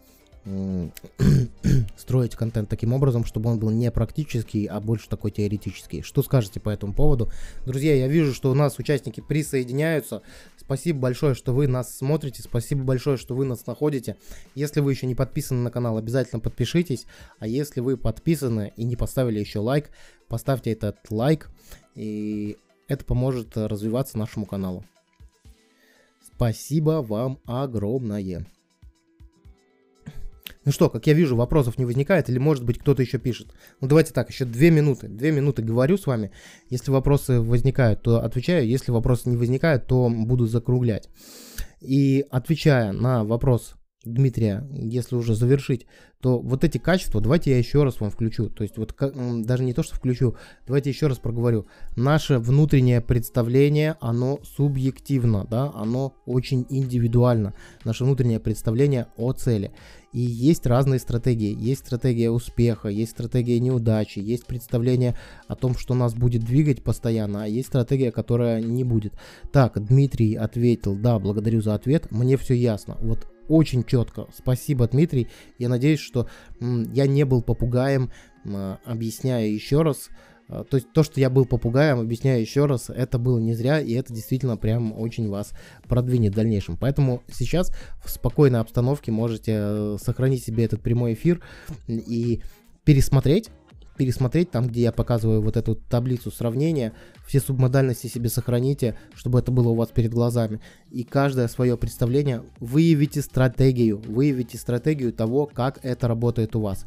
строить 1.97 2.35
контент 2.35 2.69
таким 2.69 2.93
образом, 2.93 3.25
чтобы 3.25 3.49
он 3.49 3.59
был 3.59 3.71
не 3.71 3.89
практический, 3.91 4.67
а 4.67 4.79
больше 4.79 5.09
такой 5.09 5.31
теоретический. 5.31 6.03
Что 6.03 6.21
скажете 6.21 6.59
по 6.59 6.69
этому 6.69 6.93
поводу? 6.93 7.31
Друзья, 7.65 7.95
я 7.95 8.07
вижу, 8.07 8.33
что 8.33 8.51
у 8.51 8.53
нас 8.53 8.77
участники 8.77 9.21
присоединяются. 9.21 10.21
Спасибо 10.57 10.99
большое, 10.99 11.33
что 11.33 11.53
вы 11.53 11.67
нас 11.67 11.97
смотрите. 11.97 12.43
Спасибо 12.43 12.83
большое, 12.83 13.17
что 13.17 13.33
вы 13.33 13.45
нас 13.45 13.65
находите. 13.65 14.17
Если 14.53 14.81
вы 14.81 14.91
еще 14.91 15.07
не 15.07 15.15
подписаны 15.15 15.61
на 15.61 15.71
канал, 15.71 15.97
обязательно 15.97 16.39
подпишитесь. 16.39 17.07
А 17.39 17.47
если 17.47 17.79
вы 17.79 17.97
подписаны 17.97 18.71
и 18.77 18.83
не 18.83 18.95
поставили 18.95 19.39
еще 19.39 19.59
лайк, 19.59 19.89
поставьте 20.27 20.71
этот 20.71 20.97
лайк. 21.09 21.49
И 21.95 22.57
это 22.87 23.03
поможет 23.03 23.57
развиваться 23.57 24.19
нашему 24.19 24.45
каналу. 24.45 24.85
Спасибо 26.35 27.01
вам 27.01 27.39
огромное. 27.45 28.45
Ну 30.66 30.72
что, 30.72 30.89
как 30.89 31.05
я 31.07 31.13
вижу, 31.13 31.36
вопросов 31.36 31.78
не 31.78 31.86
возникает, 31.86 32.30
или 32.30 32.39
может 32.39 32.63
быть 32.66 32.80
кто-то 32.80 33.01
еще 33.01 33.20
пишет. 33.20 33.53
Ну 33.82 33.88
давайте 33.88 34.13
так, 34.13 34.30
еще 34.30 34.45
две 34.45 34.72
минуты. 34.72 35.07
Две 35.07 35.32
минуты 35.32 35.61
говорю 35.61 35.97
с 35.97 36.07
вами. 36.07 36.32
Если 36.70 36.91
вопросы 36.91 37.39
возникают, 37.39 38.01
то 38.01 38.24
отвечаю. 38.24 38.68
Если 38.68 38.91
вопросы 38.91 39.30
не 39.30 39.38
возникают, 39.38 39.86
то 39.86 40.09
буду 40.09 40.47
закруглять. 40.47 41.09
И 41.82 42.26
отвечая 42.32 42.91
на 42.91 43.24
вопрос 43.24 43.76
Дмитрия, 44.03 44.68
если 44.72 45.16
уже 45.16 45.34
завершить, 45.34 45.88
то 46.20 46.39
вот 46.39 46.63
эти 46.63 46.78
качества, 46.78 47.22
давайте 47.22 47.51
я 47.51 47.57
еще 47.57 47.84
раз 47.84 47.99
вам 47.99 48.11
включу. 48.11 48.49
То 48.49 48.63
есть 48.63 48.78
вот 48.78 48.95
даже 49.45 49.63
не 49.63 49.74
то, 49.74 49.82
что 49.82 49.95
включу, 49.95 50.36
давайте 50.68 50.91
еще 50.91 51.07
раз 51.07 51.18
проговорю. 51.18 51.66
Наше 51.95 52.38
внутреннее 52.38 53.01
представление, 53.01 53.97
оно 53.99 54.39
субъективно, 54.43 55.45
да, 55.49 55.72
оно 55.74 56.13
очень 56.28 56.68
индивидуально. 56.70 57.55
Наше 57.84 58.03
внутреннее 58.03 58.39
представление 58.39 59.07
о 59.18 59.34
цели. 59.34 59.72
И 60.16 60.22
есть 60.22 60.66
разные 60.66 60.99
стратегии. 60.99 61.53
Есть 61.59 61.82
стратегия 61.86 62.32
успеха, 62.32 62.88
есть 62.88 63.11
стратегия 63.11 63.59
неудачи, 63.59 64.20
есть 64.20 64.45
представление 64.45 65.18
о 65.49 65.55
том, 65.57 65.78
что 65.78 65.93
нас 65.93 66.13
будет 66.13 66.45
двигать 66.45 66.82
постоянно, 66.82 67.43
а 67.43 67.47
есть 67.47 67.68
стратегия, 67.68 68.13
которая 68.13 68.61
не 68.61 68.86
будет. 68.86 69.13
Так, 69.51 69.86
Дмитрий 69.86 70.36
ответил, 70.36 70.95
да, 70.95 71.20
благодарю 71.20 71.61
за 71.61 71.76
ответ, 71.76 72.11
мне 72.11 72.38
все 72.38 72.53
ясно. 72.53 72.95
Вот 73.01 73.28
очень 73.49 73.84
четко. 73.84 74.28
Спасибо, 74.34 74.88
Дмитрий. 74.88 75.28
Я 75.59 75.68
надеюсь, 75.68 75.99
что 75.99 76.30
я 76.61 77.07
не 77.07 77.26
был 77.26 77.41
попугаем. 77.41 78.09
М, 78.45 78.78
объясняю 78.86 79.53
еще 79.53 79.82
раз. 79.82 80.07
А, 80.47 80.63
то 80.63 80.77
есть 80.77 80.91
то, 80.93 81.03
что 81.03 81.19
я 81.19 81.29
был 81.29 81.45
попугаем, 81.45 81.99
объясняю 81.99 82.41
еще 82.41 82.65
раз, 82.65 82.89
это 82.89 83.17
было 83.17 83.39
не 83.39 83.53
зря, 83.53 83.79
и 83.79 83.93
это 83.93 84.13
действительно 84.13 84.57
прям 84.57 84.97
очень 84.97 85.29
вас 85.29 85.51
продвинет 85.87 86.33
в 86.33 86.35
дальнейшем. 86.35 86.77
Поэтому 86.77 87.23
сейчас 87.31 87.71
в 88.03 88.09
спокойной 88.09 88.59
обстановке 88.59 89.11
можете 89.11 89.53
э, 89.55 89.97
сохранить 90.01 90.43
себе 90.43 90.65
этот 90.65 90.81
прямой 90.81 91.13
эфир 91.13 91.41
и 91.87 92.41
пересмотреть 92.83 93.49
пересмотреть 93.97 94.51
там, 94.51 94.67
где 94.67 94.81
я 94.81 94.91
показываю 94.91 95.41
вот 95.41 95.57
эту 95.57 95.75
таблицу 95.75 96.31
сравнения, 96.31 96.93
все 97.25 97.39
субмодальности 97.39 98.07
себе 98.07 98.29
сохраните, 98.29 98.97
чтобы 99.15 99.39
это 99.39 99.51
было 99.51 99.69
у 99.69 99.75
вас 99.75 99.89
перед 99.89 100.11
глазами. 100.11 100.59
И 100.91 101.03
каждое 101.03 101.47
свое 101.47 101.77
представление 101.77 102.43
выявите 102.59 103.21
стратегию, 103.21 104.01
выявите 104.05 104.57
стратегию 104.57 105.13
того, 105.13 105.45
как 105.45 105.79
это 105.83 106.07
работает 106.07 106.55
у 106.55 106.61
вас. 106.61 106.85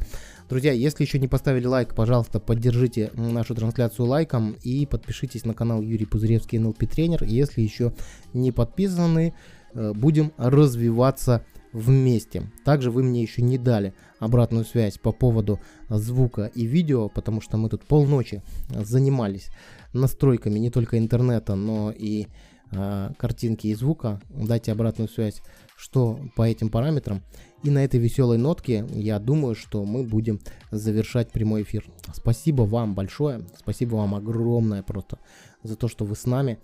Друзья, 0.48 0.72
если 0.72 1.04
еще 1.04 1.18
не 1.18 1.28
поставили 1.28 1.66
лайк, 1.66 1.94
пожалуйста, 1.94 2.40
поддержите 2.40 3.11
нашу 3.14 3.54
трансляцию 3.54 4.06
лайком 4.06 4.56
и 4.62 4.86
подпишитесь 4.86 5.44
на 5.44 5.54
канал 5.54 5.82
Юрий 5.82 6.06
Пузыревский 6.06 6.59
НЛП 6.59 6.88
тренер. 6.88 7.24
Если 7.24 7.61
еще 7.61 7.92
не 8.32 8.52
подписаны, 8.52 9.34
э, 9.74 9.92
будем 9.94 10.32
развиваться 10.38 11.44
вместе. 11.72 12.50
Также 12.64 12.90
вы 12.90 13.02
мне 13.02 13.22
еще 13.22 13.42
не 13.42 13.58
дали 13.58 13.94
обратную 14.18 14.64
связь 14.64 14.98
по 14.98 15.12
поводу 15.12 15.60
звука 15.88 16.50
и 16.54 16.64
видео, 16.64 17.08
потому 17.08 17.40
что 17.40 17.56
мы 17.56 17.68
тут 17.68 17.84
полночи 17.84 18.42
занимались 18.68 19.50
настройками 19.92 20.58
не 20.58 20.70
только 20.70 20.98
интернета, 20.98 21.54
но 21.54 21.92
и 21.96 22.26
э, 22.72 23.10
картинки 23.16 23.68
и 23.68 23.74
звука. 23.74 24.20
Дайте 24.30 24.72
обратную 24.72 25.08
связь, 25.08 25.42
что 25.76 26.18
по 26.36 26.42
этим 26.42 26.68
параметрам. 26.68 27.22
И 27.64 27.70
на 27.70 27.84
этой 27.84 27.98
веселой 27.98 28.38
нотке 28.38 28.86
я 28.92 29.18
думаю, 29.18 29.54
что 29.54 29.84
мы 29.84 30.04
будем 30.04 30.40
завершать 30.70 31.32
прямой 31.32 31.62
эфир. 31.62 31.84
Спасибо 32.12 32.62
вам 32.62 32.94
большое, 32.94 33.42
спасибо 33.58 33.96
вам 33.96 34.14
огромное 34.14 34.82
просто 34.82 35.18
за 35.62 35.76
то, 35.76 35.88
что 35.88 36.04
вы 36.04 36.14
с 36.14 36.24
нами. 36.24 36.58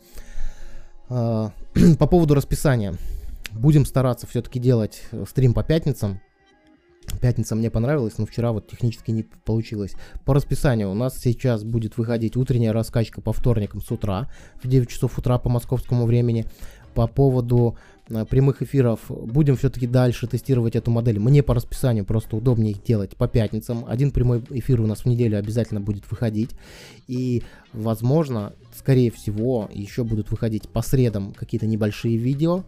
А, 1.08 1.52
по 1.98 2.06
поводу 2.06 2.34
расписания. 2.34 2.94
Будем 3.54 3.86
стараться 3.86 4.26
все-таки 4.26 4.58
делать 4.58 5.02
стрим 5.28 5.54
по 5.54 5.62
пятницам. 5.62 6.20
Пятница 7.20 7.54
мне 7.54 7.70
понравилась, 7.70 8.18
но 8.18 8.26
вчера 8.26 8.52
вот 8.52 8.66
технически 8.68 9.10
не 9.10 9.22
получилось. 9.22 9.92
По 10.24 10.34
расписанию 10.34 10.90
у 10.90 10.94
нас 10.94 11.18
сейчас 11.18 11.62
будет 11.62 11.96
выходить 11.96 12.36
утренняя 12.36 12.72
раскачка 12.72 13.20
по 13.20 13.32
вторникам 13.32 13.80
с 13.80 13.90
утра 13.90 14.28
в 14.62 14.68
9 14.68 14.88
часов 14.88 15.18
утра 15.18 15.38
по 15.38 15.48
московскому 15.48 16.06
времени. 16.06 16.46
По 16.94 17.06
поводу 17.06 17.76
э, 18.08 18.24
прямых 18.24 18.62
эфиров 18.62 19.00
будем 19.08 19.56
все-таки 19.56 19.86
дальше 19.86 20.26
тестировать 20.26 20.76
эту 20.76 20.90
модель. 20.90 21.18
Мне 21.18 21.42
по 21.42 21.54
расписанию 21.54 22.04
просто 22.04 22.36
удобнее 22.36 22.72
их 22.72 22.82
делать 22.82 23.16
по 23.16 23.28
пятницам. 23.28 23.84
Один 23.86 24.10
прямой 24.10 24.42
эфир 24.50 24.80
у 24.80 24.86
нас 24.86 25.00
в 25.00 25.06
неделю 25.06 25.38
обязательно 25.38 25.80
будет 25.80 26.10
выходить. 26.10 26.50
И, 27.06 27.42
возможно, 27.72 28.52
скорее 28.76 29.10
всего, 29.10 29.68
еще 29.72 30.04
будут 30.04 30.30
выходить 30.30 30.68
по 30.68 30.82
средам 30.82 31.32
какие-то 31.32 31.66
небольшие 31.66 32.16
видео 32.16 32.64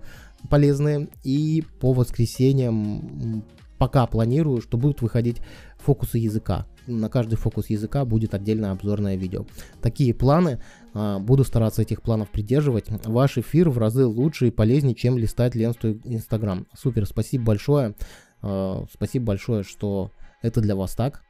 полезные. 0.47 1.09
И 1.25 1.65
по 1.81 1.93
воскресеньям 1.93 3.45
пока 3.79 4.07
планирую, 4.07 4.61
что 4.61 4.77
будут 4.79 5.03
выходить 5.03 5.41
фокусы 5.79 6.19
языка. 6.19 6.67
На 6.87 7.09
каждый 7.09 7.37
фокус 7.37 7.69
языка 7.69 8.05
будет 8.05 8.35
отдельное 8.35 8.71
обзорное 8.71 9.17
видео. 9.17 9.45
Такие 9.83 10.15
планы, 10.15 10.63
а, 10.95 11.19
буду 11.19 11.45
стараться 11.45 11.83
этих 11.83 12.01
планов 12.01 12.31
придерживать. 12.31 12.87
Ваш 13.05 13.39
эфир 13.39 13.71
в 13.71 13.79
разы 13.79 14.07
лучше 14.07 14.49
и 14.49 14.53
полезнее, 14.53 14.95
чем 14.95 15.19
листать 15.19 15.55
ленту 15.55 15.93
Инстаграм. 16.05 16.67
Супер, 16.77 17.07
спасибо 17.07 17.45
большое. 17.45 17.95
А, 18.41 18.85
спасибо 18.93 19.27
большое, 19.27 19.63
что 19.65 20.11
это 20.43 20.61
для 20.61 20.77
вас 20.77 20.95
так. 20.95 21.23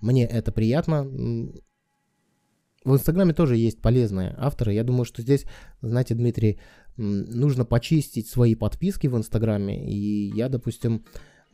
Мне 0.00 0.24
это 0.24 0.50
приятно. 0.50 1.06
В 2.84 2.92
Инстаграме 2.92 3.32
тоже 3.32 3.56
есть 3.56 3.80
полезные 3.80 4.34
авторы. 4.38 4.74
Я 4.74 4.84
думаю, 4.84 5.06
что 5.06 5.22
здесь, 5.22 5.46
знаете, 5.80 6.14
Дмитрий, 6.14 6.58
нужно 6.96 7.64
почистить 7.64 8.28
свои 8.28 8.54
подписки 8.54 9.06
в 9.06 9.16
Инстаграме. 9.16 9.90
И 9.90 10.30
я, 10.34 10.48
допустим, 10.48 11.04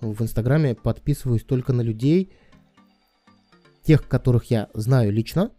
в 0.01 0.23
Инстаграме 0.23 0.75
подписываюсь 0.75 1.45
только 1.45 1.73
на 1.73 1.83
людей, 1.83 2.33
тех, 3.85 4.07
которых 4.09 4.47
я 4.51 4.69
знаю 4.75 5.13
лично, 5.13 5.51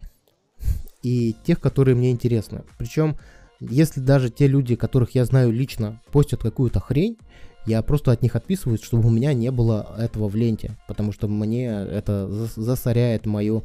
и 1.02 1.34
тех, 1.44 1.60
которые 1.60 1.96
мне 1.96 2.10
интересны. 2.10 2.64
Причем, 2.78 3.16
если 3.60 4.00
даже 4.00 4.30
те 4.30 4.46
люди, 4.46 4.76
которых 4.76 5.14
я 5.14 5.24
знаю 5.24 5.52
лично, 5.52 6.00
постят 6.12 6.40
какую-то 6.40 6.80
хрень, 6.80 7.18
я 7.66 7.82
просто 7.82 8.12
от 8.12 8.22
них 8.22 8.34
отписываюсь, 8.36 8.82
чтобы 8.82 9.08
у 9.08 9.10
меня 9.10 9.32
не 9.34 9.50
было 9.50 9.94
этого 9.98 10.28
в 10.28 10.34
ленте, 10.34 10.76
потому 10.88 11.12
что 11.12 11.28
мне 11.28 11.66
это 11.66 12.28
засоряет 12.28 13.24
мою 13.24 13.64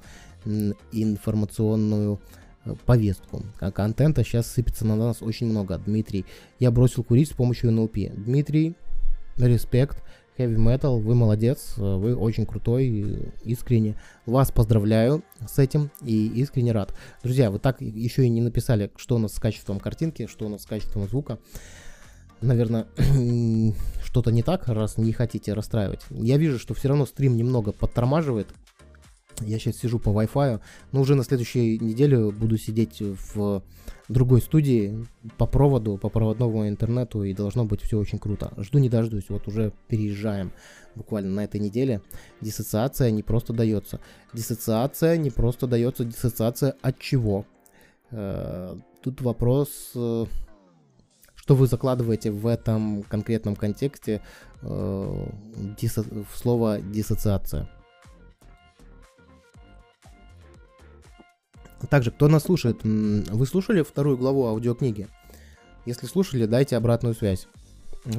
информационную 0.92 2.20
э, 2.66 2.76
повестку. 2.86 3.44
А 3.60 3.72
контента 3.72 4.24
сейчас 4.24 4.48
сыпется 4.48 4.86
на 4.86 4.96
нас 4.96 5.22
очень 5.22 5.48
много. 5.48 5.78
Дмитрий, 5.78 6.26
я 6.60 6.72
бросил 6.72 7.04
курить 7.04 7.30
с 7.30 7.34
помощью 7.34 7.72
НЛП. 7.72 7.98
Дмитрий, 8.14 8.76
респект. 9.38 10.04
Heavy 10.38 10.56
Metal, 10.56 11.00
вы 11.00 11.16
молодец, 11.16 11.74
вы 11.78 12.16
очень 12.16 12.46
крутой, 12.46 13.32
искренне. 13.44 13.96
Вас 14.28 14.52
поздравляю 14.52 15.24
с 15.48 15.58
этим 15.58 15.90
и 16.04 16.28
искренне 16.28 16.74
рад. 16.74 16.94
Друзья, 17.24 17.50
вы 17.50 17.58
так 17.58 17.82
еще 17.82 18.24
и 18.24 18.30
не 18.30 18.42
написали, 18.42 18.92
что 18.98 19.16
у 19.16 19.18
нас 19.18 19.34
с 19.34 19.40
качеством 19.40 19.80
картинки, 19.80 20.28
что 20.28 20.46
у 20.46 20.50
нас 20.50 20.62
с 20.62 20.66
качеством 20.68 21.08
звука. 21.08 21.40
Наверное, 22.42 22.86
что-то 24.04 24.32
не 24.32 24.44
так, 24.44 24.68
раз 24.68 24.98
не 24.98 25.12
хотите 25.12 25.54
расстраивать. 25.54 26.02
Я 26.12 26.38
вижу, 26.38 26.60
что 26.60 26.76
все 26.76 26.90
равно 26.90 27.08
стрим 27.08 27.36
немного 27.36 27.72
подтормаживает. 27.72 28.48
Я 29.42 29.60
сейчас 29.60 29.78
сижу 29.78 30.00
по 30.00 30.10
Wi-Fi, 30.10 30.60
но 30.92 31.02
уже 31.02 31.16
на 31.16 31.24
следующей 31.24 31.78
неделе 31.80 32.32
буду 32.32 32.58
сидеть 32.58 33.02
в 33.02 33.62
другой 34.10 34.42
студии 34.42 35.06
по 35.38 35.46
проводу, 35.46 35.98
по 35.98 36.10
проводному 36.10 36.68
интернету, 36.68 37.24
и 37.24 37.34
должно 37.34 37.66
быть 37.66 37.82
все 37.82 37.98
очень 38.00 38.20
круто. 38.20 38.54
Жду 38.58 38.80
не 38.80 38.90
дождусь, 38.90 39.30
вот 39.30 39.48
уже 39.48 39.74
переезжаем 39.88 40.52
буквально 40.96 41.32
на 41.32 41.44
этой 41.44 41.60
неделе. 41.60 42.02
Диссоциация 42.42 43.12
не 43.12 43.24
просто 43.24 43.54
дается. 43.54 44.00
Диссоциация 44.34 45.18
не 45.18 45.30
просто 45.30 45.68
дается. 45.68 46.04
Диссоциация 46.04 46.76
от 46.82 47.00
чего? 47.00 47.46
Э, 48.12 48.76
тут 49.02 49.22
вопрос, 49.22 49.92
э, 49.96 50.26
что 51.36 51.56
вы 51.56 51.68
закладываете 51.68 52.32
в 52.32 52.48
этом 52.48 53.04
конкретном 53.04 53.56
контексте 53.56 54.22
э, 54.62 54.68
в 54.68 56.36
слово 56.36 56.80
диссоциация. 56.82 57.70
Также, 61.90 62.12
кто 62.12 62.28
нас 62.28 62.44
слушает, 62.44 62.84
вы 62.84 63.46
слушали 63.46 63.82
вторую 63.82 64.18
главу 64.18 64.46
аудиокниги? 64.48 65.08
Если 65.86 66.06
слушали, 66.06 66.46
дайте 66.46 66.76
обратную 66.76 67.16
связь. 67.16 67.48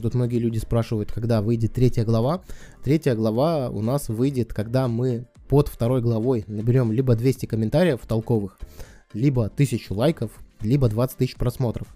Тут 0.02 0.14
многие 0.14 0.38
люди 0.38 0.58
спрашивают, 0.58 1.12
когда 1.12 1.42
выйдет 1.42 1.74
третья 1.74 2.04
глава. 2.04 2.42
Третья 2.82 3.14
глава 3.14 3.68
у 3.68 3.82
нас 3.82 4.08
выйдет, 4.08 4.52
когда 4.52 4.88
мы 4.88 5.26
под 5.48 5.68
второй 5.68 6.00
главой 6.00 6.44
наберем 6.46 6.92
либо 6.92 7.14
200 7.14 7.46
комментариев 7.46 8.00
толковых, 8.06 8.58
либо 9.12 9.46
1000 9.46 9.92
лайков, 9.94 10.30
либо 10.60 10.88
20 10.88 11.16
тысяч 11.16 11.36
просмотров. 11.36 11.88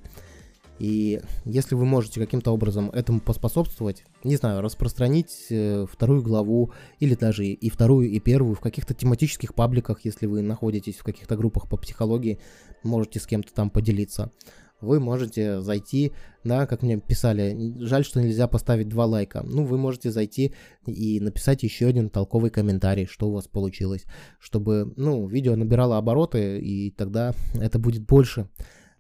И 0.83 1.21
если 1.45 1.77
вы 1.77 1.85
можете 1.85 2.19
каким-то 2.19 2.51
образом 2.51 2.91
этому 2.91 3.21
поспособствовать, 3.21 4.05
не 4.25 4.35
знаю, 4.35 4.63
распространить 4.63 5.47
э, 5.49 5.87
вторую 5.89 6.23
главу 6.23 6.73
или 6.99 7.15
даже 7.15 7.45
и 7.47 7.71
вторую, 7.71 8.11
и 8.11 8.19
первую 8.19 8.57
в 8.57 8.61
каких-то 8.61 8.93
тематических 8.93 9.55
пабликах, 9.55 10.01
если 10.05 10.27
вы 10.27 10.43
находитесь 10.43 10.97
в 10.97 11.05
каких-то 11.05 11.37
группах 11.37 11.69
по 11.69 11.77
психологии, 11.77 12.41
можете 12.83 13.21
с 13.21 13.29
кем-то 13.29 13.55
там 13.55 13.71
поделиться. 13.71 14.33
Вы 14.81 14.99
можете 14.99 15.61
зайти, 15.61 16.11
да, 16.43 16.67
как 16.67 16.83
мне 16.83 16.99
писали, 16.99 17.57
жаль, 17.79 18.05
что 18.05 18.21
нельзя 18.21 18.49
поставить 18.49 18.89
два 18.89 19.07
лайка. 19.07 19.45
Ну, 19.45 19.65
вы 19.65 19.79
можете 19.79 20.11
зайти 20.11 20.53
и 20.85 21.21
написать 21.21 21.63
еще 21.63 21.87
один 21.87 22.11
толковый 22.11 22.51
комментарий, 22.51 23.07
что 23.07 23.29
у 23.29 23.35
вас 23.35 23.47
получилось, 23.47 24.05
чтобы, 24.41 24.93
ну, 24.97 25.29
видео 25.29 25.55
набирало 25.55 25.97
обороты, 25.97 26.59
и 26.59 26.91
тогда 26.91 27.35
это 27.55 27.79
будет 27.79 28.05
больше 28.05 28.49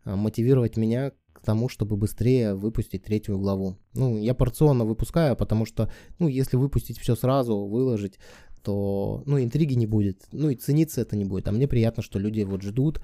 а, 0.04 0.14
мотивировать 0.14 0.76
меня 0.76 1.10
тому, 1.42 1.68
чтобы 1.68 1.96
быстрее 1.96 2.54
выпустить 2.54 3.04
третью 3.04 3.38
главу. 3.38 3.76
Ну, 3.94 4.18
я 4.18 4.34
порционно 4.34 4.84
выпускаю, 4.84 5.36
потому 5.36 5.66
что, 5.66 5.90
ну, 6.18 6.28
если 6.28 6.56
выпустить 6.56 6.98
все 6.98 7.14
сразу, 7.16 7.66
выложить, 7.66 8.18
то, 8.62 9.22
ну, 9.26 9.42
интриги 9.42 9.74
не 9.74 9.86
будет, 9.86 10.22
ну, 10.32 10.50
и 10.50 10.56
цениться 10.56 11.00
это 11.00 11.16
не 11.16 11.24
будет. 11.24 11.48
А 11.48 11.52
мне 11.52 11.66
приятно, 11.66 12.02
что 12.02 12.18
люди 12.18 12.42
вот 12.42 12.62
ждут, 12.62 13.02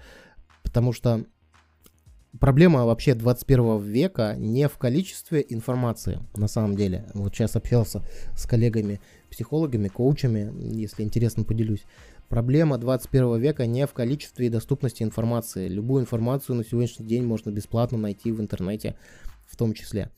потому 0.62 0.93
что 0.93 1.24
проблема 2.39 2.84
вообще 2.84 3.14
21 3.14 3.80
века 3.80 4.36
не 4.39 4.68
в 4.68 4.78
количестве 4.78 5.45
информации, 5.49 6.20
на 6.36 6.49
самом 6.49 6.76
деле. 6.76 7.07
Вот 7.14 7.34
сейчас 7.34 7.57
общался 7.57 8.03
с 8.36 8.47
коллегами, 8.47 9.01
психологами, 9.30 9.89
коучами, 9.89 10.53
если 10.74 11.03
интересно, 11.03 11.45
поделюсь. 11.45 11.84
Проблема 12.29 12.76
21 12.76 13.39
века 13.41 13.66
не 13.66 13.87
в 13.87 13.95
количестве 13.95 14.47
и 14.47 14.51
доступности 14.51 15.03
информации. 15.03 15.66
Любую 15.66 16.03
информацию 16.03 16.57
на 16.57 16.64
сегодняшний 16.64 17.07
день 17.07 17.24
можно 17.24 17.51
бесплатно 17.51 17.97
найти 17.97 18.33
в 18.33 18.41
интернете 18.41 18.97
в 19.47 19.57
том 19.57 19.72
числе. 19.72 20.11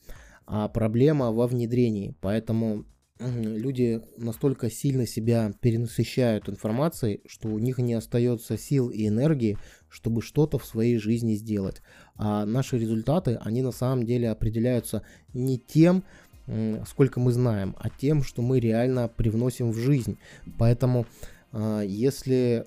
А 0.45 0.67
проблема 0.67 1.31
во 1.31 1.47
внедрении. 1.47 2.13
Поэтому 2.19 2.85
люди 3.19 4.01
настолько 4.17 4.69
сильно 4.69 5.07
себя 5.07 5.53
перенасыщают 5.61 6.49
информацией, 6.49 7.21
что 7.27 7.47
у 7.47 7.59
них 7.59 7.77
не 7.77 7.93
остается 7.93 8.57
сил 8.57 8.89
и 8.89 9.07
энергии, 9.07 9.57
чтобы 9.87 10.21
что-то 10.21 10.57
в 10.57 10.65
своей 10.65 10.97
жизни 10.97 11.35
сделать. 11.35 11.81
А 12.15 12.45
наши 12.45 12.77
результаты, 12.77 13.39
они 13.41 13.61
на 13.61 13.71
самом 13.71 14.05
деле 14.05 14.29
определяются 14.29 15.03
не 15.33 15.57
тем, 15.57 16.03
сколько 16.85 17.21
мы 17.21 17.31
знаем, 17.31 17.75
а 17.79 17.89
тем, 17.89 18.23
что 18.23 18.41
мы 18.41 18.59
реально 18.59 19.07
привносим 19.07 19.71
в 19.71 19.77
жизнь. 19.77 20.17
Поэтому 20.57 21.05
если 21.53 22.65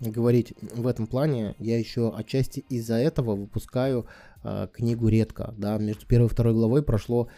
говорить 0.00 0.54
в 0.60 0.86
этом 0.86 1.06
плане, 1.06 1.54
я 1.58 1.78
еще 1.78 2.14
отчасти 2.14 2.64
из-за 2.68 2.94
этого 2.94 3.36
выпускаю 3.36 4.06
э, 4.42 4.66
книгу 4.72 5.08
редко. 5.08 5.54
Да, 5.56 5.78
между 5.78 6.06
первой 6.06 6.26
и 6.26 6.28
второй 6.28 6.54
главой 6.54 6.82
прошло 6.82 7.28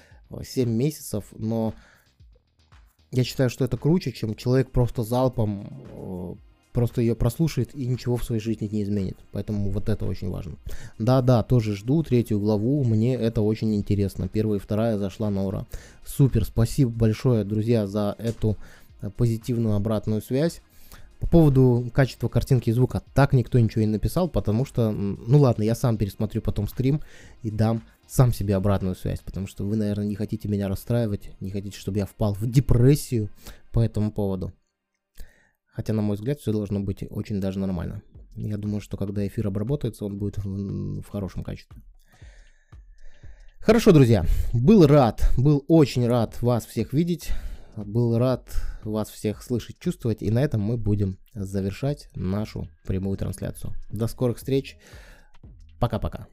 7 0.43 0.69
месяцев, 0.69 1.27
но 1.33 1.75
я 3.11 3.23
считаю, 3.25 3.51
что 3.51 3.65
это 3.65 3.77
круче, 3.77 4.13
чем 4.13 4.35
человек 4.35 4.71
просто 4.71 5.03
залпом 5.03 6.39
просто 6.75 7.01
ее 7.01 7.15
прослушает 7.15 7.75
и 7.75 7.87
ничего 7.87 8.17
в 8.17 8.25
своей 8.25 8.41
жизни 8.41 8.69
не 8.71 8.83
изменит. 8.83 9.17
Поэтому 9.31 9.71
вот 9.71 9.89
это 9.89 10.05
очень 10.05 10.29
важно. 10.29 10.57
Да-да, 10.99 11.45
тоже 11.45 11.77
жду 11.77 12.03
третью 12.03 12.41
главу, 12.41 12.83
мне 12.83 13.15
это 13.15 13.43
очень 13.43 13.75
интересно. 13.77 14.29
Первая 14.29 14.59
и 14.59 14.63
вторая 14.63 14.99
зашла 14.99 15.31
на 15.31 15.45
ура. 15.45 15.67
Супер, 16.05 16.45
спасибо 16.45 16.91
большое, 16.91 17.45
друзья, 17.45 17.87
за 17.87 18.17
эту 18.19 18.57
позитивную 19.17 19.75
обратную 19.75 20.23
связь. 20.23 20.61
По 21.21 21.27
поводу 21.27 21.91
качества 21.95 22.29
картинки 22.29 22.71
и 22.71 22.73
звука 22.73 23.03
так 23.15 23.33
никто 23.33 23.59
ничего 23.59 23.83
не 23.83 23.91
написал, 23.91 24.29
потому 24.29 24.65
что, 24.65 24.91
ну 24.91 25.39
ладно, 25.39 25.63
я 25.63 25.75
сам 25.75 25.97
пересмотрю 25.97 26.43
потом 26.43 26.69
стрим 26.69 27.01
и 27.43 27.51
дам 27.51 27.83
сам 28.07 28.33
себе 28.33 28.57
обратную 28.57 28.95
связь, 28.95 29.21
потому 29.21 29.47
что 29.47 29.65
вы, 29.65 29.77
наверное, 29.77 30.05
не 30.05 30.17
хотите 30.17 30.49
меня 30.49 30.69
расстраивать, 30.69 31.31
не 31.41 31.51
хотите, 31.51 31.79
чтобы 31.79 31.99
я 31.99 32.07
впал 32.07 32.35
в 32.35 32.47
депрессию 32.47 33.31
по 33.73 33.81
этому 33.81 34.13
поводу. 34.13 34.53
Хотя, 35.67 35.93
на 35.93 36.03
мой 36.03 36.17
взгляд, 36.17 36.39
все 36.41 36.53
должно 36.53 36.81
быть 36.81 37.05
очень 37.09 37.41
даже 37.41 37.59
нормально. 37.59 38.03
Я 38.37 38.59
думаю, 38.59 38.81
что 38.81 38.97
когда 38.97 39.27
эфир 39.27 39.47
обработается, 39.47 40.05
он 40.05 40.19
будет 40.19 40.39
в, 40.39 41.01
в 41.01 41.09
хорошем 41.09 41.43
качестве. 41.43 41.81
Хорошо, 43.61 43.93
друзья. 43.93 44.27
Был 44.53 44.87
рад, 44.87 45.27
был 45.39 45.65
очень 45.69 46.07
рад 46.07 46.41
вас 46.43 46.67
всех 46.67 46.93
видеть. 46.93 47.31
Был 47.77 48.19
рад 48.19 48.49
вас 48.85 49.09
всех 49.11 49.43
слышать, 49.43 49.79
чувствовать. 49.79 50.23
И 50.23 50.31
на 50.31 50.43
этом 50.43 50.61
мы 50.61 50.77
будем 50.77 51.19
завершать 51.35 52.09
нашу 52.15 52.69
прямую 52.87 53.17
трансляцию. 53.17 53.73
До 53.91 54.07
скорых 54.07 54.39
встреч. 54.39 54.77
Пока-пока. 55.81 56.27